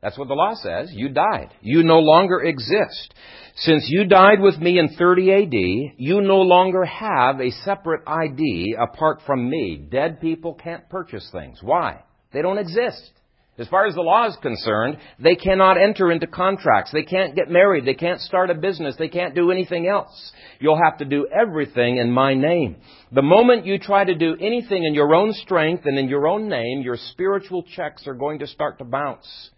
That's 0.00 0.16
what 0.16 0.28
the 0.28 0.34
law 0.34 0.54
says. 0.54 0.90
You 0.92 1.08
died. 1.08 1.52
You 1.60 1.82
no 1.82 1.98
longer 1.98 2.40
exist. 2.40 3.14
Since 3.56 3.86
you 3.88 4.04
died 4.04 4.40
with 4.40 4.56
me 4.58 4.78
in 4.78 4.96
30 4.96 5.32
AD, 5.32 5.96
you 5.98 6.20
no 6.20 6.40
longer 6.40 6.84
have 6.84 7.40
a 7.40 7.50
separate 7.50 8.02
ID 8.06 8.76
apart 8.80 9.22
from 9.26 9.50
me. 9.50 9.88
Dead 9.90 10.20
people 10.20 10.54
can't 10.54 10.88
purchase 10.88 11.28
things. 11.32 11.58
Why? 11.62 12.04
They 12.32 12.42
don't 12.42 12.58
exist. 12.58 13.10
As 13.58 13.66
far 13.66 13.86
as 13.86 13.94
the 13.94 14.02
law 14.02 14.28
is 14.28 14.36
concerned, 14.40 14.98
they 15.18 15.34
cannot 15.34 15.78
enter 15.78 16.12
into 16.12 16.28
contracts. 16.28 16.92
They 16.92 17.02
can't 17.02 17.34
get 17.34 17.50
married. 17.50 17.84
They 17.84 17.94
can't 17.94 18.20
start 18.20 18.50
a 18.50 18.54
business. 18.54 18.94
They 18.96 19.08
can't 19.08 19.34
do 19.34 19.50
anything 19.50 19.88
else. 19.88 20.32
You'll 20.60 20.80
have 20.82 20.98
to 20.98 21.04
do 21.04 21.26
everything 21.26 21.96
in 21.96 22.12
my 22.12 22.34
name. 22.34 22.76
The 23.10 23.22
moment 23.22 23.66
you 23.66 23.78
try 23.78 24.04
to 24.04 24.14
do 24.14 24.36
anything 24.40 24.84
in 24.84 24.94
your 24.94 25.12
own 25.12 25.32
strength 25.32 25.86
and 25.86 25.98
in 25.98 26.08
your 26.08 26.28
own 26.28 26.48
name, 26.48 26.82
your 26.82 26.96
spiritual 27.10 27.64
checks 27.64 28.06
are 28.06 28.14
going 28.14 28.38
to 28.38 28.46
start 28.46 28.78
to 28.78 28.84
bounce. 28.84 29.50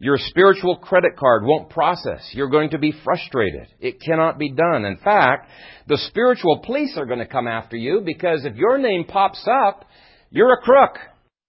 Your 0.00 0.16
spiritual 0.16 0.76
credit 0.76 1.16
card 1.16 1.42
won't 1.44 1.70
process. 1.70 2.30
You're 2.32 2.48
going 2.48 2.70
to 2.70 2.78
be 2.78 2.94
frustrated. 3.04 3.66
It 3.80 4.00
cannot 4.00 4.38
be 4.38 4.52
done. 4.52 4.84
In 4.84 4.96
fact, 4.96 5.50
the 5.86 5.98
spiritual 6.08 6.62
police 6.64 6.96
are 6.96 7.04
going 7.04 7.18
to 7.18 7.26
come 7.26 7.48
after 7.48 7.76
you 7.76 8.00
because 8.04 8.44
if 8.44 8.54
your 8.54 8.78
name 8.78 9.04
pops 9.04 9.46
up, 9.66 9.84
you're 10.30 10.52
a 10.52 10.62
crook. 10.62 10.98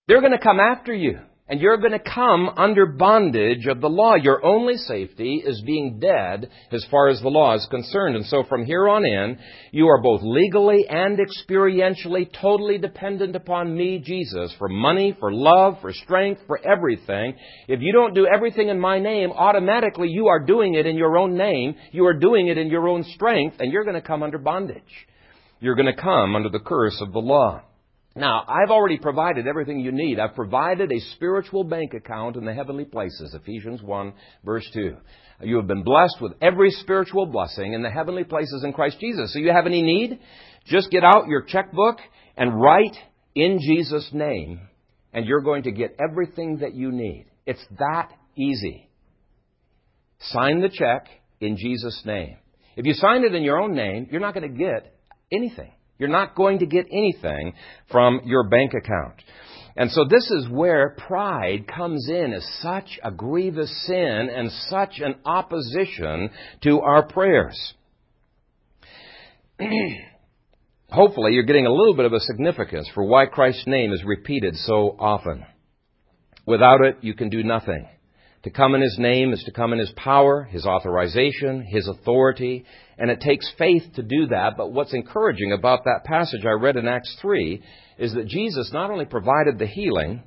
They're 0.08 0.22
going 0.22 0.34
to 0.34 0.44
come 0.44 0.60
after 0.60 0.94
you. 0.94 1.20
And 1.50 1.60
you're 1.60 1.78
going 1.78 1.94
to 1.94 2.00
come 2.00 2.48
under 2.58 2.86
bondage 2.86 3.66
of 3.66 3.82
the 3.82 3.90
law. 3.90 4.14
Your 4.14 4.46
only 4.46 4.78
safety 4.78 5.42
is 5.44 5.64
being 5.66 6.00
dead 6.00 6.48
as 6.72 6.86
far 6.92 7.08
as 7.08 7.20
the 7.22 7.28
law 7.28 7.56
is 7.56 7.68
concerned. 7.72 8.16
And 8.16 8.26
so 8.28 8.44
from 8.48 8.66
here 8.66 8.88
on 8.88 9.04
in, 9.04 9.40
you 9.72 9.88
are 9.88 10.00
both 10.00 10.22
legally 10.22 10.86
and 10.88 11.18
experientially 11.18 12.30
totally 12.40 12.78
dependent 12.78 13.36
upon 13.36 13.76
me, 13.76 13.98
Jesus, 13.98 14.54
for 14.60 14.70
money, 14.70 15.18
for 15.20 15.34
love, 15.34 15.78
for 15.82 15.92
strength, 15.92 16.42
for 16.46 16.60
everything. 16.60 17.34
If 17.68 17.82
you 17.82 17.94
don't 17.94 18.14
do 18.14 18.28
everything 18.28 18.70
in 18.70 18.80
my 18.80 19.00
name, 19.00 19.32
automatically 19.32 20.10
you 20.10 20.28
are 20.28 20.46
doing 20.46 20.76
it 20.76 20.86
in 20.86 20.98
your 20.98 21.18
own 21.18 21.36
name. 21.36 21.74
You 21.92 22.06
are 22.06 22.14
doing 22.14 22.48
it 22.48 22.60
in 22.60 22.68
your 22.68 22.88
own 22.88 23.04
strength, 23.16 23.56
and 23.60 23.74
you're 23.74 23.86
going 23.86 24.00
to 24.00 24.08
come 24.08 24.22
under 24.22 24.38
bondage. 24.38 24.84
You're 25.60 25.76
going 25.76 25.94
to 25.94 26.00
come 26.00 26.36
under 26.36 26.50
the 26.50 26.60
curse 26.60 27.02
of 27.02 27.12
the 27.12 27.20
law. 27.20 27.64
Now, 28.16 28.44
I've 28.48 28.72
already 28.72 28.98
provided 28.98 29.48
everything 29.48 29.80
you 29.80 29.92
need. 29.92 30.20
I've 30.20 30.36
provided 30.36 30.92
a 30.92 31.00
spiritual 31.16 31.64
bank 31.64 31.94
account 31.94 32.36
in 32.36 32.46
the 32.46 32.54
heavenly 32.54 32.86
places, 32.86 33.36
Ephesians 33.36 33.84
1, 33.84 34.14
verse 34.44 34.68
2. 34.74 34.96
You 35.44 35.58
have 35.58 35.68
been 35.68 35.84
blessed 35.84 36.18
with 36.20 36.34
every 36.42 36.72
spiritual 36.72 37.28
blessing 37.28 37.74
in 37.74 37.84
the 37.84 37.90
heavenly 37.90 38.24
places 38.24 38.64
in 38.64 38.74
Christ 38.74 38.98
Jesus. 39.00 39.32
So 39.32 39.40
you 39.40 39.52
have 39.52 39.68
any 39.68 39.82
need? 39.82 40.20
Just 40.66 40.90
get 40.92 41.04
out 41.04 41.28
your 41.28 41.44
checkbook 41.44 41.98
and 42.36 42.60
write 42.60 42.96
in 43.36 43.60
Jesus' 43.62 44.10
name, 44.12 44.62
and 45.14 45.26
you're 45.26 45.42
going 45.42 45.64
to 45.64 45.72
get 45.72 45.96
everything 46.00 46.58
that 46.58 46.74
you 46.74 46.92
need. 46.92 47.28
It's 47.46 47.64
that 47.78 48.12
easy. 48.36 48.90
Sign 50.20 50.62
the 50.62 50.70
check 50.70 51.08
in 51.40 51.58
Jesus' 51.58 52.02
name. 52.06 52.38
If 52.76 52.86
you 52.86 52.94
sign 52.94 53.24
it 53.24 53.36
in 53.36 53.44
your 53.44 53.60
own 53.60 53.76
name, 53.76 54.08
you're 54.12 54.20
not 54.20 54.34
going 54.34 54.52
to 54.52 54.58
get 54.58 54.94
anything. 55.32 55.72
You're 56.00 56.10
not 56.10 56.34
going 56.34 56.60
to 56.60 56.66
get 56.66 56.88
anything 56.92 57.54
from 57.92 58.22
your 58.26 58.50
bank 58.50 58.72
account. 58.74 59.16
And 59.76 59.92
so 59.92 60.06
this 60.10 60.30
is 60.32 60.50
where 60.50 60.96
pride 60.98 61.68
comes 61.68 62.10
in 62.10 62.34
as 62.34 62.46
such 62.62 63.00
a 63.04 63.12
grievous 63.12 63.86
sin 63.86 64.30
and 64.34 64.52
such 64.70 65.00
an 65.00 65.16
opposition 65.26 66.32
to 66.64 66.80
our 66.80 67.06
prayers. 67.06 67.74
Hopefully 70.90 71.34
you're 71.34 71.44
getting 71.44 71.68
a 71.68 71.72
little 71.72 71.96
bit 71.96 72.06
of 72.06 72.14
a 72.14 72.20
significance 72.20 72.90
for 72.94 73.04
why 73.04 73.28
Christ's 73.28 73.68
name 73.68 73.94
is 73.94 74.04
repeated 74.04 74.56
so 74.56 74.96
often. 75.00 75.46
Without 76.46 76.82
it, 76.82 76.98
you 77.02 77.14
can 77.14 77.30
do 77.30 77.44
nothing. 77.44 77.88
To 78.44 78.50
come 78.50 78.74
in 78.74 78.82
His 78.82 78.98
name 78.98 79.34
is 79.34 79.44
to 79.44 79.52
come 79.52 79.74
in 79.74 79.80
His 79.80 79.92
power, 79.98 80.44
His 80.44 80.66
authorization, 80.66 81.62
His 81.62 81.88
authority, 81.88 82.66
and 82.98 83.12
it 83.12 83.20
takes 83.20 83.52
faith 83.58 83.84
to 83.96 84.04
do 84.04 84.28
that. 84.28 84.56
But 84.56 84.72
what's 84.72 84.94
encouraging 84.94 85.52
about 85.52 85.84
that 85.84 86.06
passage 86.06 86.46
I 86.46 86.52
read 86.52 86.78
in 86.78 86.88
Acts 86.88 87.18
3 87.22 87.62
is 87.98 88.14
that 88.14 88.28
Jesus 88.28 88.72
not 88.72 88.92
only 88.92 89.06
provided 89.06 89.60
the 89.60 89.68
healing 89.68 90.24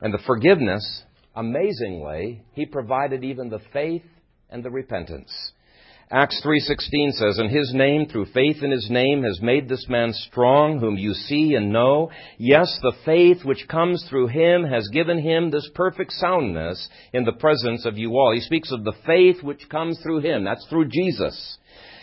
and 0.00 0.14
the 0.14 0.22
forgiveness, 0.26 1.02
amazingly, 1.34 2.44
He 2.52 2.66
provided 2.66 3.24
even 3.24 3.48
the 3.48 3.62
faith 3.72 4.04
and 4.48 4.64
the 4.64 4.70
repentance. 4.70 5.32
Acts 6.10 6.42
3:16 6.42 7.12
says, 7.12 7.38
"And 7.38 7.50
his 7.50 7.72
name 7.72 8.06
through 8.06 8.26
faith 8.26 8.62
in 8.62 8.70
his 8.70 8.90
name 8.90 9.22
has 9.22 9.40
made 9.40 9.68
this 9.68 9.88
man 9.88 10.12
strong 10.12 10.78
whom 10.78 10.98
you 10.98 11.14
see 11.14 11.54
and 11.54 11.72
know. 11.72 12.10
Yes, 12.36 12.78
the 12.82 12.92
faith 13.04 13.42
which 13.44 13.66
comes 13.68 14.04
through 14.04 14.26
him 14.26 14.64
has 14.64 14.86
given 14.88 15.18
him 15.18 15.50
this 15.50 15.68
perfect 15.74 16.12
soundness 16.12 16.90
in 17.14 17.24
the 17.24 17.32
presence 17.32 17.86
of 17.86 17.96
you 17.96 18.18
all." 18.18 18.32
He 18.32 18.40
speaks 18.40 18.70
of 18.70 18.84
the 18.84 18.92
faith 19.06 19.42
which 19.42 19.68
comes 19.70 19.98
through 20.02 20.20
him. 20.20 20.44
That's 20.44 20.66
through 20.66 20.88
Jesus. 20.88 21.58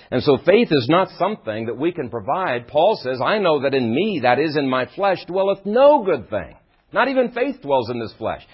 And 0.10 0.24
so 0.24 0.38
faith 0.38 0.72
is 0.72 0.90
not 0.90 1.12
something 1.12 1.68
that 1.68 1.78
we 1.78 1.92
can 1.92 2.10
provide. 2.10 2.68
Paul 2.68 2.96
says, 2.96 3.22
"I 3.22 3.38
know 3.38 3.60
that 3.60 3.76
in 3.76 3.94
me, 3.94 4.22
that 4.24 4.40
is 4.40 4.58
in 4.58 4.68
my 4.68 4.86
flesh, 4.86 5.24
dwelleth 5.26 5.66
no 5.66 6.04
good 6.04 6.28
thing." 6.28 6.56
Not 6.92 7.08
even 7.08 7.30
faith 7.30 7.62
dwells 7.62 7.90
in 7.92 8.00
this 8.00 8.14
flesh. 8.14 8.46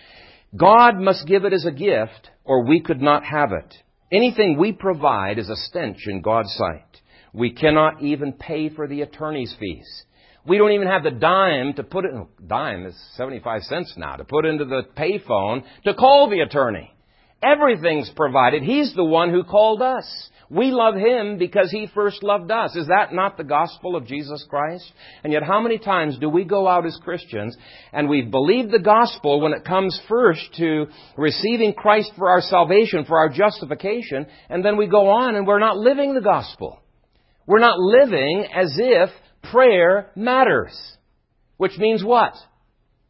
God 0.56 1.00
must 1.00 1.26
give 1.26 1.46
it 1.46 1.54
as 1.54 1.66
a 1.66 1.72
gift, 1.72 2.32
or 2.44 2.66
we 2.66 2.82
could 2.82 3.02
not 3.02 3.24
have 3.24 3.54
it. 3.54 3.82
Anything 4.12 4.58
we 4.58 4.72
provide 4.72 5.38
is 5.38 5.50
a 5.50 5.56
stench 5.56 6.08
in 6.08 6.22
God's 6.22 6.54
sight. 6.54 7.02
We 7.34 7.52
cannot 7.52 8.02
even 8.02 8.34
pay 8.34 8.70
for 8.70 8.88
the 8.88 9.02
attorney's 9.02 9.54
fees. 9.60 10.04
We 10.46 10.58
don't 10.58 10.72
even 10.72 10.88
have 10.88 11.04
the 11.04 11.12
dime 11.12 11.74
to 11.74 11.84
put 11.84 12.06
it, 12.06 12.12
oh, 12.14 12.30
dime 12.46 12.86
is 12.86 12.96
75 13.16 13.64
cents 13.64 13.94
now, 13.98 14.16
to 14.16 14.24
put 14.24 14.46
into 14.46 14.64
the 14.64 14.84
payphone 14.98 15.64
to 15.84 15.94
call 15.94 16.30
the 16.30 16.40
attorney. 16.40 16.94
Everything's 17.44 18.10
provided. 18.16 18.64
He's 18.64 18.94
the 18.96 19.04
one 19.04 19.30
who 19.30 19.44
called 19.44 19.82
us. 19.82 20.30
We 20.50 20.72
love 20.72 20.96
Him 20.96 21.38
because 21.38 21.72
He 21.72 21.90
first 21.94 22.24
loved 22.24 22.52
us. 22.52 22.76
Is 22.76 22.88
that 22.88 23.14
not 23.14 23.38
the 23.38 23.44
gospel 23.44 23.96
of 23.96 24.06
Jesus 24.06 24.46
Christ? 24.50 24.90
And 25.24 25.34
yet 25.34 25.44
how 25.44 25.60
many 25.60 25.78
times 25.78 26.18
do 26.20 26.30
we 26.30 26.46
go 26.46 26.68
out 26.68 26.86
as 26.86 26.98
Christians 27.04 27.58
and 27.92 28.08
we 28.08 28.22
believe 28.22 28.72
the 28.72 28.80
gospel 28.80 29.42
when 29.42 29.54
it 29.54 29.66
comes 29.66 30.00
first 30.08 30.42
to 30.58 30.88
receiving 31.18 31.74
Christ 31.74 32.12
for 32.18 32.30
our 32.30 32.42
salvation, 32.42 33.04
for 33.06 33.18
our 33.18 33.30
justification, 33.30 34.26
and 34.50 34.64
then 34.64 34.78
we 34.78 34.88
go 34.88 35.10
on 35.10 35.36
and 35.36 35.46
we're 35.46 35.60
not 35.60 35.78
living 35.78 36.14
the 36.14 36.22
gospel. 36.22 36.80
We're 37.46 37.60
not 37.60 37.78
living 37.78 38.48
as 38.54 38.74
if 38.78 39.10
prayer 39.52 40.12
matters. 40.16 40.78
Which 41.58 41.78
means 41.78 42.04
what? 42.04 42.34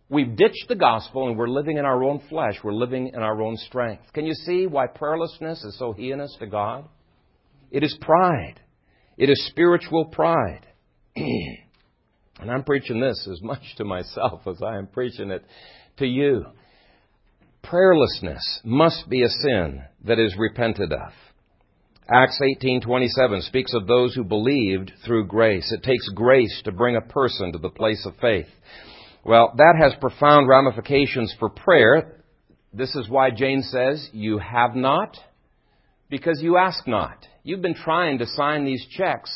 We've 0.09 0.35
ditched 0.35 0.67
the 0.69 0.75
gospel 0.75 1.27
and 1.27 1.37
we're 1.37 1.49
living 1.49 1.77
in 1.77 1.85
our 1.85 2.03
own 2.03 2.21
flesh. 2.29 2.55
We're 2.63 2.73
living 2.73 3.11
in 3.13 3.21
our 3.21 3.41
own 3.41 3.57
strength. 3.57 4.03
Can 4.13 4.25
you 4.25 4.33
see 4.33 4.65
why 4.65 4.87
prayerlessness 4.87 5.65
is 5.65 5.75
so 5.77 5.91
heinous 5.91 6.35
to 6.39 6.47
God? 6.47 6.87
It 7.71 7.83
is 7.83 7.97
pride. 8.01 8.59
It 9.17 9.29
is 9.29 9.47
spiritual 9.47 10.05
pride. 10.05 10.65
and 11.15 12.51
I'm 12.51 12.63
preaching 12.63 12.99
this 12.99 13.27
as 13.31 13.41
much 13.41 13.61
to 13.77 13.83
myself 13.83 14.41
as 14.47 14.61
I 14.61 14.77
am 14.77 14.87
preaching 14.87 15.31
it 15.31 15.43
to 15.97 16.05
you. 16.05 16.45
Prayerlessness 17.63 18.63
must 18.63 19.09
be 19.09 19.23
a 19.23 19.29
sin 19.29 19.81
that 20.05 20.19
is 20.19 20.35
repented 20.37 20.93
of. 20.93 21.11
Acts 22.09 22.39
18:27 22.41 23.41
speaks 23.41 23.73
of 23.73 23.85
those 23.85 24.15
who 24.15 24.23
believed 24.23 24.93
through 25.05 25.27
grace. 25.27 25.69
It 25.73 25.83
takes 25.83 26.07
grace 26.09 26.61
to 26.63 26.71
bring 26.71 26.95
a 26.95 27.01
person 27.01 27.51
to 27.51 27.57
the 27.57 27.69
place 27.69 28.05
of 28.05 28.15
faith. 28.21 28.47
Well, 29.25 29.53
that 29.57 29.75
has 29.77 29.93
profound 29.99 30.47
ramifications 30.47 31.35
for 31.37 31.49
prayer. 31.49 32.23
This 32.71 32.95
is 32.95 33.09
why 33.09 33.31
James 33.31 33.69
says, 33.69 34.09
"You 34.13 34.37
have 34.37 34.73
not 34.73 35.19
because 36.09 36.41
you 36.41 36.57
ask 36.57 36.87
not." 36.87 37.27
You've 37.43 37.61
been 37.61 37.73
trying 37.73 38.17
to 38.19 38.25
sign 38.25 38.65
these 38.65 38.85
checks, 38.87 39.31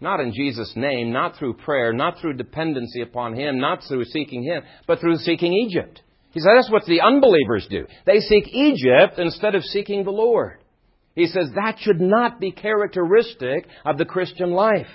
not 0.00 0.20
in 0.20 0.32
Jesus' 0.32 0.74
name, 0.76 1.12
not 1.12 1.36
through 1.36 1.54
prayer, 1.54 1.92
not 1.92 2.18
through 2.18 2.34
dependency 2.34 3.02
upon 3.02 3.34
Him, 3.34 3.58
not 3.58 3.82
through 3.82 4.04
seeking 4.04 4.42
Him, 4.42 4.62
but 4.86 5.00
through 5.00 5.16
seeking 5.16 5.52
Egypt. 5.52 6.02
He 6.32 6.40
said 6.40 6.52
that's 6.54 6.70
what 6.70 6.84
the 6.84 7.00
unbelievers 7.00 7.66
do. 7.70 7.86
They 8.04 8.20
seek 8.20 8.46
Egypt 8.48 9.18
instead 9.18 9.54
of 9.54 9.64
seeking 9.64 10.04
the 10.04 10.10
Lord. 10.10 10.58
He 11.14 11.26
says 11.26 11.50
that 11.54 11.78
should 11.80 12.00
not 12.00 12.38
be 12.38 12.52
characteristic 12.52 13.66
of 13.86 13.96
the 13.96 14.04
Christian 14.04 14.50
life. 14.50 14.86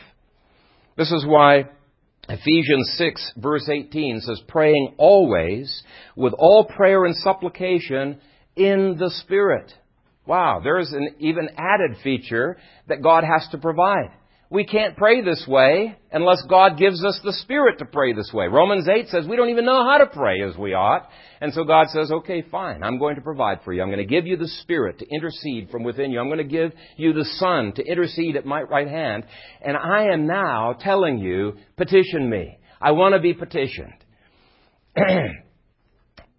This 0.96 1.12
is 1.12 1.26
why 1.26 1.64
Ephesians 2.30 2.94
6 2.98 3.34
verse 3.38 3.68
18 3.68 4.22
says, 4.22 4.40
praying 4.48 4.94
always 4.98 5.84
with 6.16 6.34
all 6.38 6.66
prayer 6.66 7.06
and 7.06 7.16
supplication 7.16 8.22
in 8.56 8.98
the 9.00 9.10
Spirit. 9.10 9.74
Wow, 10.26 10.62
there's 10.64 10.92
an 10.92 11.16
even 11.20 11.50
added 11.58 11.98
feature 12.04 12.58
that 12.88 13.02
God 13.02 13.24
has 13.24 13.48
to 13.52 13.58
provide. 13.58 14.12
We 14.52 14.66
can't 14.66 14.98
pray 14.98 15.22
this 15.22 15.46
way 15.48 15.98
unless 16.12 16.44
God 16.50 16.78
gives 16.78 17.04
us 17.06 17.18
the 17.24 17.32
Spirit 17.42 17.80
to 17.80 17.86
pray 17.86 18.12
this 18.12 18.32
way. 18.34 18.48
Romans 18.48 18.86
8 18.86 19.08
says 19.08 19.26
we 19.26 19.38
don't 19.38 19.50
even 19.50 19.64
know 19.64 19.90
how 19.90 20.00
to 20.00 20.08
pray 20.08 20.42
as 20.42 20.58
we 20.58 20.74
ought. 20.74 21.08
And 21.40 21.54
so 21.54 21.64
God 21.64 21.88
says, 21.88 22.12
okay, 22.12 22.44
fine, 22.52 22.84
I'm 22.84 23.00
going 23.00 23.16
to 23.16 23.22
provide 23.22 23.62
for 23.64 23.72
you. 23.72 23.82
I'm 23.82 23.88
going 23.88 24.00
to 24.00 24.06
give 24.06 24.28
you 24.28 24.36
the 24.36 24.50
Spirit 24.62 25.00
to 25.00 25.08
intercede 25.10 25.70
from 25.72 25.84
within 25.84 26.12
you. 26.12 26.20
I'm 26.20 26.28
going 26.28 26.38
to 26.38 26.44
give 26.44 26.74
you 26.98 27.14
the 27.14 27.26
Son 27.38 27.72
to 27.78 27.86
intercede 27.86 28.36
at 28.36 28.46
my 28.46 28.62
right 28.62 28.90
hand. 28.90 29.24
And 29.62 29.78
I 29.78 30.12
am 30.12 30.28
now 30.28 30.76
telling 30.78 31.18
you, 31.18 31.54
petition 31.78 32.30
me. 32.30 32.58
I 32.82 32.92
want 32.92 33.16
to 33.16 33.22
be 33.22 33.34
petitioned. 33.34 33.94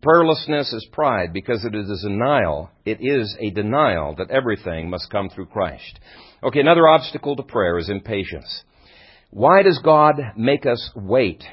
Prayerlessness 0.04 0.74
is 0.74 0.88
pride 0.90 1.32
because 1.32 1.64
it 1.64 1.76
is 1.76 1.88
a 1.88 2.08
denial. 2.08 2.70
It 2.84 2.98
is 3.00 3.36
a 3.38 3.50
denial 3.50 4.16
that 4.18 4.30
everything 4.30 4.90
must 4.90 5.10
come 5.10 5.28
through 5.28 5.46
Christ. 5.46 6.00
Okay, 6.42 6.58
another 6.58 6.88
obstacle 6.88 7.36
to 7.36 7.44
prayer 7.44 7.78
is 7.78 7.88
impatience. 7.88 8.64
Why 9.30 9.62
does 9.62 9.80
God 9.84 10.16
make 10.36 10.66
us 10.66 10.90
wait? 10.96 11.44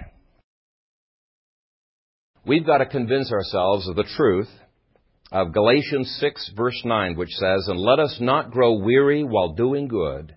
We've 2.46 2.66
got 2.66 2.80
to 2.80 2.88
convince 2.88 3.32
ourselves 3.32 3.88
of 3.88 3.96
the 3.96 4.10
truth 4.18 4.50
of 5.32 5.54
Galatians 5.54 6.18
6 6.20 6.54
verse 6.58 6.82
9, 6.84 7.16
which 7.18 7.30
says, 7.30 7.68
And 7.68 7.80
let 7.80 8.00
us 8.00 8.18
not 8.20 8.50
grow 8.50 8.80
weary 8.80 9.24
while 9.24 9.54
doing 9.54 9.88
good, 9.88 10.36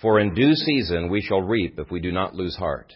for 0.00 0.18
in 0.18 0.34
due 0.34 0.54
season 0.54 1.08
we 1.08 1.20
shall 1.20 1.40
reap 1.40 1.78
if 1.78 1.88
we 1.88 2.00
do 2.00 2.10
not 2.10 2.34
lose 2.34 2.56
heart. 2.56 2.92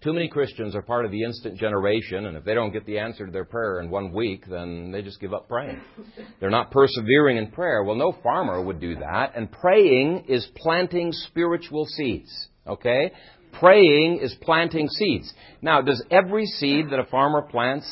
Too 0.00 0.12
many 0.12 0.28
Christians 0.28 0.76
are 0.76 0.82
part 0.82 1.04
of 1.04 1.10
the 1.10 1.24
instant 1.24 1.58
generation, 1.58 2.26
and 2.26 2.36
if 2.36 2.44
they 2.44 2.54
don't 2.54 2.72
get 2.72 2.86
the 2.86 3.00
answer 3.00 3.26
to 3.26 3.32
their 3.32 3.44
prayer 3.44 3.80
in 3.80 3.90
one 3.90 4.12
week, 4.12 4.44
then 4.48 4.92
they 4.92 5.02
just 5.02 5.20
give 5.20 5.34
up 5.34 5.48
praying. 5.48 5.80
They're 6.40 6.50
not 6.50 6.70
persevering 6.70 7.36
in 7.36 7.50
prayer. 7.50 7.82
Well, 7.82 7.96
no 7.96 8.14
farmer 8.22 8.62
would 8.62 8.80
do 8.80 8.94
that, 8.94 9.32
and 9.34 9.50
praying 9.50 10.26
is 10.28 10.46
planting 10.54 11.10
spiritual 11.10 11.84
seeds. 11.86 12.30
Okay? 12.64 13.10
Praying 13.58 14.20
is 14.22 14.36
planting 14.40 14.88
seeds. 14.88 15.32
Now, 15.62 15.80
does 15.80 16.00
every 16.12 16.46
seed 16.46 16.90
that 16.90 17.00
a 17.00 17.06
farmer 17.06 17.42
plants 17.42 17.90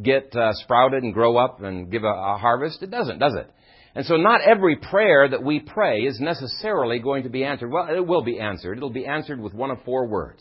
get 0.00 0.36
uh, 0.36 0.52
sprouted 0.52 1.02
and 1.02 1.12
grow 1.12 1.36
up 1.38 1.60
and 1.60 1.90
give 1.90 2.04
a, 2.04 2.06
a 2.06 2.38
harvest? 2.38 2.84
It 2.84 2.90
doesn't, 2.92 3.18
does 3.18 3.34
it? 3.34 3.50
And 3.96 4.06
so 4.06 4.16
not 4.16 4.42
every 4.42 4.76
prayer 4.76 5.28
that 5.28 5.42
we 5.42 5.58
pray 5.58 6.02
is 6.02 6.20
necessarily 6.20 7.00
going 7.00 7.24
to 7.24 7.28
be 7.28 7.42
answered. 7.44 7.72
Well, 7.72 7.88
it 7.92 8.06
will 8.06 8.22
be 8.22 8.38
answered. 8.38 8.78
It'll 8.78 8.90
be 8.90 9.06
answered 9.06 9.40
with 9.40 9.54
one 9.54 9.72
of 9.72 9.82
four 9.84 10.06
words. 10.06 10.40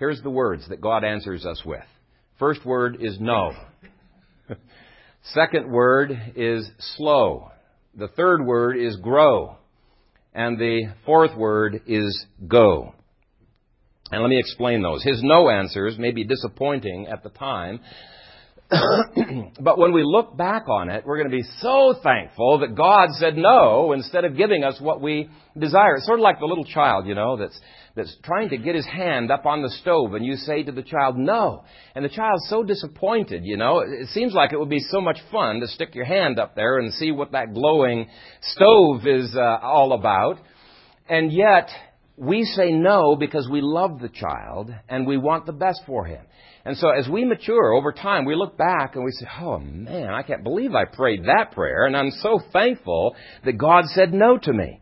Here's 0.00 0.22
the 0.22 0.30
words 0.30 0.66
that 0.70 0.80
God 0.80 1.04
answers 1.04 1.44
us 1.44 1.62
with. 1.62 1.84
First 2.38 2.64
word 2.64 2.96
is 3.00 3.18
no. 3.20 3.52
Second 5.34 5.70
word 5.70 6.18
is 6.34 6.66
slow. 6.96 7.50
The 7.94 8.08
third 8.08 8.46
word 8.46 8.78
is 8.78 8.96
grow. 8.96 9.58
And 10.32 10.58
the 10.58 10.94
fourth 11.04 11.36
word 11.36 11.82
is 11.86 12.24
go. 12.48 12.94
And 14.10 14.22
let 14.22 14.30
me 14.30 14.38
explain 14.38 14.80
those. 14.80 15.04
His 15.04 15.20
no 15.22 15.50
answers 15.50 15.98
may 15.98 16.12
be 16.12 16.24
disappointing 16.24 17.06
at 17.06 17.22
the 17.22 17.28
time, 17.28 17.80
but 19.60 19.78
when 19.78 19.92
we 19.92 20.04
look 20.04 20.36
back 20.36 20.68
on 20.68 20.90
it, 20.90 21.04
we're 21.04 21.16
going 21.16 21.30
to 21.30 21.36
be 21.36 21.44
so 21.58 21.94
thankful 22.04 22.60
that 22.60 22.76
God 22.76 23.08
said 23.14 23.36
no 23.36 23.92
instead 23.92 24.24
of 24.24 24.36
giving 24.36 24.62
us 24.62 24.80
what 24.80 25.00
we 25.00 25.28
desire. 25.58 25.96
It's 25.96 26.06
sort 26.06 26.20
of 26.20 26.22
like 26.22 26.38
the 26.38 26.46
little 26.46 26.64
child, 26.64 27.06
you 27.06 27.16
know, 27.16 27.36
that's, 27.36 27.58
that's 27.96 28.16
trying 28.22 28.50
to 28.50 28.58
get 28.58 28.76
his 28.76 28.86
hand 28.86 29.32
up 29.32 29.44
on 29.44 29.62
the 29.62 29.70
stove 29.70 30.14
and 30.14 30.24
you 30.24 30.36
say 30.36 30.62
to 30.62 30.70
the 30.70 30.84
child, 30.84 31.16
no. 31.18 31.64
And 31.96 32.04
the 32.04 32.08
child's 32.08 32.46
so 32.48 32.62
disappointed, 32.62 33.42
you 33.44 33.56
know. 33.56 33.80
It 33.80 34.08
seems 34.08 34.34
like 34.34 34.52
it 34.52 34.58
would 34.60 34.70
be 34.70 34.84
so 34.90 35.00
much 35.00 35.18
fun 35.32 35.58
to 35.60 35.66
stick 35.66 35.96
your 35.96 36.04
hand 36.04 36.38
up 36.38 36.54
there 36.54 36.78
and 36.78 36.92
see 36.94 37.10
what 37.10 37.32
that 37.32 37.52
glowing 37.52 38.08
stove 38.40 39.04
is 39.04 39.34
uh, 39.34 39.58
all 39.62 39.94
about. 39.94 40.38
And 41.08 41.32
yet, 41.32 41.68
we 42.16 42.44
say 42.44 42.70
no 42.70 43.16
because 43.16 43.48
we 43.50 43.62
love 43.62 43.98
the 43.98 44.10
child 44.10 44.70
and 44.88 45.08
we 45.08 45.16
want 45.16 45.46
the 45.46 45.52
best 45.52 45.80
for 45.86 46.04
him. 46.04 46.24
And 46.64 46.76
so 46.76 46.90
as 46.90 47.08
we 47.08 47.24
mature 47.24 47.72
over 47.72 47.92
time, 47.92 48.24
we 48.24 48.34
look 48.34 48.56
back 48.56 48.94
and 48.94 49.04
we 49.04 49.12
say, 49.12 49.26
oh 49.40 49.58
man, 49.58 50.10
I 50.10 50.22
can't 50.22 50.44
believe 50.44 50.74
I 50.74 50.84
prayed 50.84 51.24
that 51.24 51.52
prayer, 51.52 51.86
and 51.86 51.96
I'm 51.96 52.10
so 52.10 52.40
thankful 52.52 53.16
that 53.44 53.58
God 53.58 53.84
said 53.86 54.12
no 54.12 54.36
to 54.38 54.52
me. 54.52 54.80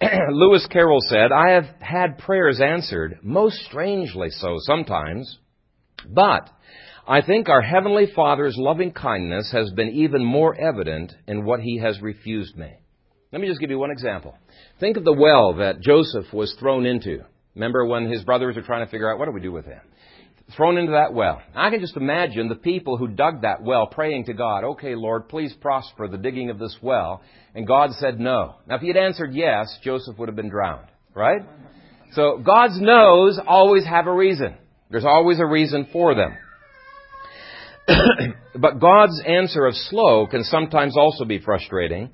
Lewis 0.30 0.66
Carroll 0.70 1.00
said, 1.08 1.30
I 1.30 1.50
have 1.50 1.66
had 1.80 2.18
prayers 2.18 2.60
answered, 2.60 3.18
most 3.22 3.56
strangely 3.66 4.30
so 4.30 4.56
sometimes, 4.60 5.38
but 6.08 6.48
I 7.06 7.20
think 7.20 7.48
our 7.48 7.62
Heavenly 7.62 8.06
Father's 8.14 8.56
loving 8.56 8.92
kindness 8.92 9.50
has 9.52 9.70
been 9.72 9.90
even 9.90 10.24
more 10.24 10.58
evident 10.58 11.12
in 11.26 11.44
what 11.44 11.60
He 11.60 11.78
has 11.78 12.00
refused 12.00 12.56
me. 12.56 12.72
Let 13.32 13.40
me 13.40 13.48
just 13.48 13.60
give 13.60 13.70
you 13.70 13.78
one 13.78 13.90
example. 13.90 14.36
Think 14.78 14.96
of 14.96 15.04
the 15.04 15.12
well 15.12 15.54
that 15.54 15.80
Joseph 15.80 16.32
was 16.32 16.54
thrown 16.58 16.86
into. 16.86 17.24
Remember 17.54 17.84
when 17.86 18.10
his 18.10 18.22
brothers 18.24 18.56
were 18.56 18.62
trying 18.62 18.84
to 18.84 18.90
figure 18.90 19.10
out 19.10 19.18
what 19.18 19.26
do 19.26 19.32
we 19.32 19.40
do 19.40 19.52
with 19.52 19.66
him? 19.66 19.80
Thrown 20.56 20.78
into 20.78 20.92
that 20.92 21.14
well. 21.14 21.40
I 21.54 21.70
can 21.70 21.80
just 21.80 21.96
imagine 21.96 22.48
the 22.48 22.54
people 22.54 22.96
who 22.96 23.08
dug 23.08 23.42
that 23.42 23.62
well 23.62 23.86
praying 23.86 24.26
to 24.26 24.32
God, 24.32 24.64
okay, 24.64 24.94
Lord, 24.94 25.28
please 25.28 25.52
prosper 25.60 26.08
the 26.08 26.18
digging 26.18 26.50
of 26.50 26.58
this 26.58 26.76
well. 26.82 27.22
And 27.54 27.66
God 27.66 27.90
said 27.92 28.18
no. 28.20 28.56
Now, 28.66 28.76
if 28.76 28.80
he 28.80 28.88
had 28.88 28.96
answered 28.96 29.34
yes, 29.34 29.78
Joseph 29.82 30.18
would 30.18 30.28
have 30.28 30.36
been 30.36 30.48
drowned, 30.48 30.88
right? 31.14 31.42
So 32.12 32.42
God's 32.44 32.80
no's 32.80 33.38
always 33.46 33.86
have 33.86 34.06
a 34.06 34.12
reason. 34.12 34.54
There's 34.90 35.04
always 35.04 35.40
a 35.40 35.46
reason 35.46 35.88
for 35.92 36.14
them. 36.14 36.36
but 38.58 38.78
God's 38.78 39.20
answer 39.26 39.66
of 39.66 39.74
slow 39.74 40.26
can 40.26 40.44
sometimes 40.44 40.96
also 40.96 41.24
be 41.24 41.40
frustrating. 41.40 42.10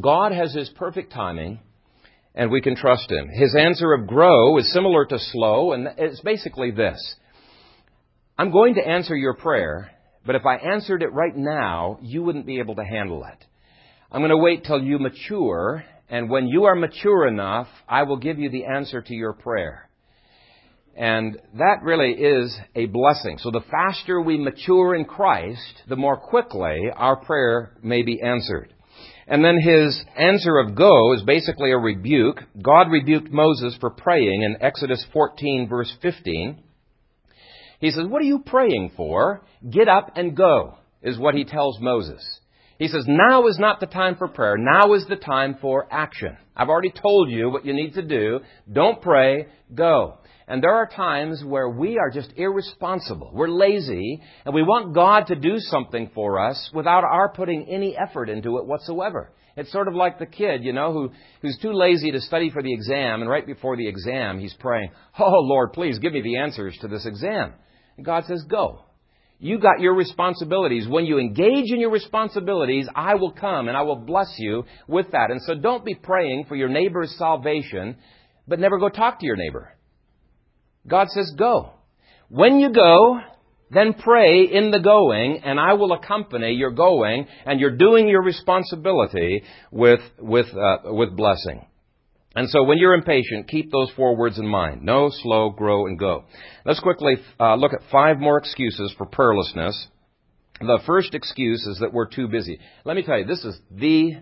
God 0.00 0.32
has 0.32 0.54
His 0.54 0.68
perfect 0.68 1.12
timing, 1.12 1.60
and 2.34 2.50
we 2.50 2.60
can 2.60 2.76
trust 2.76 3.10
Him. 3.10 3.28
His 3.28 3.56
answer 3.58 3.94
of 3.94 4.06
grow 4.06 4.58
is 4.58 4.72
similar 4.72 5.06
to 5.06 5.18
slow, 5.18 5.72
and 5.72 5.88
it's 5.96 6.20
basically 6.20 6.70
this 6.70 7.16
I'm 8.40 8.52
going 8.52 8.76
to 8.76 8.86
answer 8.86 9.16
your 9.16 9.34
prayer, 9.34 9.90
but 10.24 10.36
if 10.36 10.46
I 10.46 10.58
answered 10.58 11.02
it 11.02 11.12
right 11.12 11.36
now, 11.36 11.98
you 12.00 12.22
wouldn't 12.22 12.46
be 12.46 12.60
able 12.60 12.76
to 12.76 12.84
handle 12.84 13.24
it. 13.24 13.44
I'm 14.12 14.20
going 14.20 14.30
to 14.30 14.36
wait 14.36 14.64
till 14.64 14.80
you 14.80 15.00
mature, 15.00 15.84
and 16.08 16.30
when 16.30 16.46
you 16.46 16.64
are 16.66 16.76
mature 16.76 17.26
enough, 17.26 17.66
I 17.88 18.04
will 18.04 18.18
give 18.18 18.38
you 18.38 18.48
the 18.48 18.66
answer 18.66 19.02
to 19.02 19.12
your 19.12 19.32
prayer. 19.32 19.90
And 20.96 21.36
that 21.54 21.82
really 21.82 22.12
is 22.12 22.56
a 22.76 22.86
blessing. 22.86 23.38
So 23.38 23.50
the 23.50 23.64
faster 23.72 24.20
we 24.20 24.38
mature 24.38 24.94
in 24.94 25.04
Christ, 25.04 25.82
the 25.88 25.96
more 25.96 26.16
quickly 26.16 26.90
our 26.94 27.16
prayer 27.16 27.72
may 27.82 28.02
be 28.02 28.22
answered. 28.22 28.72
And 29.26 29.44
then 29.44 29.60
his 29.60 30.00
answer 30.16 30.58
of 30.58 30.76
go 30.76 31.12
is 31.12 31.24
basically 31.24 31.72
a 31.72 31.76
rebuke. 31.76 32.40
God 32.62 32.88
rebuked 32.88 33.32
Moses 33.32 33.76
for 33.80 33.90
praying 33.90 34.42
in 34.42 34.62
Exodus 34.62 35.04
14 35.12 35.68
verse 35.68 35.92
15. 36.02 36.62
He 37.80 37.90
says, 37.90 38.06
What 38.06 38.22
are 38.22 38.26
you 38.26 38.40
praying 38.40 38.92
for? 38.96 39.42
Get 39.68 39.88
up 39.88 40.12
and 40.16 40.36
go, 40.36 40.74
is 41.02 41.18
what 41.18 41.34
he 41.34 41.44
tells 41.44 41.78
Moses. 41.80 42.22
He 42.78 42.88
says, 42.88 43.04
Now 43.06 43.46
is 43.48 43.58
not 43.58 43.80
the 43.80 43.86
time 43.86 44.16
for 44.16 44.28
prayer. 44.28 44.56
Now 44.56 44.94
is 44.94 45.04
the 45.08 45.16
time 45.16 45.56
for 45.60 45.86
action. 45.90 46.36
I've 46.56 46.68
already 46.68 46.92
told 46.92 47.30
you 47.30 47.50
what 47.50 47.64
you 47.64 47.72
need 47.72 47.94
to 47.94 48.02
do. 48.02 48.40
Don't 48.70 49.02
pray, 49.02 49.46
go. 49.74 50.18
And 50.46 50.62
there 50.62 50.74
are 50.74 50.86
times 50.86 51.42
where 51.44 51.68
we 51.68 51.98
are 51.98 52.10
just 52.10 52.32
irresponsible. 52.36 53.32
We're 53.34 53.50
lazy, 53.50 54.22
and 54.46 54.54
we 54.54 54.62
want 54.62 54.94
God 54.94 55.26
to 55.26 55.34
do 55.34 55.58
something 55.58 56.10
for 56.14 56.40
us 56.40 56.70
without 56.72 57.04
our 57.04 57.30
putting 57.32 57.68
any 57.68 57.96
effort 57.96 58.30
into 58.30 58.56
it 58.56 58.66
whatsoever. 58.66 59.30
It's 59.58 59.72
sort 59.72 59.88
of 59.88 59.94
like 59.94 60.18
the 60.18 60.26
kid, 60.26 60.62
you 60.64 60.72
know, 60.72 60.92
who, 60.92 61.10
who's 61.42 61.58
too 61.60 61.72
lazy 61.72 62.12
to 62.12 62.20
study 62.20 62.48
for 62.48 62.62
the 62.62 62.72
exam, 62.72 63.20
and 63.20 63.28
right 63.28 63.44
before 63.44 63.76
the 63.76 63.88
exam, 63.88 64.38
he's 64.38 64.54
praying, 64.54 64.90
Oh, 65.18 65.40
Lord, 65.40 65.72
please 65.72 65.98
give 65.98 66.12
me 66.12 66.22
the 66.22 66.38
answers 66.38 66.78
to 66.80 66.88
this 66.88 67.04
exam. 67.04 67.52
And 67.98 68.06
God 68.06 68.24
says, 68.24 68.42
Go. 68.48 68.84
You 69.40 69.60
got 69.60 69.80
your 69.80 69.94
responsibilities. 69.94 70.88
When 70.88 71.04
you 71.04 71.18
engage 71.18 71.70
in 71.70 71.78
your 71.78 71.90
responsibilities, 71.90 72.88
I 72.94 73.14
will 73.16 73.30
come 73.30 73.68
and 73.68 73.76
I 73.76 73.82
will 73.82 73.96
bless 73.96 74.34
you 74.38 74.64
with 74.88 75.12
that. 75.12 75.30
And 75.30 75.40
so 75.42 75.54
don't 75.54 75.84
be 75.84 75.94
praying 75.94 76.46
for 76.48 76.56
your 76.56 76.68
neighbor's 76.68 77.16
salvation, 77.16 77.96
but 78.48 78.58
never 78.58 78.78
go 78.78 78.88
talk 78.88 79.20
to 79.20 79.26
your 79.26 79.36
neighbor. 79.36 79.72
God 80.88 81.08
says, 81.10 81.32
Go. 81.36 81.72
When 82.28 82.58
you 82.58 82.72
go, 82.72 83.20
then 83.70 83.94
pray 83.94 84.44
in 84.44 84.70
the 84.70 84.80
going, 84.80 85.40
and 85.44 85.60
I 85.60 85.74
will 85.74 85.92
accompany 85.92 86.52
your 86.52 86.70
going, 86.70 87.26
and 87.44 87.60
you're 87.60 87.76
doing 87.76 88.08
your 88.08 88.22
responsibility 88.22 89.42
with, 89.70 90.00
with, 90.18 90.46
uh, 90.54 90.92
with 90.92 91.16
blessing. 91.16 91.67
And 92.38 92.48
so 92.50 92.62
when 92.62 92.78
you're 92.78 92.94
impatient, 92.94 93.48
keep 93.48 93.72
those 93.72 93.90
four 93.96 94.14
words 94.14 94.38
in 94.38 94.46
mind. 94.46 94.84
No, 94.84 95.10
slow, 95.10 95.50
grow, 95.50 95.88
and 95.88 95.98
go. 95.98 96.22
Let's 96.64 96.78
quickly 96.78 97.16
uh, 97.40 97.56
look 97.56 97.72
at 97.72 97.80
five 97.90 98.20
more 98.20 98.38
excuses 98.38 98.94
for 98.96 99.06
prayerlessness. 99.06 99.74
The 100.60 100.78
first 100.86 101.14
excuse 101.14 101.66
is 101.66 101.80
that 101.80 101.92
we're 101.92 102.06
too 102.06 102.28
busy. 102.28 102.60
Let 102.84 102.94
me 102.94 103.02
tell 103.02 103.18
you, 103.18 103.24
this 103.24 103.44
is 103.44 103.58
the 103.72 104.18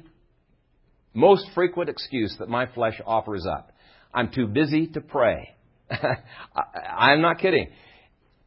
most 1.13 1.45
frequent 1.55 1.91
excuse 1.91 2.35
that 2.39 2.49
my 2.49 2.65
flesh 2.65 2.99
offers 3.05 3.45
up. 3.45 3.73
I'm 4.15 4.33
too 4.33 4.47
busy 4.47 4.87
to 4.95 5.03
pray. 5.03 5.55
I'm 5.91 7.21
not 7.21 7.39
kidding. 7.39 7.69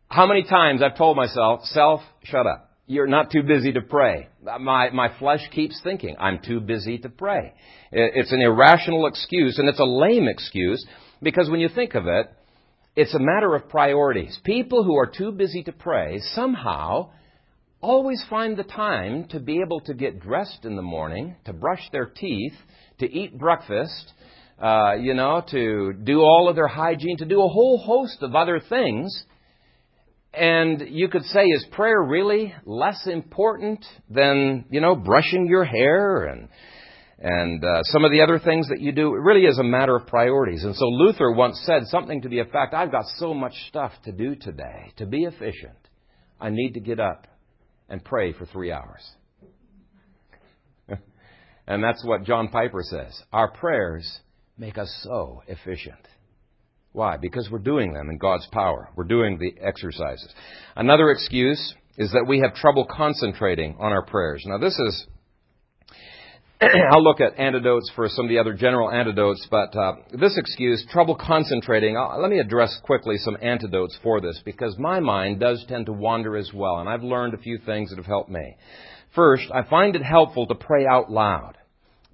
How 0.08 0.26
many 0.26 0.46
times 0.46 0.82
I've 0.82 0.98
told 0.98 1.16
myself, 1.16 1.64
self, 1.66 2.02
shut 2.24 2.48
up 2.48 2.69
you're 2.90 3.08
not 3.08 3.30
too 3.30 3.44
busy 3.44 3.72
to 3.72 3.82
pray. 3.82 4.28
My, 4.60 4.90
my 4.90 5.16
flesh 5.20 5.48
keeps 5.52 5.80
thinking, 5.84 6.16
I'm 6.20 6.40
too 6.44 6.60
busy 6.60 6.98
to 6.98 7.10
pray. 7.10 7.54
It's 7.92 8.32
an 8.32 8.42
irrational 8.42 9.06
excuse, 9.06 9.60
and 9.60 9.70
it's 9.70 9.80
a 9.80 9.86
lame 9.86 10.28
excuse, 10.28 10.84
because 11.22 11.52
when 11.52 11.60
you 11.60 11.70
think 11.70 11.94
of 11.94 12.08
it, 12.08 12.34
it's 12.96 13.14
a 13.14 13.20
matter 13.20 13.54
of 13.54 13.70
priorities. 13.70 14.40
People 14.44 14.84
who 14.84 14.98
are 14.98 15.06
too 15.06 15.32
busy 15.32 15.62
to 15.64 15.72
pray 15.72 16.20
somehow 16.34 17.12
always 17.80 18.24
find 18.28 18.58
the 18.58 18.64
time 18.64 19.26
to 19.30 19.40
be 19.40 19.62
able 19.62 19.82
to 19.82 19.94
get 19.94 20.20
dressed 20.20 20.66
in 20.66 20.76
the 20.76 20.82
morning, 20.82 21.36
to 21.46 21.54
brush 21.54 21.88
their 21.92 22.08
teeth, 22.08 22.56
to 22.98 23.06
eat 23.06 23.38
breakfast, 23.38 24.14
uh, 24.60 24.94
you 25.00 25.14
know, 25.14 25.44
to 25.52 25.94
do 25.94 26.22
all 26.22 26.50
of 26.50 26.56
their 26.56 26.68
hygiene, 26.68 27.18
to 27.18 27.26
do 27.26 27.44
a 27.44 27.48
whole 27.48 27.78
host 27.78 28.18
of 28.24 28.34
other 28.34 28.60
things 28.68 29.26
and 30.34 30.84
you 30.90 31.08
could 31.10 31.24
say, 31.26 31.46
is 31.46 31.66
prayer 31.72 32.02
really 32.02 32.54
less 32.66 33.08
important 33.08 33.84
than, 34.10 34.66
you 34.70 34.80
know, 34.80 34.96
brushing 34.96 35.48
your 35.48 35.64
hair 35.64 36.26
and, 36.26 36.50
and 37.18 37.64
uh, 37.64 37.82
some 37.84 38.06
of 38.06 38.12
the 38.12 38.22
other 38.22 38.38
things 38.38 38.70
that 38.70 38.80
you 38.80 38.92
do? 38.92 39.16
It 39.16 39.22
really 39.22 39.46
is 39.46 39.58
a 39.58 39.64
matter 39.64 39.96
of 39.96 40.06
priorities. 40.06 40.64
And 40.64 40.76
so 40.76 40.86
Luther 40.86 41.32
once 41.32 41.60
said 41.66 41.88
something 41.88 42.22
to 42.22 42.30
the 42.30 42.40
effect, 42.40 42.74
I've 42.74 42.92
got 42.92 43.06
so 43.18 43.34
much 43.34 43.54
stuff 43.70 43.92
to 44.06 44.12
do 44.12 44.36
today. 44.36 44.94
To 44.98 45.08
be 45.08 45.24
efficient, 45.24 45.78
I 46.40 46.50
need 46.52 46.74
to 46.74 46.80
get 46.80 47.00
up 47.00 47.26
and 47.90 48.04
pray 48.04 48.34
for 48.34 48.46
three 48.46 48.72
hours. 48.72 49.04
and 51.68 51.84
that's 51.84 52.06
what 52.06 52.24
John 52.24 52.50
Piper 52.50 52.84
says. 52.84 53.20
Our 53.34 53.52
prayers 53.52 54.20
make 54.60 54.78
us 54.78 54.96
so 55.02 55.42
efficient. 55.48 56.08
Why? 56.92 57.18
Because 57.18 57.50
we're 57.52 57.60
doing 57.60 57.94
them 57.94 58.10
in 58.10 58.18
God's 58.18 58.48
power. 58.52 58.90
We're 58.96 59.04
doing 59.04 59.38
the 59.38 59.62
exercises. 59.62 60.34
Another 60.76 61.12
excuse 61.12 61.76
is 61.98 62.12
that 62.14 62.26
we 62.28 62.40
have 62.40 62.56
trouble 62.56 62.88
concentrating 62.90 63.76
on 63.80 63.92
our 63.92 64.04
prayers. 64.04 64.44
Now, 64.46 64.58
this 64.58 64.78
is 64.78 65.08
I'll 66.92 67.04
look 67.04 67.22
at 67.22 67.40
antidotes 67.40 67.90
for 67.96 68.10
some 68.10 68.26
of 68.26 68.30
the 68.30 68.40
other 68.40 68.54
general 68.54 68.92
antidotes, 68.92 69.48
but 69.50 69.74
uh, 69.78 69.94
this 70.12 70.38
excuse, 70.38 70.86
trouble 70.92 71.16
concentrating, 71.16 71.96
I'll, 71.96 72.20
let 72.22 72.30
me 72.30 72.40
address 72.40 72.78
quickly 72.84 73.16
some 73.18 73.38
antidotes 73.42 73.98
for 74.04 74.20
this 74.20 74.42
because 74.44 74.78
my 74.78 75.00
mind 75.00 75.40
does 75.40 75.64
tend 75.70 75.86
to 75.86 75.94
wander 75.94 76.36
as 76.36 76.52
well, 76.54 76.80
and 76.80 76.90
I've 76.90 77.04
learned 77.04 77.34
a 77.34 77.38
few 77.38 77.60
things 77.60 77.92
that 77.92 77.96
have 77.96 78.06
helped 78.06 78.30
me. 78.30 78.58
First, 79.16 79.46
I 79.54 79.64
find 79.64 79.96
it 79.96 80.04
helpful 80.04 80.48
to 80.48 80.56
pray 80.56 80.86
out 80.86 81.10
loud. 81.10 81.56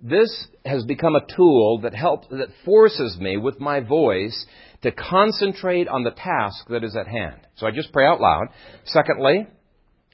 This 0.08 0.48
has 0.64 0.86
become 0.86 1.16
a 1.16 1.36
tool 1.36 1.80
that 1.82 1.96
helps, 1.96 2.28
that 2.30 2.50
forces 2.64 3.18
me 3.20 3.38
with 3.38 3.60
my 3.60 3.80
voice 3.80 4.46
to 4.84 4.92
concentrate 4.92 5.88
on 5.88 6.04
the 6.04 6.12
task 6.12 6.68
that 6.70 6.84
is 6.84 6.96
at 6.96 7.08
hand. 7.08 7.38
So 7.56 7.66
I 7.66 7.72
just 7.72 7.92
pray 7.92 8.06
out 8.06 8.22
loud. 8.22 8.50
Secondly, 8.84 9.48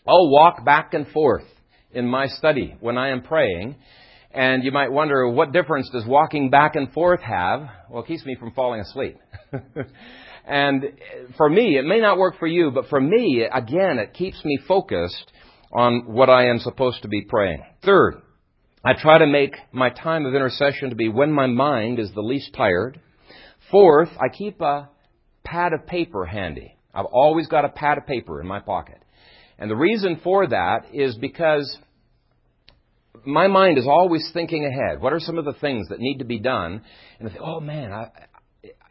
I'll 0.07 0.31
walk 0.31 0.63
back 0.63 0.93
and 0.93 1.05
forth 1.09 1.43
in 1.91 2.07
my 2.07 2.27
study 2.27 2.75
when 2.79 2.97
I 2.97 3.09
am 3.09 3.21
praying 3.21 3.75
and 4.33 4.63
you 4.63 4.71
might 4.71 4.93
wonder, 4.93 5.27
what 5.27 5.51
difference 5.51 5.89
does 5.89 6.05
walking 6.05 6.49
back 6.49 6.75
and 6.75 6.93
forth 6.93 7.19
have? 7.19 7.67
Well, 7.89 8.03
it 8.03 8.07
keeps 8.07 8.25
me 8.25 8.35
from 8.35 8.51
falling 8.51 8.79
asleep. 8.79 9.17
and 10.47 10.85
for 11.35 11.49
me, 11.49 11.77
it 11.77 11.83
may 11.83 11.99
not 11.99 12.17
work 12.17 12.39
for 12.39 12.47
you, 12.47 12.71
but 12.71 12.87
for 12.87 13.01
me, 13.01 13.45
again, 13.53 13.99
it 13.99 14.13
keeps 14.13 14.43
me 14.45 14.57
focused 14.65 15.33
on 15.73 16.05
what 16.05 16.29
I 16.29 16.47
am 16.47 16.59
supposed 16.59 17.01
to 17.01 17.09
be 17.09 17.23
praying. 17.23 17.61
Third, 17.83 18.21
I 18.83 18.93
try 18.93 19.19
to 19.19 19.27
make 19.27 19.55
my 19.71 19.89
time 19.89 20.25
of 20.25 20.33
intercession 20.33 20.89
to 20.89 20.95
be 20.95 21.07
when 21.07 21.31
my 21.31 21.45
mind 21.45 21.99
is 21.99 22.11
the 22.13 22.21
least 22.21 22.53
tired. 22.55 22.99
Fourth, 23.69 24.09
I 24.19 24.29
keep 24.35 24.59
a 24.59 24.89
pad 25.43 25.73
of 25.73 25.85
paper 25.85 26.25
handy. 26.25 26.75
I've 26.93 27.05
always 27.05 27.47
got 27.47 27.63
a 27.63 27.69
pad 27.69 27.99
of 27.99 28.07
paper 28.07 28.41
in 28.41 28.47
my 28.47 28.59
pocket. 28.59 28.97
And 29.59 29.69
the 29.69 29.75
reason 29.75 30.19
for 30.23 30.47
that 30.47 30.87
is 30.93 31.15
because 31.15 31.77
my 33.23 33.47
mind 33.47 33.77
is 33.77 33.85
always 33.85 34.27
thinking 34.33 34.65
ahead. 34.65 34.99
What 34.99 35.13
are 35.13 35.19
some 35.19 35.37
of 35.37 35.45
the 35.45 35.53
things 35.53 35.89
that 35.89 35.99
need 35.99 36.17
to 36.17 36.25
be 36.25 36.39
done? 36.39 36.81
And 37.19 37.29
I 37.29 37.31
think, 37.31 37.43
oh 37.45 37.59
man, 37.59 37.93
I, 37.93 38.09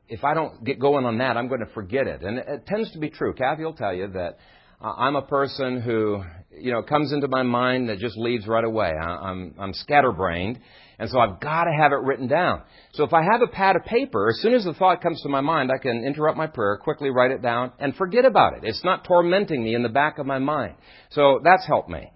if 0.09 0.23
I 0.23 0.35
don't 0.35 0.65
get 0.65 0.79
going 0.79 1.05
on 1.05 1.19
that, 1.19 1.37
I'm 1.37 1.49
going 1.49 1.67
to 1.67 1.73
forget 1.75 2.07
it. 2.07 2.23
And 2.23 2.39
it, 2.39 2.67
tends 2.67 2.93
to 2.93 3.01
be 3.01 3.11
true. 3.11 3.35
Kathy 3.35 3.65
will 3.65 3.75
tell 3.75 3.93
you 3.93 4.07
that 4.15 4.39
I'm 4.81 5.17
a 5.17 5.23
person 5.23 5.81
who, 5.81 6.23
you 6.59 6.73
know, 6.73 6.83
comes 6.83 7.13
into 7.13 7.29
my 7.29 7.43
mind 7.43 7.91
that 7.91 7.99
just 7.99 8.17
leaves 8.17 8.47
right 8.47 8.65
away. 8.65 8.91
I, 9.01 9.07
I'm, 9.07 9.55
I'm 9.59 9.75
scatterbrained. 9.75 10.59
And 10.99 11.09
so 11.11 11.19
I've 11.19 11.41
got 11.41 11.65
to 11.65 11.73
have 11.73 11.93
it 11.93 12.01
written 12.03 12.29
down. 12.29 12.63
So 12.93 13.05
if 13.05 13.13
I 13.13 13.23
have 13.23 13.43
a 13.43 13.47
pad 13.47 13.77
of 13.77 13.85
paper, 13.85 14.29
as 14.29 14.41
soon 14.41 14.55
as 14.55 14.65
the 14.65 14.75
thought 14.75 15.03
comes 15.03 15.23
to 15.23 15.29
my 15.29 15.41
mind, 15.41 15.71
I 15.73 15.79
can 15.79 16.05
interrupt 16.05 16.37
my 16.37 16.47
prayer, 16.47 16.77
quickly 16.77 17.11
write 17.11 17.31
it 17.31 17.43
down, 17.43 17.73
and 17.79 17.95
forget 17.95 18.25
about 18.25 18.55
it. 18.55 18.61
It's 18.65 18.85
not 18.85 19.05
tormenting 19.05 19.63
me 19.65 19.75
in 19.75 19.83
the 19.83 19.89
back 19.89 20.19
of 20.19 20.27
my 20.27 20.39
mind. 20.39 20.75
So 21.11 21.41
that's 21.43 21.67
helped 21.67 21.89
me. 21.89 22.11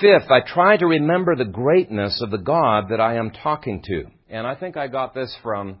Fifth, 0.00 0.30
I 0.30 0.40
try 0.46 0.76
to 0.76 0.86
remember 0.86 1.34
the 1.34 1.44
greatness 1.44 2.20
of 2.22 2.30
the 2.30 2.38
God 2.38 2.86
that 2.90 3.00
I 3.00 3.16
am 3.16 3.30
talking 3.30 3.82
to. 3.84 4.04
And 4.28 4.46
I 4.46 4.54
think 4.54 4.76
I 4.76 4.86
got 4.86 5.14
this 5.14 5.36
from 5.42 5.78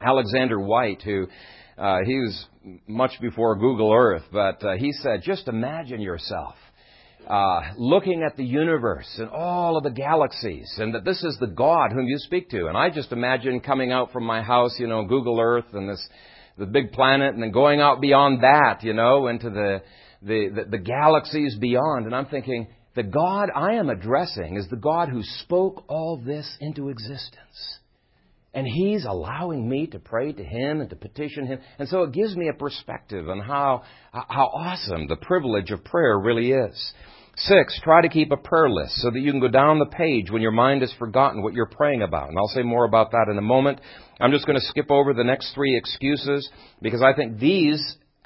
Alexander 0.00 0.58
Whyte, 0.58 1.02
who 1.02 1.26
uh, 1.78 1.98
he 2.04 2.18
was 2.18 2.46
much 2.86 3.12
before 3.20 3.56
Google 3.56 3.92
Earth, 3.92 4.24
but 4.32 4.62
uh, 4.64 4.76
he 4.76 4.92
said, 4.92 5.22
just 5.22 5.48
imagine 5.48 6.00
yourself 6.00 6.54
uh, 7.26 7.60
looking 7.76 8.22
at 8.22 8.36
the 8.36 8.44
universe 8.44 9.08
and 9.18 9.30
all 9.30 9.76
of 9.76 9.84
the 9.84 9.90
galaxies, 9.90 10.72
and 10.78 10.94
that 10.94 11.04
this 11.04 11.22
is 11.22 11.36
the 11.38 11.46
God 11.46 11.92
whom 11.92 12.06
you 12.06 12.18
speak 12.18 12.50
to. 12.50 12.66
And 12.66 12.76
I 12.76 12.90
just 12.90 13.12
imagine 13.12 13.60
coming 13.60 13.92
out 13.92 14.12
from 14.12 14.24
my 14.24 14.42
house, 14.42 14.76
you 14.78 14.86
know, 14.86 15.04
Google 15.04 15.38
Earth 15.40 15.66
and 15.72 15.88
this 15.88 16.08
the 16.58 16.66
big 16.66 16.92
planet, 16.92 17.32
and 17.32 17.42
then 17.42 17.50
going 17.50 17.80
out 17.80 18.00
beyond 18.00 18.42
that, 18.42 18.82
you 18.82 18.92
know, 18.92 19.28
into 19.28 19.50
the 19.50 19.82
the, 20.22 20.50
the, 20.54 20.64
the 20.70 20.78
galaxies 20.78 21.56
beyond. 21.56 22.06
And 22.06 22.14
I'm 22.14 22.26
thinking, 22.26 22.68
the 22.94 23.02
God 23.02 23.48
I 23.54 23.74
am 23.74 23.88
addressing 23.88 24.56
is 24.56 24.68
the 24.68 24.76
God 24.76 25.08
who 25.08 25.22
spoke 25.22 25.84
all 25.88 26.22
this 26.24 26.56
into 26.60 26.90
existence. 26.90 27.78
And 28.54 28.66
He's 28.66 29.04
allowing 29.04 29.68
me 29.68 29.86
to 29.88 29.98
pray 29.98 30.32
to 30.32 30.44
Him 30.44 30.80
and 30.80 30.90
to 30.90 30.96
petition 30.96 31.46
Him. 31.46 31.60
And 31.78 31.88
so 31.88 32.02
it 32.02 32.12
gives 32.12 32.36
me 32.36 32.48
a 32.48 32.58
perspective 32.58 33.28
on 33.28 33.40
how, 33.40 33.82
how 34.12 34.46
awesome 34.46 35.08
the 35.08 35.16
privilege 35.16 35.70
of 35.70 35.84
prayer 35.84 36.18
really 36.18 36.52
is. 36.52 36.92
Six, 37.34 37.80
try 37.82 38.02
to 38.02 38.10
keep 38.10 38.30
a 38.30 38.36
prayer 38.36 38.68
list 38.68 38.96
so 38.96 39.10
that 39.10 39.18
you 39.18 39.30
can 39.30 39.40
go 39.40 39.48
down 39.48 39.78
the 39.78 39.86
page 39.86 40.30
when 40.30 40.42
your 40.42 40.50
mind 40.50 40.82
has 40.82 40.92
forgotten 40.98 41.42
what 41.42 41.54
you're 41.54 41.64
praying 41.64 42.02
about. 42.02 42.28
And 42.28 42.36
I'll 42.36 42.48
say 42.48 42.62
more 42.62 42.84
about 42.84 43.12
that 43.12 43.28
in 43.30 43.38
a 43.38 43.42
moment. 43.42 43.80
I'm 44.20 44.32
just 44.32 44.46
going 44.46 44.58
to 44.58 44.66
skip 44.66 44.90
over 44.90 45.14
the 45.14 45.24
next 45.24 45.54
three 45.54 45.74
excuses 45.74 46.48
because 46.82 47.00
I 47.00 47.14
think 47.14 47.38
these 47.38 47.80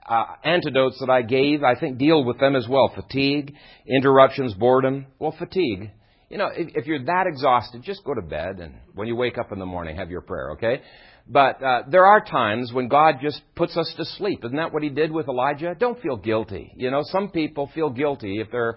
uh, 0.08 0.24
antidotes 0.42 0.98
that 1.00 1.10
I 1.10 1.22
gave, 1.22 1.62
I 1.62 1.78
think 1.78 1.98
deal 1.98 2.24
with 2.24 2.40
them 2.40 2.56
as 2.56 2.66
well. 2.68 2.92
Fatigue, 2.94 3.54
interruptions, 3.86 4.54
boredom. 4.54 5.06
Well, 5.20 5.34
fatigue. 5.38 5.92
You 6.28 6.38
know, 6.38 6.48
if, 6.54 6.68
if 6.74 6.86
you're 6.86 7.04
that 7.04 7.26
exhausted, 7.26 7.82
just 7.82 8.04
go 8.04 8.14
to 8.14 8.22
bed 8.22 8.58
and 8.58 8.74
when 8.94 9.06
you 9.06 9.14
wake 9.14 9.38
up 9.38 9.52
in 9.52 9.58
the 9.58 9.66
morning, 9.66 9.96
have 9.96 10.10
your 10.10 10.22
prayer, 10.22 10.52
okay? 10.52 10.82
But 11.28 11.62
uh, 11.62 11.82
there 11.90 12.06
are 12.06 12.20
times 12.20 12.72
when 12.72 12.88
God 12.88 13.16
just 13.20 13.40
puts 13.56 13.76
us 13.76 13.92
to 13.96 14.04
sleep. 14.04 14.44
Isn't 14.44 14.56
that 14.56 14.72
what 14.72 14.82
He 14.82 14.90
did 14.90 15.10
with 15.10 15.28
Elijah? 15.28 15.74
Don't 15.78 16.00
feel 16.00 16.16
guilty. 16.16 16.72
You 16.76 16.90
know, 16.90 17.02
some 17.04 17.30
people 17.30 17.70
feel 17.74 17.90
guilty 17.90 18.40
if 18.40 18.50
they're 18.50 18.76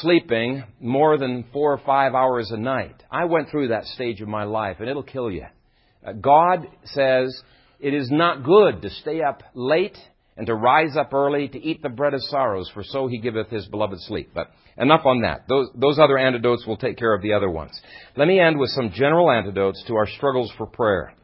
sleeping 0.00 0.64
more 0.78 1.16
than 1.16 1.44
four 1.52 1.72
or 1.72 1.80
five 1.86 2.14
hours 2.14 2.50
a 2.50 2.58
night. 2.58 3.02
I 3.10 3.24
went 3.24 3.50
through 3.50 3.68
that 3.68 3.84
stage 3.86 4.20
of 4.20 4.28
my 4.28 4.44
life, 4.44 4.76
and 4.80 4.90
it'll 4.90 5.02
kill 5.02 5.30
you. 5.30 5.46
Uh, 6.06 6.12
God 6.12 6.66
says 6.84 7.42
it 7.80 7.94
is 7.94 8.10
not 8.10 8.44
good 8.44 8.82
to 8.82 8.90
stay 8.90 9.22
up 9.22 9.42
late 9.54 9.96
and 10.36 10.46
to 10.48 10.54
rise 10.54 10.96
up 10.98 11.14
early 11.14 11.48
to 11.48 11.58
eat 11.58 11.82
the 11.82 11.88
bread 11.88 12.12
of 12.12 12.20
sorrows, 12.24 12.70
for 12.74 12.84
so 12.84 13.06
he 13.06 13.18
giveth 13.18 13.48
his 13.48 13.66
beloved 13.66 14.00
sleep. 14.00 14.32
But 14.34 14.50
enough 14.78 15.04
on 15.04 15.22
that. 15.22 15.48
Those, 15.48 15.68
those 15.74 15.98
other 15.98 16.18
antidotes 16.18 16.66
will 16.66 16.76
take 16.76 16.96
care 16.96 17.14
of 17.14 17.22
the 17.22 17.32
other 17.32 17.50
ones. 17.50 17.80
Let 18.16 18.28
me 18.28 18.40
end 18.40 18.58
with 18.58 18.70
some 18.70 18.90
general 18.92 19.30
antidotes 19.30 19.82
to 19.86 19.96
our 19.96 20.06
struggles 20.06 20.52
for 20.56 20.66
prayer. 20.66 21.14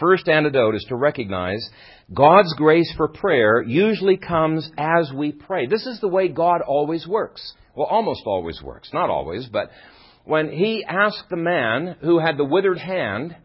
First 0.00 0.28
antidote 0.28 0.74
is 0.74 0.86
to 0.88 0.96
recognize 0.96 1.68
God's 2.12 2.54
grace 2.54 2.92
for 2.96 3.08
prayer 3.08 3.62
usually 3.62 4.16
comes 4.16 4.70
as 4.78 5.12
we 5.14 5.32
pray. 5.32 5.66
This 5.66 5.86
is 5.86 6.00
the 6.00 6.08
way 6.08 6.28
God 6.28 6.62
always 6.62 7.06
works. 7.06 7.52
Well, 7.74 7.86
almost 7.86 8.22
always 8.26 8.60
works. 8.62 8.90
Not 8.92 9.10
always, 9.10 9.46
but 9.46 9.70
when 10.24 10.50
he 10.50 10.84
asked 10.84 11.24
the 11.30 11.36
man 11.36 11.96
who 12.00 12.18
had 12.18 12.36
the 12.36 12.44
withered 12.44 12.78
hand, 12.78 13.36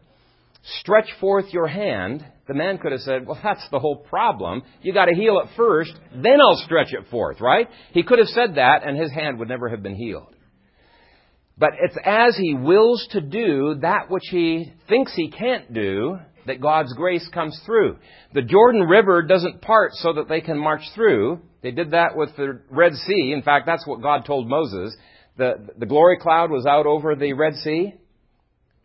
stretch 0.80 1.08
forth 1.20 1.46
your 1.52 1.66
hand, 1.66 2.24
the 2.46 2.54
man 2.54 2.78
could 2.78 2.92
have 2.92 3.00
said, 3.02 3.26
well, 3.26 3.38
that's 3.42 3.66
the 3.70 3.78
whole 3.78 3.96
problem. 3.96 4.62
You 4.82 4.92
gotta 4.92 5.14
heal 5.14 5.40
it 5.40 5.50
first, 5.56 5.92
then 6.14 6.40
I'll 6.40 6.62
stretch 6.64 6.92
it 6.92 7.08
forth, 7.10 7.40
right? 7.40 7.68
He 7.92 8.02
could 8.02 8.18
have 8.18 8.28
said 8.28 8.56
that 8.56 8.86
and 8.86 8.96
his 8.96 9.12
hand 9.12 9.38
would 9.38 9.48
never 9.48 9.68
have 9.68 9.82
been 9.82 9.94
healed. 9.94 10.34
But 11.58 11.70
it's 11.80 11.96
as 12.04 12.36
he 12.36 12.54
wills 12.54 13.06
to 13.12 13.20
do 13.20 13.76
that 13.82 14.10
which 14.10 14.24
he 14.30 14.72
thinks 14.88 15.12
he 15.14 15.30
can't 15.30 15.72
do 15.72 16.18
that 16.46 16.60
God's 16.60 16.92
grace 16.94 17.28
comes 17.34 17.60
through. 17.66 17.98
The 18.32 18.42
Jordan 18.42 18.82
River 18.82 19.22
doesn't 19.22 19.60
part 19.60 19.92
so 19.94 20.14
that 20.14 20.28
they 20.28 20.40
can 20.40 20.58
march 20.58 20.82
through. 20.94 21.40
They 21.62 21.72
did 21.72 21.90
that 21.90 22.16
with 22.16 22.36
the 22.36 22.60
Red 22.70 22.94
Sea. 22.94 23.32
In 23.34 23.42
fact, 23.42 23.66
that's 23.66 23.86
what 23.86 24.02
God 24.02 24.24
told 24.24 24.48
Moses. 24.48 24.96
The, 25.36 25.68
the 25.76 25.86
glory 25.86 26.18
cloud 26.18 26.50
was 26.50 26.64
out 26.64 26.86
over 26.86 27.14
the 27.14 27.32
Red 27.32 27.54
Sea. 27.56 27.94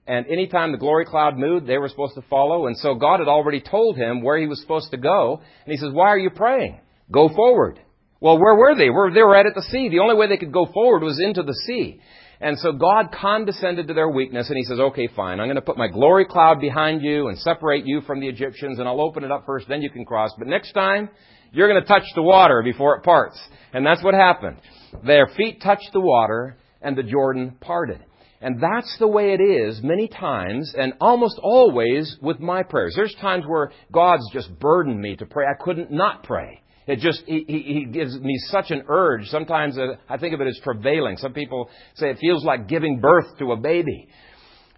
And 0.06 0.26
anytime 0.28 0.72
the 0.72 0.78
glory 0.78 1.06
cloud 1.06 1.38
moved, 1.38 1.66
they 1.66 1.78
were 1.78 1.88
supposed 1.88 2.16
to 2.16 2.24
follow. 2.30 2.68
And 2.68 2.78
so 2.78 2.96
God 2.96 3.20
had 3.20 3.30
already 3.30 3.62
told 3.62 3.98
him 3.98 4.22
where 4.22 4.38
he 4.38 4.48
was 4.48 4.60
supposed 4.60 4.92
to 4.92 4.98
go. 4.98 5.42
And 5.66 5.72
he 5.72 5.78
says, 5.78 5.92
Why 5.94 6.08
are 6.08 6.18
you 6.18 6.30
praying? 6.30 6.80
Go 7.12 7.30
forward. 7.30 7.80
Well, 8.20 8.40
where 8.40 8.56
were 8.56 8.76
they? 8.76 8.86
They 8.86 9.22
were 9.22 9.30
right 9.30 9.46
at 9.46 9.56
the 9.56 9.68
sea. 9.70 9.90
The 9.90 10.00
only 10.00 10.16
way 10.16 10.28
they 10.28 10.38
could 10.38 10.54
go 10.54 10.66
forward 10.74 11.04
was 11.04 11.22
into 11.22 11.44
the 11.44 11.54
sea. 11.68 12.00
And 12.40 12.58
so 12.60 12.74
God 12.74 13.16
condescended 13.18 13.88
to 13.88 13.94
their 13.94 14.10
weakness 14.10 14.50
and 14.50 14.58
he 14.58 14.64
says, 14.64 14.80
okay, 14.80 15.08
fine. 15.16 15.40
I'm 15.40 15.48
going 15.48 15.56
to 15.56 15.62
put 15.62 15.78
my 15.78 15.88
glory 15.88 16.26
cloud 16.26 16.60
behind 16.60 17.02
you 17.02 17.30
and 17.30 17.40
separate 17.40 17.86
you 17.86 18.02
from 18.02 18.20
the 18.20 18.28
Egyptians 18.28 18.80
and 18.80 18.88
I'll 18.88 19.00
open 19.00 19.24
it 19.24 19.32
up 19.32 19.46
first, 19.46 19.68
then 19.70 19.82
you 19.82 19.90
can 19.90 20.04
cross. 20.04 20.32
But 20.38 20.48
next 20.48 20.74
time, 20.74 21.10
you're 21.54 21.70
going 21.70 21.82
to 21.82 21.88
touch 21.88 22.04
the 22.16 22.22
water 22.22 22.62
before 22.62 22.98
it 22.98 23.04
parts. 23.04 23.40
And 23.72 23.86
that's 23.86 24.04
what 24.04 24.14
happened. 24.14 24.58
Their 25.06 25.28
feet 25.38 25.62
touched 25.62 25.90
the 25.94 26.02
water 26.02 26.58
and 26.82 26.98
the 26.98 27.04
Jordan 27.04 27.56
parted. 27.62 28.04
And 28.44 28.62
that's 28.62 28.98
the 29.00 29.08
way 29.08 29.34
it 29.34 29.40
is 29.40 29.82
many 29.82 30.10
times 30.10 30.76
and 30.78 30.94
almost 31.00 31.40
always 31.42 32.18
with 32.22 32.42
my 32.42 32.62
prayers. 32.62 32.94
There's 32.94 33.16
times 33.22 33.46
where 33.48 33.72
God's 33.90 34.30
just 34.34 34.60
burdened 34.60 35.00
me 35.00 35.16
to 35.16 35.26
pray. 35.26 35.46
I 35.46 35.64
couldn't 35.64 35.92
not 35.92 36.24
pray. 36.24 36.62
It 36.86 37.00
just, 37.00 37.24
he, 37.26 37.46
he 37.48 37.86
gives 37.86 38.20
me 38.20 38.38
such 38.50 38.70
an 38.70 38.84
urge. 38.90 39.28
Sometimes 39.28 39.78
uh, 39.78 39.96
I 40.10 40.18
think 40.18 40.34
of 40.34 40.42
it 40.42 40.48
as 40.48 40.60
travailing. 40.62 41.16
Some 41.16 41.32
people 41.32 41.70
say 41.96 42.10
it 42.10 42.20
feels 42.20 42.44
like 42.44 42.68
giving 42.68 43.00
birth 43.00 43.38
to 43.40 43.54
a 43.54 43.56
baby. 43.56 44.10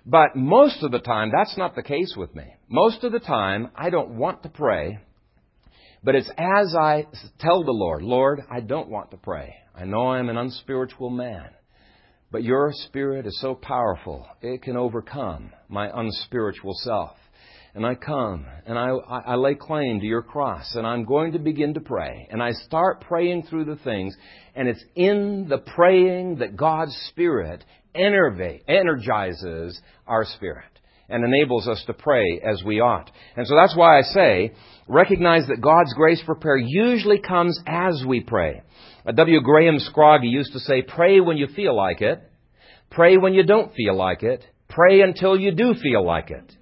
But 0.05 0.35
most 0.35 0.83
of 0.83 0.91
the 0.91 0.99
time, 0.99 1.31
that's 1.35 1.57
not 1.57 1.73
the 1.73 1.81
case 1.81 2.13
with 2.15 2.35
me. 2.35 2.43
Most 2.69 3.03
of 3.03 3.11
the 3.11 3.19
time, 3.19 3.71
I 3.75 3.89
don't 3.89 4.11
want 4.11 4.43
to 4.43 4.49
pray, 4.49 4.99
but 6.03 6.13
it's 6.13 6.29
as 6.37 6.75
I 6.79 7.07
tell 7.39 7.63
the 7.63 7.71
Lord, 7.71 8.03
Lord, 8.03 8.41
I 8.47 8.59
don't 8.59 8.89
want 8.89 9.09
to 9.09 9.17
pray. 9.17 9.55
I 9.73 9.85
know 9.85 10.09
I'm 10.09 10.29
an 10.29 10.37
unspiritual 10.37 11.09
man. 11.09 11.49
But 12.35 12.43
your 12.43 12.73
spirit 12.73 13.25
is 13.25 13.39
so 13.39 13.55
powerful, 13.55 14.27
it 14.41 14.61
can 14.61 14.75
overcome 14.75 15.53
my 15.69 15.89
unspiritual 15.89 16.73
self. 16.83 17.15
and 17.73 17.85
I 17.85 17.95
come 17.95 18.45
and 18.65 18.77
I, 18.77 18.89
I 18.89 19.35
lay 19.35 19.55
claim 19.55 20.01
to 20.01 20.05
your 20.05 20.21
cross 20.21 20.75
and 20.75 20.85
I'm 20.85 21.05
going 21.05 21.31
to 21.31 21.39
begin 21.39 21.75
to 21.75 21.79
pray. 21.79 22.27
And 22.29 22.43
I 22.43 22.51
start 22.51 22.99
praying 22.99 23.43
through 23.43 23.63
the 23.63 23.77
things 23.77 24.17
and 24.53 24.67
it's 24.67 24.83
in 24.97 25.47
the 25.47 25.59
praying 25.59 26.39
that 26.39 26.57
God's 26.57 26.93
Spirit 27.07 27.63
energizes 27.93 29.81
our 30.05 30.25
spirit 30.25 30.74
and 31.09 31.23
enables 31.23 31.67
us 31.67 31.83
to 31.87 31.93
pray 31.93 32.41
as 32.43 32.63
we 32.63 32.79
ought. 32.79 33.09
And 33.35 33.47
so 33.47 33.55
that's 33.55 33.75
why 33.75 33.99
I 33.99 34.01
say, 34.01 34.53
recognize 34.87 35.47
that 35.47 35.61
God's 35.61 35.93
grace 35.93 36.21
for 36.25 36.35
prayer 36.35 36.57
usually 36.57 37.19
comes 37.19 37.59
as 37.67 38.03
we 38.07 38.21
pray. 38.21 38.61
W. 39.13 39.41
Graham 39.41 39.77
Scroggie 39.77 40.29
used 40.29 40.53
to 40.53 40.59
say, 40.59 40.81
pray 40.81 41.19
when 41.19 41.37
you 41.37 41.47
feel 41.47 41.75
like 41.75 42.01
it, 42.01 42.21
pray 42.89 43.17
when 43.17 43.33
you 43.33 43.43
don't 43.43 43.73
feel 43.75 43.95
like 43.95 44.23
it, 44.23 44.43
pray 44.69 45.01
until 45.01 45.39
you 45.39 45.51
do 45.51 45.73
feel 45.75 46.05
like 46.05 46.31
it. 46.31 46.55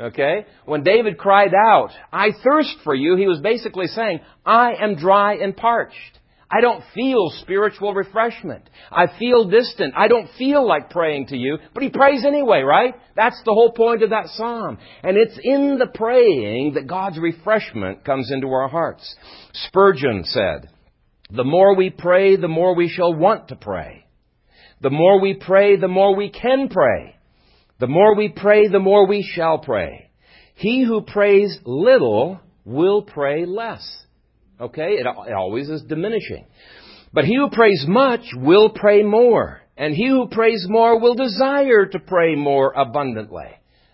Okay? 0.00 0.46
When 0.64 0.84
David 0.84 1.18
cried 1.18 1.52
out, 1.54 1.90
I 2.12 2.28
thirst 2.44 2.76
for 2.84 2.94
you, 2.94 3.16
he 3.16 3.26
was 3.26 3.40
basically 3.40 3.88
saying, 3.88 4.20
I 4.46 4.74
am 4.80 4.94
dry 4.94 5.34
and 5.34 5.56
parched. 5.56 6.17
I 6.50 6.62
don't 6.62 6.82
feel 6.94 7.30
spiritual 7.42 7.92
refreshment. 7.92 8.70
I 8.90 9.06
feel 9.18 9.50
distant. 9.50 9.92
I 9.96 10.08
don't 10.08 10.30
feel 10.38 10.66
like 10.66 10.88
praying 10.88 11.26
to 11.26 11.36
you. 11.36 11.58
But 11.74 11.82
he 11.82 11.90
prays 11.90 12.24
anyway, 12.24 12.62
right? 12.62 12.94
That's 13.14 13.40
the 13.44 13.52
whole 13.52 13.72
point 13.72 14.02
of 14.02 14.10
that 14.10 14.28
psalm. 14.28 14.78
And 15.02 15.18
it's 15.18 15.38
in 15.42 15.78
the 15.78 15.88
praying 15.94 16.74
that 16.74 16.86
God's 16.86 17.18
refreshment 17.18 18.02
comes 18.04 18.30
into 18.32 18.48
our 18.48 18.68
hearts. 18.68 19.14
Spurgeon 19.52 20.24
said, 20.24 20.70
the 21.30 21.44
more 21.44 21.76
we 21.76 21.90
pray, 21.90 22.36
the 22.36 22.48
more 22.48 22.74
we 22.74 22.88
shall 22.88 23.12
want 23.12 23.48
to 23.48 23.56
pray. 23.56 24.06
The 24.80 24.90
more 24.90 25.20
we 25.20 25.34
pray, 25.34 25.76
the 25.76 25.88
more 25.88 26.16
we 26.16 26.30
can 26.30 26.68
pray. 26.68 27.16
The 27.78 27.86
more 27.86 28.16
we 28.16 28.30
pray, 28.30 28.68
the 28.68 28.78
more 28.78 29.06
we 29.06 29.22
shall 29.22 29.58
pray. 29.58 30.10
He 30.54 30.82
who 30.82 31.02
prays 31.02 31.58
little 31.64 32.40
will 32.64 33.02
pray 33.02 33.44
less. 33.44 34.04
Okay? 34.60 34.94
It, 34.94 35.06
it 35.06 35.34
always 35.34 35.68
is 35.68 35.82
diminishing. 35.82 36.46
But 37.12 37.24
he 37.24 37.36
who 37.36 37.50
prays 37.50 37.84
much 37.88 38.22
will 38.34 38.70
pray 38.70 39.02
more. 39.02 39.62
And 39.76 39.94
he 39.94 40.08
who 40.08 40.28
prays 40.28 40.66
more 40.68 41.00
will 41.00 41.14
desire 41.14 41.86
to 41.86 41.98
pray 42.00 42.34
more 42.34 42.72
abundantly. 42.72 43.46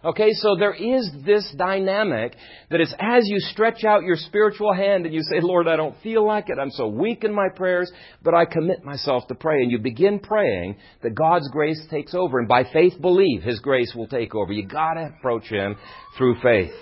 Okay, 0.04 0.32
so 0.32 0.54
there 0.58 0.74
is 0.74 1.10
this 1.24 1.50
dynamic 1.56 2.36
that 2.70 2.82
is 2.82 2.94
as 3.00 3.22
you 3.26 3.38
stretch 3.40 3.84
out 3.84 4.02
your 4.02 4.16
spiritual 4.16 4.74
hand 4.74 5.06
and 5.06 5.14
you 5.14 5.22
say, 5.22 5.40
Lord, 5.40 5.66
I 5.66 5.76
don't 5.76 5.96
feel 6.02 6.26
like 6.26 6.50
it. 6.50 6.58
I'm 6.60 6.70
so 6.70 6.88
weak 6.88 7.24
in 7.24 7.32
my 7.32 7.48
prayers, 7.54 7.90
but 8.22 8.34
I 8.34 8.44
commit 8.44 8.84
myself 8.84 9.26
to 9.28 9.34
pray. 9.34 9.62
And 9.62 9.70
you 9.70 9.78
begin 9.78 10.18
praying 10.18 10.76
that 11.02 11.14
God's 11.14 11.48
grace 11.50 11.82
takes 11.90 12.12
over. 12.14 12.38
And 12.38 12.46
by 12.46 12.64
faith, 12.70 13.00
believe 13.00 13.42
His 13.42 13.60
grace 13.60 13.94
will 13.96 14.06
take 14.06 14.34
over. 14.34 14.52
You 14.52 14.66
gotta 14.66 15.10
approach 15.18 15.44
Him 15.44 15.76
through 16.18 16.36
faith. 16.42 16.72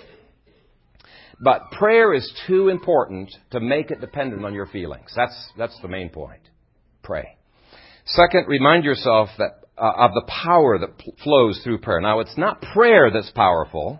But 1.39 1.71
prayer 1.71 2.13
is 2.13 2.31
too 2.47 2.69
important 2.69 3.33
to 3.51 3.59
make 3.59 3.91
it 3.91 4.01
dependent 4.01 4.45
on 4.45 4.53
your 4.53 4.67
feelings. 4.67 5.11
That's, 5.15 5.51
that's 5.57 5.77
the 5.81 5.87
main 5.87 6.09
point. 6.09 6.41
Pray. 7.03 7.37
Second, 8.05 8.47
remind 8.47 8.83
yourself 8.83 9.29
that, 9.37 9.61
uh, 9.77 9.91
of 9.97 10.11
the 10.13 10.29
power 10.43 10.77
that 10.77 10.97
pl- 10.97 11.15
flows 11.23 11.61
through 11.63 11.79
prayer. 11.79 12.01
Now, 12.01 12.19
it's 12.19 12.37
not 12.37 12.61
prayer 12.61 13.09
that's 13.11 13.31
powerful. 13.31 13.99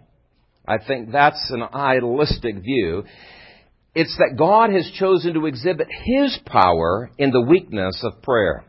I 0.67 0.77
think 0.77 1.11
that's 1.11 1.51
an 1.51 1.63
idealistic 1.63 2.57
view. 2.57 3.03
It's 3.95 4.15
that 4.17 4.37
God 4.37 4.71
has 4.71 4.89
chosen 4.97 5.33
to 5.33 5.45
exhibit 5.45 5.87
His 5.89 6.39
power 6.45 7.11
in 7.17 7.31
the 7.31 7.41
weakness 7.41 8.01
of 8.03 8.21
prayer. 8.21 8.65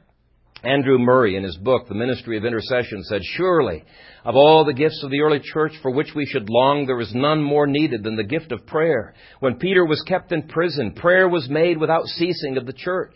Andrew 0.65 0.99
Murray, 0.99 1.37
in 1.37 1.45
his 1.45 1.57
book, 1.57 1.89
The 1.89 1.95
Ministry 1.95 2.39
of 2.39 2.45
Intercession, 2.45 3.03
said, 3.05 3.21
Surely, 3.23 3.85
of 4.25 4.35
all 4.35 4.65
the 4.65 4.73
gifts 4.73 5.03
of 5.03 5.11
the 5.11 5.21
early 5.21 5.41
church 5.41 5.73
for 5.83 5.91
which 5.91 6.15
we 6.15 6.27
should 6.27 6.49
long, 6.49 6.87
there 6.87 7.01
is 7.01 7.13
none 7.15 7.43
more 7.43 7.67
needed 7.67 8.03
than 8.03 8.17
the 8.17 8.25
gift 8.25 8.51
of 8.51 8.67
prayer. 8.67 9.15
When 9.41 9.57
Peter 9.57 9.85
was 9.85 10.03
kept 10.09 10.33
in 10.33 10.49
prison, 10.49 10.93
prayer 10.93 11.29
was 11.29 11.49
made 11.49 11.79
without 11.79 12.07
ceasing 12.07 12.57
of 12.57 12.67
the 12.67 12.73
church. 12.73 13.15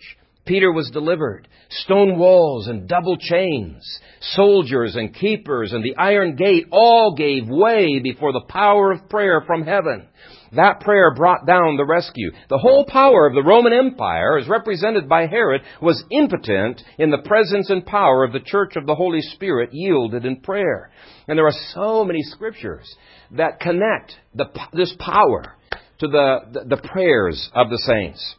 Peter 0.49 0.73
was 0.73 0.91
delivered. 0.91 1.47
Stone 1.69 2.19
walls 2.19 2.69
and 2.69 2.89
double 2.89 3.19
chains, 3.19 3.85
soldiers 4.21 4.97
and 4.97 5.15
keepers 5.15 5.75
and 5.75 5.85
the 5.85 5.95
iron 5.99 6.37
gate 6.37 6.65
all 6.73 7.15
gave 7.15 7.47
way 7.47 8.01
before 8.03 8.33
the 8.33 8.47
power 8.49 8.91
of 8.91 9.11
prayer 9.11 9.43
from 9.47 9.63
heaven. 9.63 10.09
That 10.53 10.81
prayer 10.81 11.15
brought 11.15 11.47
down 11.47 11.77
the 11.77 11.85
rescue. 11.85 12.31
The 12.49 12.57
whole 12.57 12.87
power 12.87 13.27
of 13.27 13.35
the 13.35 13.43
Roman 13.43 13.75
Empire, 13.75 14.39
as 14.39 14.49
represented 14.49 15.07
by 15.07 15.27
Herod, 15.27 15.61
was 15.83 16.03
impotent 16.11 16.83
in 16.99 17.11
the 17.11 17.23
presence 17.27 17.69
and 17.69 17.85
power 17.85 18.25
of 18.25 18.33
the 18.33 18.41
Church 18.41 18.75
of 18.77 18.87
the 18.87 18.95
Holy 18.95 19.21
Spirit 19.21 19.69
yielded 19.75 20.25
in 20.25 20.41
prayer. 20.41 20.91
And 21.29 21.39
there 21.39 21.47
are 21.47 21.75
so 21.75 22.07
many 22.07 22.23
scriptures 22.23 22.91
that 23.33 23.61
connect 23.61 24.15
the, 24.35 24.47
this 24.73 24.97
power 24.99 25.57
to 25.99 26.09
the, 26.09 26.39
the, 26.53 26.77
the 26.77 26.89
prayers 26.89 27.51
of 27.55 27.69
the 27.69 27.79
saints. 27.79 28.37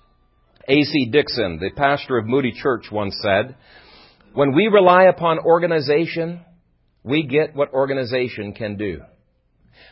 A.C. 0.69 1.09
Dixon, 1.11 1.57
the 1.59 1.71
pastor 1.75 2.19
of 2.19 2.27
Moody 2.27 2.51
Church, 2.51 2.91
once 2.91 3.17
said, 3.23 3.55
When 4.33 4.53
we 4.53 4.67
rely 4.67 5.05
upon 5.05 5.39
organization, 5.39 6.41
we 7.03 7.23
get 7.23 7.55
what 7.55 7.73
organization 7.73 8.53
can 8.53 8.77
do. 8.77 9.01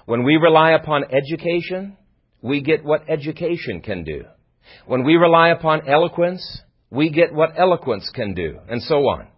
When 0.05 0.23
we 0.23 0.35
rely 0.35 0.73
upon 0.73 1.05
education, 1.05 1.97
we 2.43 2.61
get 2.61 2.83
what 2.83 3.09
education 3.09 3.81
can 3.81 4.03
do. 4.03 4.25
When 4.85 5.03
we 5.03 5.15
rely 5.15 5.49
upon 5.49 5.89
eloquence, 5.89 6.61
we 6.91 7.09
get 7.09 7.33
what 7.33 7.57
eloquence 7.57 8.11
can 8.13 8.35
do, 8.35 8.59
and 8.69 8.79
so 8.83 8.97
on. 8.97 9.29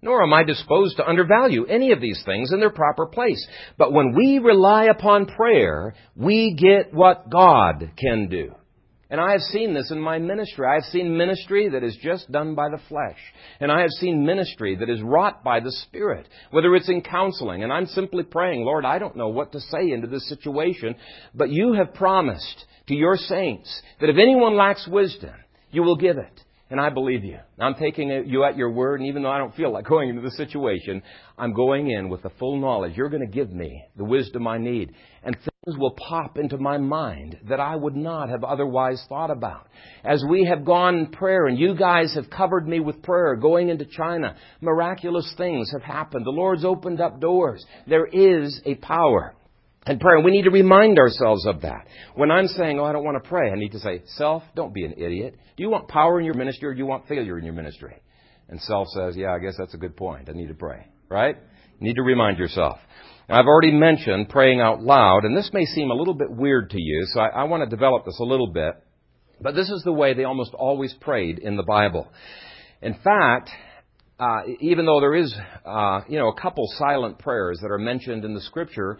Nor 0.00 0.22
am 0.22 0.32
I 0.32 0.44
disposed 0.44 0.96
to 0.96 1.06
undervalue 1.06 1.66
any 1.66 1.92
of 1.92 2.00
these 2.00 2.22
things 2.24 2.52
in 2.54 2.60
their 2.60 2.70
proper 2.70 3.04
place. 3.04 3.46
But 3.76 3.92
when 3.92 4.14
we 4.14 4.38
rely 4.38 4.84
upon 4.84 5.26
prayer, 5.26 5.94
we 6.14 6.54
get 6.54 6.94
what 6.94 7.28
God 7.28 7.90
can 7.98 8.28
do. 8.30 8.54
And 9.08 9.20
I 9.20 9.32
have 9.32 9.40
seen 9.40 9.72
this 9.72 9.90
in 9.92 10.00
my 10.00 10.18
ministry. 10.18 10.66
I 10.68 10.74
have 10.74 10.90
seen 10.90 11.16
ministry 11.16 11.68
that 11.68 11.84
is 11.84 11.96
just 12.02 12.30
done 12.32 12.56
by 12.56 12.68
the 12.68 12.82
flesh. 12.88 13.18
And 13.60 13.70
I 13.70 13.82
have 13.82 13.90
seen 13.90 14.26
ministry 14.26 14.76
that 14.76 14.90
is 14.90 15.00
wrought 15.00 15.44
by 15.44 15.60
the 15.60 15.70
Spirit, 15.70 16.28
whether 16.50 16.74
it's 16.74 16.88
in 16.88 17.02
counseling. 17.02 17.62
And 17.62 17.72
I'm 17.72 17.86
simply 17.86 18.24
praying, 18.24 18.64
Lord, 18.64 18.84
I 18.84 18.98
don't 18.98 19.16
know 19.16 19.28
what 19.28 19.52
to 19.52 19.60
say 19.60 19.92
into 19.92 20.08
this 20.08 20.28
situation, 20.28 20.96
but 21.34 21.50
you 21.50 21.74
have 21.74 21.94
promised 21.94 22.64
to 22.88 22.94
your 22.94 23.16
saints 23.16 23.82
that 24.00 24.10
if 24.10 24.16
anyone 24.16 24.56
lacks 24.56 24.88
wisdom, 24.88 25.34
you 25.70 25.82
will 25.82 25.96
give 25.96 26.18
it. 26.18 26.40
And 26.68 26.80
I 26.80 26.90
believe 26.90 27.24
you. 27.24 27.38
I'm 27.60 27.74
taking 27.74 28.08
you 28.26 28.42
at 28.42 28.56
your 28.56 28.70
word, 28.70 28.98
and 28.98 29.08
even 29.08 29.22
though 29.22 29.30
I 29.30 29.38
don't 29.38 29.54
feel 29.54 29.72
like 29.72 29.84
going 29.88 30.08
into 30.08 30.22
the 30.22 30.32
situation, 30.32 31.00
I'm 31.38 31.52
going 31.52 31.90
in 31.90 32.08
with 32.08 32.22
the 32.22 32.30
full 32.40 32.60
knowledge. 32.60 32.96
You're 32.96 33.08
going 33.08 33.24
to 33.24 33.32
give 33.32 33.52
me 33.52 33.84
the 33.96 34.04
wisdom 34.04 34.48
I 34.48 34.58
need. 34.58 34.92
And 35.22 35.36
things 35.36 35.78
will 35.78 35.92
pop 35.92 36.38
into 36.38 36.58
my 36.58 36.76
mind 36.76 37.38
that 37.48 37.60
I 37.60 37.76
would 37.76 37.94
not 37.94 38.30
have 38.30 38.42
otherwise 38.42 39.04
thought 39.08 39.30
about. 39.30 39.68
As 40.04 40.24
we 40.28 40.44
have 40.46 40.64
gone 40.64 40.96
in 40.96 41.06
prayer, 41.12 41.46
and 41.46 41.56
you 41.56 41.76
guys 41.76 42.14
have 42.16 42.30
covered 42.30 42.66
me 42.66 42.80
with 42.80 43.00
prayer, 43.00 43.36
going 43.36 43.68
into 43.68 43.84
China, 43.84 44.34
miraculous 44.60 45.32
things 45.36 45.70
have 45.72 45.82
happened. 45.82 46.26
The 46.26 46.30
Lord's 46.30 46.64
opened 46.64 47.00
up 47.00 47.20
doors. 47.20 47.64
There 47.86 48.06
is 48.06 48.60
a 48.64 48.74
power 48.76 49.35
and 49.86 50.00
prayer. 50.00 50.20
We 50.20 50.32
need 50.32 50.42
to 50.42 50.50
remind 50.50 50.98
ourselves 50.98 51.46
of 51.46 51.62
that. 51.62 51.86
When 52.14 52.30
I'm 52.30 52.48
saying, 52.48 52.78
oh, 52.78 52.84
I 52.84 52.92
don't 52.92 53.04
want 53.04 53.22
to 53.22 53.28
pray, 53.28 53.50
I 53.50 53.54
need 53.54 53.72
to 53.72 53.78
say, 53.78 54.02
self, 54.16 54.42
don't 54.54 54.74
be 54.74 54.84
an 54.84 54.94
idiot. 54.96 55.36
Do 55.56 55.62
you 55.62 55.70
want 55.70 55.88
power 55.88 56.18
in 56.18 56.26
your 56.26 56.34
ministry 56.34 56.68
or 56.68 56.74
do 56.74 56.78
you 56.78 56.86
want 56.86 57.06
failure 57.08 57.38
in 57.38 57.44
your 57.44 57.54
ministry? 57.54 58.02
And 58.48 58.60
self 58.60 58.88
says, 58.88 59.16
yeah, 59.16 59.32
I 59.32 59.38
guess 59.38 59.54
that's 59.58 59.74
a 59.74 59.78
good 59.78 59.96
point. 59.96 60.28
I 60.28 60.32
need 60.32 60.48
to 60.48 60.54
pray. 60.54 60.86
Right? 61.08 61.36
You 61.78 61.86
need 61.86 61.94
to 61.94 62.02
remind 62.02 62.38
yourself. 62.38 62.78
Now, 63.28 63.40
I've 63.40 63.46
already 63.46 63.72
mentioned 63.72 64.28
praying 64.28 64.60
out 64.60 64.82
loud, 64.82 65.24
and 65.24 65.36
this 65.36 65.50
may 65.52 65.64
seem 65.64 65.90
a 65.90 65.94
little 65.94 66.14
bit 66.14 66.30
weird 66.30 66.70
to 66.70 66.80
you, 66.80 67.06
so 67.12 67.20
I, 67.20 67.28
I 67.28 67.44
want 67.44 67.62
to 67.62 67.68
develop 67.68 68.04
this 68.04 68.18
a 68.20 68.24
little 68.24 68.52
bit. 68.52 68.74
But 69.40 69.54
this 69.54 69.68
is 69.68 69.82
the 69.84 69.92
way 69.92 70.14
they 70.14 70.24
almost 70.24 70.54
always 70.54 70.94
prayed 71.00 71.38
in 71.38 71.56
the 71.56 71.62
Bible. 71.62 72.08
In 72.82 72.94
fact, 72.94 73.50
uh, 74.18 74.42
even 74.60 74.86
though 74.86 75.00
there 75.00 75.14
is, 75.14 75.34
uh, 75.64 76.00
you 76.08 76.18
know, 76.18 76.28
a 76.28 76.40
couple 76.40 76.64
silent 76.78 77.18
prayers 77.18 77.58
that 77.60 77.70
are 77.70 77.78
mentioned 77.78 78.24
in 78.24 78.32
the 78.32 78.40
Scripture, 78.40 78.98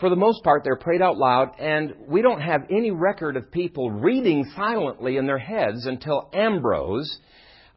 for 0.00 0.10
the 0.10 0.16
most 0.16 0.42
part, 0.42 0.64
they're 0.64 0.76
prayed 0.76 1.02
out 1.02 1.16
loud, 1.16 1.52
and 1.58 1.94
we 2.08 2.20
don't 2.20 2.40
have 2.40 2.64
any 2.70 2.90
record 2.90 3.36
of 3.36 3.50
people 3.50 3.90
reading 3.90 4.50
silently 4.56 5.16
in 5.16 5.26
their 5.26 5.38
heads 5.38 5.86
until 5.86 6.28
Ambrose, 6.34 7.18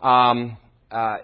um, 0.01 0.57
uh, 0.91 1.17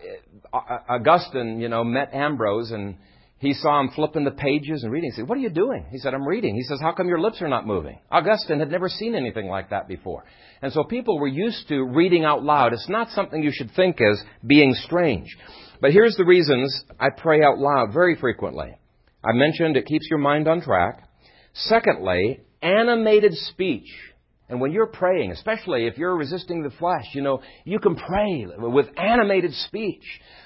Augustine, 0.53 1.59
you 1.59 1.67
know, 1.67 1.83
met 1.83 2.13
Ambrose, 2.13 2.71
and 2.71 2.97
he 3.39 3.53
saw 3.53 3.79
him 3.81 3.89
flipping 3.95 4.23
the 4.23 4.31
pages 4.31 4.83
and 4.83 4.91
reading. 4.91 5.09
He 5.11 5.15
said, 5.15 5.27
What 5.27 5.37
are 5.37 5.41
you 5.41 5.49
doing? 5.49 5.85
He 5.91 5.97
said, 5.97 6.13
I'm 6.13 6.27
reading. 6.27 6.55
He 6.55 6.63
says, 6.63 6.79
How 6.79 6.93
come 6.93 7.07
your 7.07 7.19
lips 7.19 7.41
are 7.41 7.49
not 7.49 7.65
moving? 7.65 7.99
Augustine 8.11 8.59
had 8.59 8.71
never 8.71 8.87
seen 8.87 9.15
anything 9.15 9.47
like 9.47 9.71
that 9.71 9.87
before. 9.87 10.23
And 10.61 10.71
so 10.71 10.83
people 10.83 11.19
were 11.19 11.27
used 11.27 11.67
to 11.69 11.83
reading 11.83 12.23
out 12.23 12.43
loud. 12.43 12.71
It's 12.71 12.87
not 12.87 13.09
something 13.09 13.43
you 13.43 13.51
should 13.51 13.71
think 13.75 13.99
as 13.99 14.21
being 14.45 14.73
strange. 14.85 15.27
But 15.81 15.91
here's 15.91 16.15
the 16.15 16.23
reasons 16.23 16.85
I 16.99 17.09
pray 17.09 17.43
out 17.43 17.57
loud 17.57 17.91
very 17.91 18.15
frequently. 18.15 18.77
I 19.23 19.31
mentioned 19.33 19.77
it 19.77 19.85
keeps 19.85 20.07
your 20.09 20.19
mind 20.19 20.47
on 20.47 20.61
track. 20.61 21.07
Secondly, 21.53 22.41
animated 22.61 23.33
speech 23.33 23.89
And 24.49 24.59
when 24.59 24.71
you're 24.71 24.87
praying, 24.87 25.31
especially 25.31 25.87
if 25.87 25.97
you're 25.97 26.15
resisting 26.15 26.63
the 26.63 26.69
flesh, 26.71 27.05
you 27.13 27.21
know, 27.21 27.41
you 27.63 27.79
can 27.79 27.95
pray 27.95 28.45
with 28.57 28.87
animated 28.97 29.53
speech. 29.53 30.03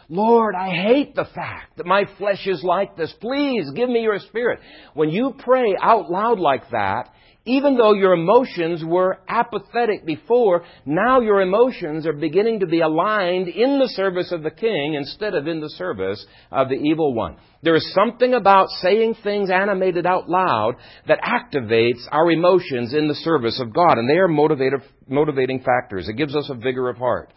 Lord, 0.08 0.56
I 0.56 0.70
hate 0.70 1.16
the 1.16 1.26
fact 1.26 1.78
that 1.78 1.86
my 1.86 2.06
flesh 2.18 2.46
is 2.46 2.64
like 2.64 2.96
this. 2.96 3.14
Please 3.20 3.70
give 3.76 3.90
me 3.90 4.02
your 4.02 4.20
spirit. 4.20 4.60
When 4.94 5.10
you 5.10 5.34
pray 5.40 5.76
out 5.82 6.10
loud 6.12 6.40
like 6.40 6.70
that, 6.70 7.10
even 7.48 7.78
though 7.78 7.94
your 7.94 8.14
emotions 8.14 8.84
were 8.86 9.20
apathetic 9.28 10.06
before, 10.06 10.64
now 10.86 11.22
your 11.22 11.42
emotions 11.42 12.06
are 12.06 12.14
beginning 12.14 12.60
to 12.60 12.68
be 12.68 12.82
aligned 12.82 13.48
in 13.48 13.80
the 13.80 13.88
service 13.90 14.32
of 14.32 14.44
the 14.44 14.52
king 14.52 14.96
instead 14.96 15.34
of 15.34 15.48
in 15.48 15.62
the 15.62 15.70
service 15.70 16.26
of 16.52 16.70
the 16.70 16.76
evil 16.76 17.14
one. 17.14 17.38
There 17.64 17.76
is 17.76 17.94
something 17.94 18.34
about 18.34 18.70
saying 18.82 19.16
things 19.24 19.50
animated 19.50 20.06
out 20.06 20.30
loud 20.30 20.76
that 21.08 21.20
activates 21.22 22.02
our 22.12 22.30
emotions 22.32 22.94
in 22.94 23.08
the 23.08 23.16
service 23.16 23.60
of 23.62 23.74
God, 23.74 23.98
and 23.98 24.10
they 24.10 24.18
are 24.18 24.28
motivating 24.28 25.64
factors. 25.64 26.08
It 26.08 26.18
gives 26.18 26.36
us 26.36 26.50
a 26.50 26.56
vigor 26.56 26.90
of 26.90 26.98
heart. 26.98 27.34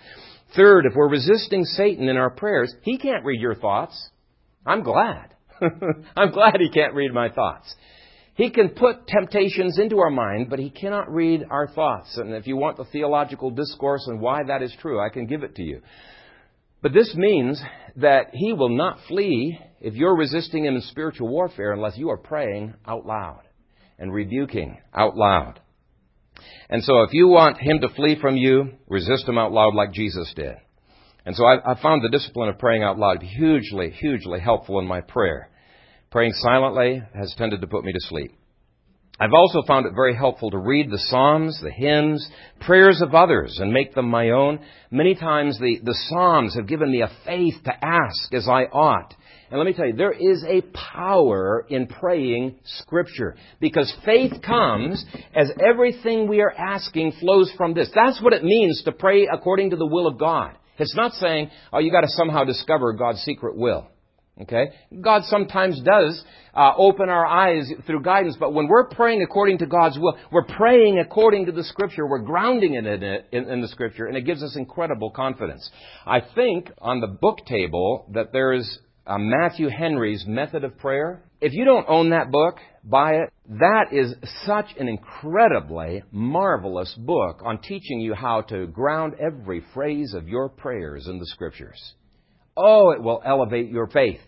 Third, 0.57 0.87
if 0.87 0.95
we're 0.97 1.09
resisting 1.09 1.65
Satan 1.65 2.09
in 2.09 2.17
our 2.17 2.31
prayers, 2.31 2.75
he 2.83 2.99
can't 2.99 3.25
read 3.25 3.41
your 3.41 3.55
thoughts. 3.55 4.11
I'm 4.67 4.83
glad. 4.83 5.35
I'm 6.17 6.33
glad 6.33 6.57
he 6.59 6.71
can't 6.71 6.95
read 6.95 7.13
my 7.13 7.29
thoughts. 7.29 7.75
He 8.41 8.49
can 8.49 8.71
put 8.71 9.07
temptations 9.07 9.79
into 9.79 9.99
our 9.99 10.09
mind, 10.09 10.49
but 10.49 10.59
he 10.59 10.71
cannot 10.71 11.13
read 11.13 11.45
our 11.51 11.69
thoughts. 11.69 12.17
And 12.17 12.33
if 12.33 12.47
you 12.47 12.57
want 12.57 12.79
the 12.79 12.87
theological 12.87 13.51
discourse 13.51 14.07
on 14.09 14.19
why 14.19 14.45
that 14.45 14.63
is 14.63 14.75
true, 14.81 14.99
I 14.99 15.11
can 15.11 15.27
give 15.27 15.43
it 15.43 15.57
to 15.57 15.63
you. 15.63 15.83
But 16.81 16.95
this 16.95 17.15
means 17.15 17.61
that 17.97 18.31
he 18.33 18.55
will 18.55 18.75
not 18.75 18.97
flee 19.09 19.59
if 19.83 19.93
you're 19.93 20.17
resisting 20.17 20.65
him 20.65 20.75
in 20.75 20.81
spiritual 20.81 21.29
warfare 21.29 21.75
unless 21.75 21.99
you 21.99 22.09
are 22.09 22.17
praying 22.17 22.73
out 22.87 23.05
loud 23.05 23.43
and 23.99 24.11
rebuking 24.11 24.79
out 24.95 25.19
loud. 25.19 25.61
And 26.71 26.83
so 26.83 27.03
if 27.03 27.13
you 27.13 27.29
want 27.29 27.59
him 27.59 27.81
to 27.83 27.91
flee 27.91 28.19
from 28.23 28.39
you, 28.39 28.71
resist 28.89 29.29
him 29.29 29.37
out 29.37 29.53
loud 29.53 29.75
like 29.75 29.93
Jesus 29.93 30.33
did. 30.35 30.55
And 31.27 31.37
so 31.37 31.45
I, 31.45 31.73
I 31.73 31.83
found 31.83 32.03
the 32.03 32.09
discipline 32.09 32.49
of 32.49 32.59
praying 32.59 32.85
out 32.85 32.99
loud 32.99 33.23
hugely, 33.23 33.91
hugely 33.91 34.41
helpful 34.41 34.79
in 34.79 34.87
my 34.87 35.03
prayer. 35.03 35.51
Praying 36.11 36.33
silently 36.39 37.01
has 37.15 37.33
tended 37.39 37.61
to 37.61 37.69
put 37.69 37.85
me 37.85 37.93
to 37.93 38.01
sleep. 38.01 38.33
I've 39.21 39.33
also 39.33 39.63
found 39.65 39.87
it 39.87 39.93
very 39.95 40.17
helpful 40.17 40.51
to 40.51 40.59
read 40.59 40.91
the 40.91 40.99
Psalms, 40.99 41.61
the 41.63 41.71
hymns, 41.71 42.27
prayers 42.63 43.01
of 43.01 43.15
others, 43.15 43.59
and 43.61 43.73
make 43.73 43.95
them 43.95 44.09
my 44.09 44.31
own. 44.31 44.59
Many 44.91 45.15
times 45.15 45.57
the, 45.61 45.79
the 45.85 45.95
Psalms 46.09 46.57
have 46.57 46.67
given 46.67 46.91
me 46.91 47.03
a 47.03 47.13
faith 47.25 47.55
to 47.65 47.85
ask 47.85 48.35
as 48.35 48.49
I 48.49 48.65
ought. 48.65 49.15
And 49.51 49.59
let 49.59 49.67
me 49.67 49.73
tell 49.73 49.87
you, 49.87 49.93
there 49.93 50.11
is 50.11 50.43
a 50.49 50.63
power 50.95 51.65
in 51.69 51.87
praying 51.87 52.57
Scripture. 52.65 53.37
Because 53.61 53.95
faith 54.05 54.33
comes 54.43 55.05
as 55.37 55.53
everything 55.65 56.29
we 56.29 56.41
are 56.41 56.53
asking 56.53 57.13
flows 57.21 57.53
from 57.57 57.75
this. 57.75 57.91
That's 57.95 58.21
what 58.21 58.33
it 58.33 58.43
means 58.43 58.83
to 58.85 58.91
pray 58.91 59.29
according 59.33 59.71
to 59.71 59.77
the 59.77 59.87
will 59.87 60.09
of 60.09 60.19
God. 60.19 60.57
It's 60.79 60.97
not 60.97 61.13
saying, 61.13 61.51
oh, 61.73 61.79
you 61.79 61.93
gotta 61.93 62.09
somehow 62.09 62.43
discover 62.43 62.95
God's 62.95 63.21
secret 63.21 63.57
will. 63.57 63.87
Okay? 64.43 64.71
God 65.01 65.23
sometimes 65.25 65.81
does 65.83 66.25
uh, 66.55 66.73
open 66.77 67.09
our 67.09 67.27
eyes 67.27 67.71
through 67.87 68.03
guidance, 68.03 68.37
but 68.39 68.55
when 68.55 68.69
we're 68.69 68.89
praying 68.89 69.23
according 69.23 69.59
to 69.59 69.67
God's 69.67 69.99
will, 69.99 70.17
we're 70.33 70.47
praying 70.47 70.99
according 70.99 71.47
to 71.47 71.53
the 71.53 71.65
Scripture. 71.65 72.07
We're 72.07 72.23
grounding 72.23 72.75
it 72.75 72.87
in, 72.87 73.03
it, 73.03 73.27
in, 73.33 73.49
in 73.49 73.61
the 73.61 73.69
Scripture, 73.69 74.07
and 74.07 74.17
it 74.17 74.23
gives 74.23 74.43
us 74.43 74.57
incredible 74.57 75.11
confidence. 75.11 75.69
I 76.07 76.21
think 76.35 76.71
on 76.79 77.01
the 77.01 77.07
book 77.07 77.45
table 77.47 78.07
that 78.15 78.33
there 78.33 78.53
is 78.53 78.79
Matthew 79.07 79.69
Henry's 79.69 80.25
Method 80.27 80.65
of 80.65 80.79
Prayer. 80.79 81.23
If 81.41 81.53
you 81.53 81.65
don't 81.65 81.87
own 81.89 82.11
that 82.11 82.31
book, 82.31 82.57
buy 82.85 83.15
it. 83.15 83.33
That 83.49 83.87
is 83.93 84.15
such 84.45 84.67
an 84.79 84.89
incredibly 84.89 86.03
marvelous 86.13 86.95
book 86.95 87.43
on 87.45 87.61
teaching 87.61 88.01
you 88.01 88.15
how 88.15 88.43
to 88.43 88.67
ground 88.67 89.15
every 89.19 89.65
phrase 89.75 90.15
of 90.15 90.29
your 90.29 90.49
prayers 90.49 91.09
in 91.09 91.19
the 91.19 91.27
Scriptures. 91.27 91.95
Oh, 92.57 92.91
it 92.91 93.03
will 93.03 93.23
elevate 93.25 93.71
your 93.71 93.87
faith. 93.87 94.21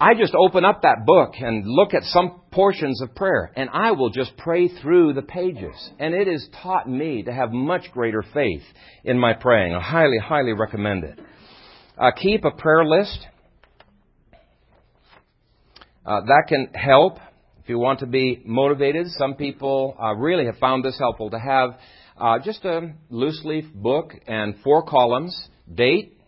I 0.00 0.14
just 0.14 0.34
open 0.34 0.64
up 0.64 0.82
that 0.82 1.06
book 1.06 1.34
and 1.38 1.64
look 1.64 1.94
at 1.94 2.02
some 2.04 2.40
portions 2.50 3.00
of 3.00 3.14
prayer, 3.14 3.52
and 3.54 3.70
I 3.72 3.92
will 3.92 4.10
just 4.10 4.36
pray 4.36 4.68
through 4.68 5.12
the 5.12 5.22
pages. 5.22 5.74
And 5.98 6.14
it 6.14 6.26
has 6.26 6.46
taught 6.62 6.88
me 6.88 7.22
to 7.22 7.32
have 7.32 7.52
much 7.52 7.92
greater 7.92 8.24
faith 8.34 8.62
in 9.04 9.18
my 9.18 9.32
praying. 9.32 9.74
I 9.74 9.80
highly, 9.80 10.18
highly 10.18 10.52
recommend 10.52 11.04
it. 11.04 11.20
Uh, 11.96 12.10
keep 12.10 12.44
a 12.44 12.50
prayer 12.50 12.84
list. 12.84 13.26
Uh, 16.04 16.22
that 16.22 16.44
can 16.48 16.68
help 16.74 17.18
if 17.62 17.68
you 17.68 17.78
want 17.78 18.00
to 18.00 18.06
be 18.06 18.42
motivated. 18.44 19.06
Some 19.12 19.34
people 19.34 19.96
uh, 20.02 20.14
really 20.14 20.46
have 20.46 20.56
found 20.56 20.84
this 20.84 20.98
helpful 20.98 21.30
to 21.30 21.38
have 21.38 21.78
uh, 22.16 22.38
just 22.44 22.64
a 22.64 22.92
loose 23.08 23.40
leaf 23.44 23.66
book 23.72 24.14
and 24.26 24.56
four 24.64 24.84
columns 24.84 25.48
date, 25.72 26.18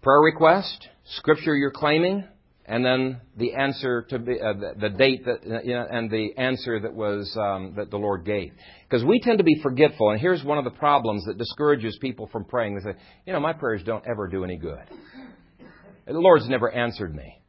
prayer 0.00 0.20
request, 0.20 0.88
scripture 1.16 1.54
you're 1.54 1.70
claiming, 1.70 2.24
and 2.68 2.84
then 2.84 3.20
the 3.36 3.54
answer 3.54 4.02
to 4.10 4.18
be, 4.18 4.40
uh, 4.40 4.52
the, 4.52 4.74
the, 4.80 4.88
date 4.88 5.24
that 5.24 5.64
you 5.64 5.74
know, 5.74 5.86
and 5.88 6.10
the 6.10 6.36
answer 6.36 6.80
that 6.80 6.92
was 6.92 7.34
um, 7.40 7.74
that 7.76 7.90
the 7.90 7.96
Lord 7.96 8.24
gave. 8.24 8.52
Because 8.88 9.04
we 9.04 9.20
tend 9.20 9.38
to 9.38 9.44
be 9.44 9.60
forgetful, 9.62 10.10
and 10.10 10.20
here's 10.20 10.42
one 10.42 10.58
of 10.58 10.64
the 10.64 10.70
problems 10.70 11.24
that 11.26 11.38
discourages 11.38 11.96
people 12.00 12.28
from 12.32 12.44
praying. 12.44 12.74
They 12.74 12.92
say, 12.92 12.98
"You 13.24 13.32
know, 13.32 13.40
my 13.40 13.52
prayers 13.52 13.82
don't 13.84 14.04
ever 14.08 14.26
do 14.26 14.42
any 14.42 14.56
good. 14.56 14.82
The 16.06 16.12
Lord's 16.12 16.48
never 16.48 16.70
answered 16.70 17.14
me." 17.14 17.40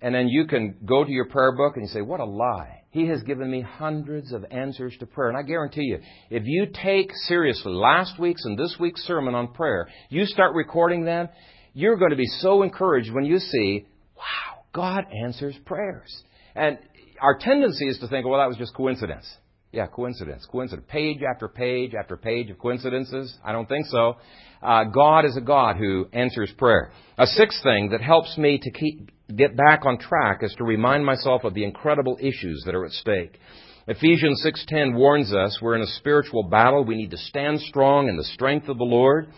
And 0.00 0.14
then 0.14 0.28
you 0.28 0.46
can 0.46 0.76
go 0.84 1.04
to 1.04 1.10
your 1.10 1.26
prayer 1.26 1.52
book 1.52 1.76
and 1.76 1.84
you 1.84 1.92
say, 1.92 2.02
"What 2.02 2.20
a 2.20 2.24
lie." 2.24 2.82
He 2.90 3.06
has 3.08 3.22
given 3.22 3.50
me 3.50 3.60
hundreds 3.60 4.32
of 4.32 4.44
answers 4.50 4.96
to 4.98 5.06
prayer. 5.06 5.28
And 5.28 5.36
I 5.36 5.42
guarantee 5.42 5.82
you, 5.82 5.98
if 6.30 6.42
you 6.46 6.66
take 6.82 7.10
seriously 7.26 7.72
last 7.72 8.18
week's 8.18 8.44
and 8.44 8.58
this 8.58 8.76
week's 8.80 9.02
sermon 9.02 9.34
on 9.34 9.52
prayer, 9.52 9.88
you 10.08 10.24
start 10.24 10.54
recording 10.54 11.04
them, 11.04 11.28
you're 11.74 11.98
going 11.98 12.12
to 12.12 12.16
be 12.16 12.26
so 12.40 12.62
encouraged 12.62 13.12
when 13.12 13.26
you 13.26 13.38
see, 13.38 13.86
wow, 14.18 14.64
God 14.72 15.06
answers 15.24 15.56
prayers. 15.64 16.22
And 16.54 16.78
our 17.20 17.38
tendency 17.38 17.88
is 17.88 17.98
to 18.00 18.08
think, 18.08 18.26
well, 18.26 18.40
that 18.40 18.48
was 18.48 18.56
just 18.56 18.74
coincidence. 18.74 19.26
Yeah, 19.72 19.86
coincidence, 19.86 20.46
coincidence. 20.50 20.86
Page 20.90 21.18
after 21.22 21.46
page 21.46 21.92
after 21.94 22.16
page 22.16 22.50
of 22.50 22.58
coincidences? 22.58 23.36
I 23.44 23.52
don't 23.52 23.68
think 23.68 23.86
so. 23.86 24.16
Uh, 24.62 24.84
God 24.84 25.24
is 25.26 25.36
a 25.36 25.42
God 25.42 25.76
who 25.76 26.06
answers 26.12 26.50
prayer. 26.56 26.90
A 27.18 27.26
sixth 27.26 27.62
thing 27.62 27.90
that 27.90 28.00
helps 28.00 28.38
me 28.38 28.58
to 28.58 28.70
keep, 28.70 29.10
get 29.36 29.56
back 29.56 29.84
on 29.84 29.98
track 29.98 30.42
is 30.42 30.54
to 30.56 30.64
remind 30.64 31.04
myself 31.04 31.44
of 31.44 31.52
the 31.52 31.64
incredible 31.64 32.16
issues 32.18 32.62
that 32.64 32.74
are 32.74 32.86
at 32.86 32.92
stake. 32.92 33.38
Ephesians 33.86 34.42
6:10 34.42 34.94
warns 34.94 35.32
us 35.34 35.58
we're 35.60 35.74
in 35.74 35.82
a 35.82 35.86
spiritual 35.86 36.44
battle. 36.44 36.84
We 36.84 36.96
need 36.96 37.10
to 37.10 37.18
stand 37.18 37.60
strong 37.60 38.08
in 38.08 38.16
the 38.16 38.24
strength 38.24 38.68
of 38.68 38.78
the 38.78 38.84
Lord. 38.84 39.28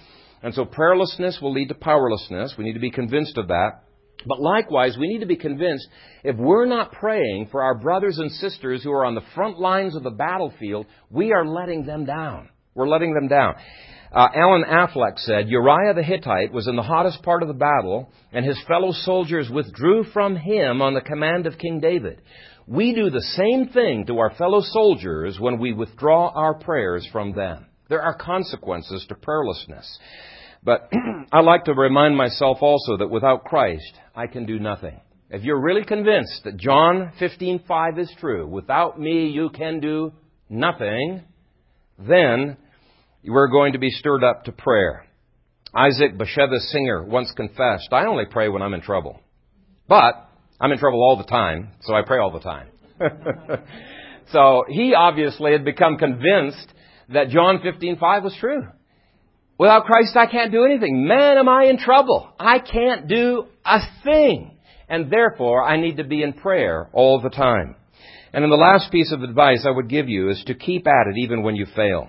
And 0.42 0.54
so 0.54 0.64
prayerlessness 0.64 1.42
will 1.42 1.52
lead 1.52 1.68
to 1.68 1.74
powerlessness. 1.74 2.54
We 2.56 2.64
need 2.64 2.72
to 2.72 2.80
be 2.80 2.90
convinced 2.90 3.36
of 3.36 3.48
that. 3.48 3.82
But 4.26 4.40
likewise, 4.40 4.96
we 4.98 5.08
need 5.08 5.20
to 5.20 5.26
be 5.26 5.36
convinced 5.36 5.88
if 6.24 6.36
we're 6.36 6.66
not 6.66 6.92
praying 6.92 7.48
for 7.50 7.62
our 7.62 7.74
brothers 7.74 8.18
and 8.18 8.30
sisters 8.32 8.82
who 8.82 8.92
are 8.92 9.04
on 9.04 9.14
the 9.14 9.22
front 9.34 9.58
lines 9.58 9.96
of 9.96 10.02
the 10.02 10.10
battlefield, 10.10 10.86
we 11.10 11.32
are 11.32 11.46
letting 11.46 11.86
them 11.86 12.04
down. 12.04 12.50
We're 12.74 12.88
letting 12.88 13.14
them 13.14 13.28
down. 13.28 13.54
Uh, 14.12 14.26
Alan 14.34 14.64
Affleck 14.64 15.18
said 15.18 15.48
Uriah 15.48 15.94
the 15.94 16.02
Hittite 16.02 16.52
was 16.52 16.66
in 16.66 16.74
the 16.74 16.82
hottest 16.82 17.22
part 17.22 17.42
of 17.42 17.48
the 17.48 17.54
battle, 17.54 18.12
and 18.32 18.44
his 18.44 18.60
fellow 18.66 18.92
soldiers 18.92 19.48
withdrew 19.48 20.04
from 20.12 20.36
him 20.36 20.82
on 20.82 20.94
the 20.94 21.00
command 21.00 21.46
of 21.46 21.58
King 21.58 21.80
David. 21.80 22.20
We 22.66 22.92
do 22.92 23.08
the 23.10 23.20
same 23.20 23.68
thing 23.68 24.06
to 24.06 24.18
our 24.18 24.34
fellow 24.34 24.60
soldiers 24.62 25.38
when 25.38 25.58
we 25.58 25.72
withdraw 25.72 26.30
our 26.34 26.54
prayers 26.54 27.08
from 27.12 27.32
them. 27.32 27.66
There 27.88 28.02
are 28.02 28.14
consequences 28.16 29.04
to 29.08 29.14
prayerlessness. 29.14 29.98
But 30.62 30.90
I 31.32 31.40
like 31.40 31.64
to 31.64 31.74
remind 31.74 32.16
myself 32.16 32.58
also 32.61 32.98
that 32.98 33.11
without 33.11 33.44
Christ, 33.44 33.92
I 34.14 34.26
can 34.26 34.46
do 34.46 34.58
nothing. 34.58 35.00
If 35.30 35.42
you're 35.44 35.61
really 35.61 35.84
convinced 35.84 36.42
that 36.44 36.56
John 36.56 37.12
15:5 37.20 37.98
is 37.98 38.12
true, 38.18 38.46
without 38.46 38.98
me 38.98 39.28
you 39.28 39.50
can 39.50 39.80
do 39.80 40.12
nothing, 40.48 41.22
then 41.98 42.56
we're 43.24 43.48
going 43.48 43.74
to 43.74 43.78
be 43.78 43.90
stirred 43.90 44.24
up 44.24 44.44
to 44.44 44.52
prayer. 44.52 45.06
Isaac 45.74 46.18
Bashevis 46.18 46.72
Singer 46.72 47.04
once 47.04 47.32
confessed, 47.36 47.92
I 47.92 48.06
only 48.06 48.24
pray 48.28 48.48
when 48.48 48.61
I'm 48.61 48.74
in 48.74 48.80
trouble. 48.80 49.20
But 49.88 50.28
I'm 50.61 50.72
in 50.72 50.78
trouble 50.78 51.00
all 51.00 51.16
the 51.16 51.24
time, 51.24 51.70
so 51.82 51.94
I 51.94 52.02
pray 52.02 52.18
all 52.18 52.32
the 52.32 52.40
time. 52.40 52.68
so 54.32 54.64
he 54.68 54.94
obviously 54.94 55.52
had 55.52 55.64
become 55.64 55.96
convinced 55.96 56.74
that 57.11 57.28
John 57.28 57.61
15:5 57.61 58.22
was 58.24 58.36
true. 58.40 58.66
Without 59.61 59.84
Christ, 59.84 60.16
I 60.16 60.24
can't 60.24 60.52
do 60.52 60.64
anything. 60.64 61.06
Man, 61.06 61.36
am 61.36 61.46
I 61.46 61.64
in 61.64 61.76
trouble. 61.76 62.32
I 62.40 62.61
can't 62.61 63.06
do 63.06 63.44
a 63.62 63.80
thing. 64.02 64.56
And 64.88 65.12
therefore, 65.12 65.62
I 65.62 65.78
need 65.78 65.98
to 65.98 66.04
be 66.04 66.22
in 66.22 66.32
prayer 66.32 66.88
all 66.94 67.20
the 67.20 67.28
time. 67.28 67.76
And 68.32 68.42
then 68.42 68.48
the 68.48 68.56
last 68.56 68.90
piece 68.90 69.12
of 69.12 69.22
advice 69.22 69.66
I 69.66 69.70
would 69.70 69.90
give 69.90 70.08
you 70.08 70.30
is 70.30 70.42
to 70.46 70.54
keep 70.54 70.86
at 70.86 71.08
it 71.08 71.18
even 71.18 71.42
when 71.42 71.56
you 71.56 71.66
fail. 71.76 72.08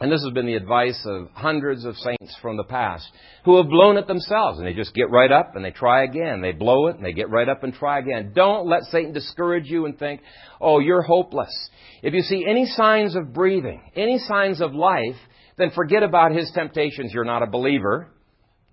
And 0.00 0.12
this 0.12 0.22
has 0.22 0.32
been 0.32 0.46
the 0.46 0.54
advice 0.54 1.04
of 1.06 1.28
hundreds 1.34 1.84
of 1.84 1.96
saints 1.96 2.36
from 2.40 2.56
the 2.56 2.62
past 2.62 3.10
who 3.44 3.56
have 3.56 3.68
blown 3.68 3.96
it 3.96 4.06
themselves 4.06 4.58
and 4.58 4.66
they 4.68 4.72
just 4.72 4.94
get 4.94 5.10
right 5.10 5.32
up 5.32 5.56
and 5.56 5.64
they 5.64 5.72
try 5.72 6.04
again. 6.04 6.40
They 6.40 6.52
blow 6.52 6.86
it 6.86 6.94
and 6.94 7.04
they 7.04 7.14
get 7.14 7.30
right 7.30 7.48
up 7.48 7.64
and 7.64 7.74
try 7.74 7.98
again. 7.98 8.30
Don't 8.32 8.68
let 8.68 8.84
Satan 8.84 9.12
discourage 9.12 9.66
you 9.66 9.86
and 9.86 9.98
think, 9.98 10.20
oh, 10.60 10.78
you're 10.78 11.02
hopeless. 11.02 11.50
If 12.04 12.14
you 12.14 12.22
see 12.22 12.46
any 12.48 12.66
signs 12.66 13.16
of 13.16 13.34
breathing, 13.34 13.82
any 13.96 14.18
signs 14.18 14.60
of 14.60 14.72
life, 14.72 15.16
then 15.58 15.70
forget 15.74 16.02
about 16.02 16.32
his 16.32 16.50
temptations. 16.54 17.12
You're 17.12 17.24
not 17.24 17.42
a 17.42 17.46
believer. 17.46 18.08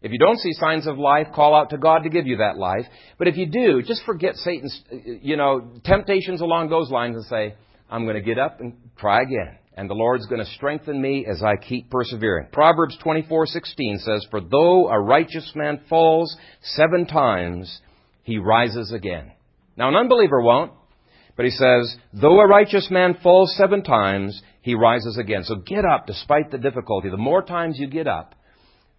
If 0.02 0.12
you 0.12 0.20
don't 0.20 0.38
see 0.38 0.52
signs 0.54 0.86
of 0.86 0.98
life, 0.98 1.28
call 1.34 1.56
out 1.56 1.70
to 1.70 1.78
God 1.78 2.04
to 2.04 2.10
give 2.10 2.28
you 2.28 2.38
that 2.38 2.58
life. 2.58 2.86
But 3.18 3.28
if 3.28 3.38
you 3.38 3.46
do, 3.46 3.82
just 3.82 4.04
forget 4.06 4.36
Satan's, 4.36 4.82
you 5.22 5.38
know, 5.38 5.72
temptations 5.86 6.42
along 6.42 6.70
those 6.70 6.92
lines 6.92 7.16
and 7.16 7.26
say, 7.26 7.56
I'm 7.90 8.04
going 8.04 8.16
to 8.16 8.22
get 8.22 8.38
up 8.38 8.60
and 8.60 8.74
try 8.98 9.22
again 9.22 9.58
and 9.76 9.90
the 9.90 9.96
Lord's 9.96 10.26
going 10.28 10.44
to 10.44 10.52
strengthen 10.52 11.02
me 11.02 11.26
as 11.30 11.42
I 11.42 11.56
keep 11.56 11.90
persevering. 11.90 12.48
Proverbs 12.52 12.98
24:16 13.04 14.00
says, 14.00 14.26
"For 14.30 14.42
though 14.42 14.90
a 14.90 15.00
righteous 15.00 15.56
man 15.56 15.80
falls 15.90 16.36
7 16.62 17.06
times, 17.06 17.82
he 18.24 18.38
rises 18.38 18.92
again." 18.92 19.32
Now 19.76 19.90
an 19.90 19.96
unbeliever 19.96 20.42
won't, 20.42 20.74
but 21.36 21.46
he 21.46 21.52
says, 21.52 21.98
"Though 22.14 22.40
a 22.40 22.48
righteous 22.48 22.90
man 22.92 23.16
falls 23.16 23.56
7 23.56 23.84
times, 23.84 24.42
he 24.62 24.76
rises 24.76 25.18
again." 25.18 25.44
So 25.44 25.56
get 25.56 25.86
up 25.86 26.06
despite 26.08 26.52
the 26.52 26.58
difficulty. 26.58 27.10
The 27.10 27.18
more 27.18 27.42
times 27.42 27.80
you 27.80 27.88
get 27.88 28.08
up, 28.08 28.36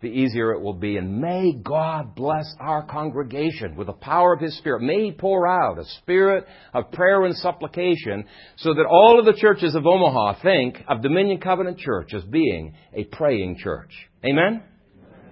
the 0.00 0.08
easier 0.10 0.52
it 0.52 0.60
will 0.60 0.74
be. 0.74 0.98
And 0.98 1.20
may 1.20 1.52
God 1.52 2.14
bless 2.14 2.44
our 2.60 2.82
congregation 2.82 3.74
with 3.74 3.86
the 3.86 3.94
power 3.94 4.34
of 4.34 4.40
His 4.40 4.58
Spirit. 4.58 4.82
May 4.82 5.04
He 5.04 5.12
pour 5.12 5.46
out 5.46 5.78
a 5.78 5.84
spirit 6.02 6.46
of 6.74 6.90
prayer 6.90 7.24
and 7.24 7.34
supplication 7.36 8.26
so 8.56 8.74
that 8.74 8.84
all 8.84 9.18
of 9.18 9.24
the 9.24 9.32
churches 9.40 9.74
of 9.74 9.86
Omaha 9.86 10.34
think 10.42 10.82
of 10.88 11.00
Dominion 11.00 11.38
Covenant 11.40 11.78
Church 11.78 12.12
as 12.12 12.22
being 12.24 12.74
a 12.92 13.04
praying 13.04 13.56
church. 13.56 13.92
Amen? 14.22 14.62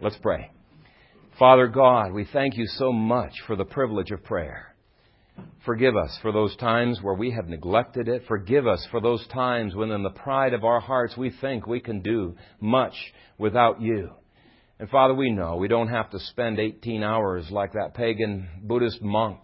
Let's 0.00 0.16
pray. 0.16 0.50
Father 1.38 1.66
God, 1.66 2.12
we 2.12 2.24
thank 2.24 2.57
you 2.57 2.66
so 2.66 2.92
much 2.92 3.32
for 3.46 3.57
the 3.57 3.64
privilege 3.66 4.11
of 4.11 4.24
prayer. 4.24 4.72
Forgive 5.64 5.97
us 5.97 6.18
for 6.22 6.33
those 6.33 6.57
times 6.57 7.01
where 7.03 7.14
we 7.14 7.30
have 7.30 7.49
neglected 7.49 8.09
it. 8.09 8.22
Forgive 8.26 8.66
us 8.66 8.87
for 8.91 9.01
those 9.01 9.24
times 9.28 9.74
when 9.74 9.91
in 9.91 10.03
the 10.03 10.11
pride 10.11 10.55
of 10.55 10.64
our 10.64 10.80
hearts 10.80 11.16
we 11.16 11.30
think 11.41 11.66
we 11.66 11.80
can 11.80 12.03
do 12.03 12.35
much 12.61 12.95
without 13.39 13.80
you. 13.80 14.11
And 14.80 14.91
Father, 14.91 15.14
we 15.14 15.30
know 15.30 15.57
we 15.57 15.68
don't 15.68 15.89
have 15.89 16.11
to 16.11 16.18
spend 16.18 16.59
18 16.59 17.05
hours 17.05 17.47
like 17.51 17.74
that 17.74 17.95
pagan 17.95 18.49
Buddhist 18.62 19.01
monk 19.01 19.39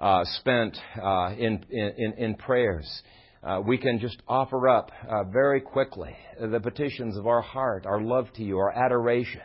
uh, 0.00 0.24
spent 0.40 0.76
uh, 1.00 1.32
in, 1.38 1.64
in, 1.70 2.14
in 2.18 2.34
prayers. 2.34 3.02
Uh, 3.44 3.60
we 3.64 3.78
can 3.78 4.00
just 4.00 4.20
offer 4.26 4.68
up 4.68 4.90
uh, 5.08 5.22
very 5.24 5.60
quickly 5.60 6.16
the 6.40 6.58
petitions 6.58 7.16
of 7.16 7.28
our 7.28 7.42
heart, 7.42 7.86
our 7.86 8.00
love 8.00 8.26
to 8.34 8.42
you, 8.42 8.58
our 8.58 8.72
adoration, 8.72 9.40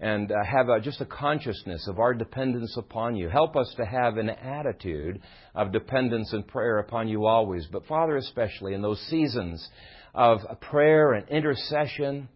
and 0.00 0.30
uh, 0.32 0.36
have 0.44 0.68
a, 0.68 0.80
just 0.80 1.00
a 1.00 1.06
consciousness 1.06 1.86
of 1.88 1.98
our 1.98 2.14
dependence 2.14 2.76
upon 2.76 3.16
you. 3.16 3.28
Help 3.28 3.56
us 3.56 3.72
to 3.76 3.84
have 3.84 4.16
an 4.16 4.28
attitude 4.28 5.20
of 5.54 5.72
dependence 5.72 6.32
and 6.32 6.46
prayer 6.46 6.78
upon 6.78 7.08
you 7.08 7.26
always, 7.26 7.66
but 7.70 7.86
Father, 7.86 8.16
especially 8.16 8.74
in 8.74 8.82
those 8.82 9.00
seasons 9.08 9.66
of 10.14 10.40
prayer 10.60 11.12
and 11.12 11.28
intercession 11.28 12.28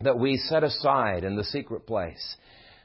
that 0.00 0.18
we 0.18 0.36
set 0.36 0.62
aside 0.62 1.24
in 1.24 1.36
the 1.36 1.44
secret 1.44 1.86
place. 1.86 2.36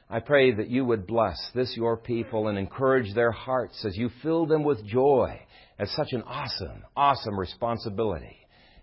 I 0.08 0.20
pray 0.20 0.52
that 0.52 0.68
you 0.68 0.84
would 0.84 1.06
bless 1.06 1.38
this 1.54 1.74
your 1.76 1.96
people 1.96 2.48
and 2.48 2.58
encourage 2.58 3.14
their 3.14 3.32
hearts 3.32 3.84
as 3.84 3.96
you 3.96 4.10
fill 4.22 4.46
them 4.46 4.62
with 4.62 4.84
joy 4.84 5.40
as 5.78 5.90
such 5.92 6.12
an 6.12 6.22
awesome, 6.22 6.84
awesome 6.96 7.38
responsibility 7.38 8.36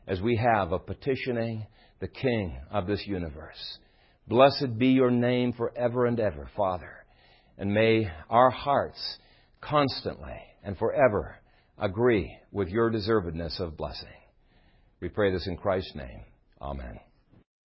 as 0.07 0.21
we 0.21 0.35
have 0.37 0.71
of 0.71 0.87
petitioning 0.87 1.65
the 1.99 2.07
King 2.07 2.57
of 2.71 2.87
this 2.87 3.03
universe. 3.05 3.77
Blessed 4.29 4.77
be 4.77 4.89
your 4.89 5.09
name 5.09 5.53
forever 5.53 6.05
and 6.05 6.19
ever, 6.19 6.49
Father. 6.55 6.91
And 7.57 7.73
may 7.73 8.09
our 8.29 8.51
hearts 8.51 8.99
constantly 9.59 10.39
and 10.63 10.77
forever 10.77 11.35
agree 11.79 12.37
with 12.51 12.69
your 12.69 12.91
deservedness 12.91 13.59
of 13.59 13.75
blessing. 13.75 14.07
We 15.01 15.09
pray 15.09 15.31
this 15.31 15.47
in 15.47 15.57
Christ's 15.57 15.95
name. 15.95 16.21
Amen. 16.61 16.99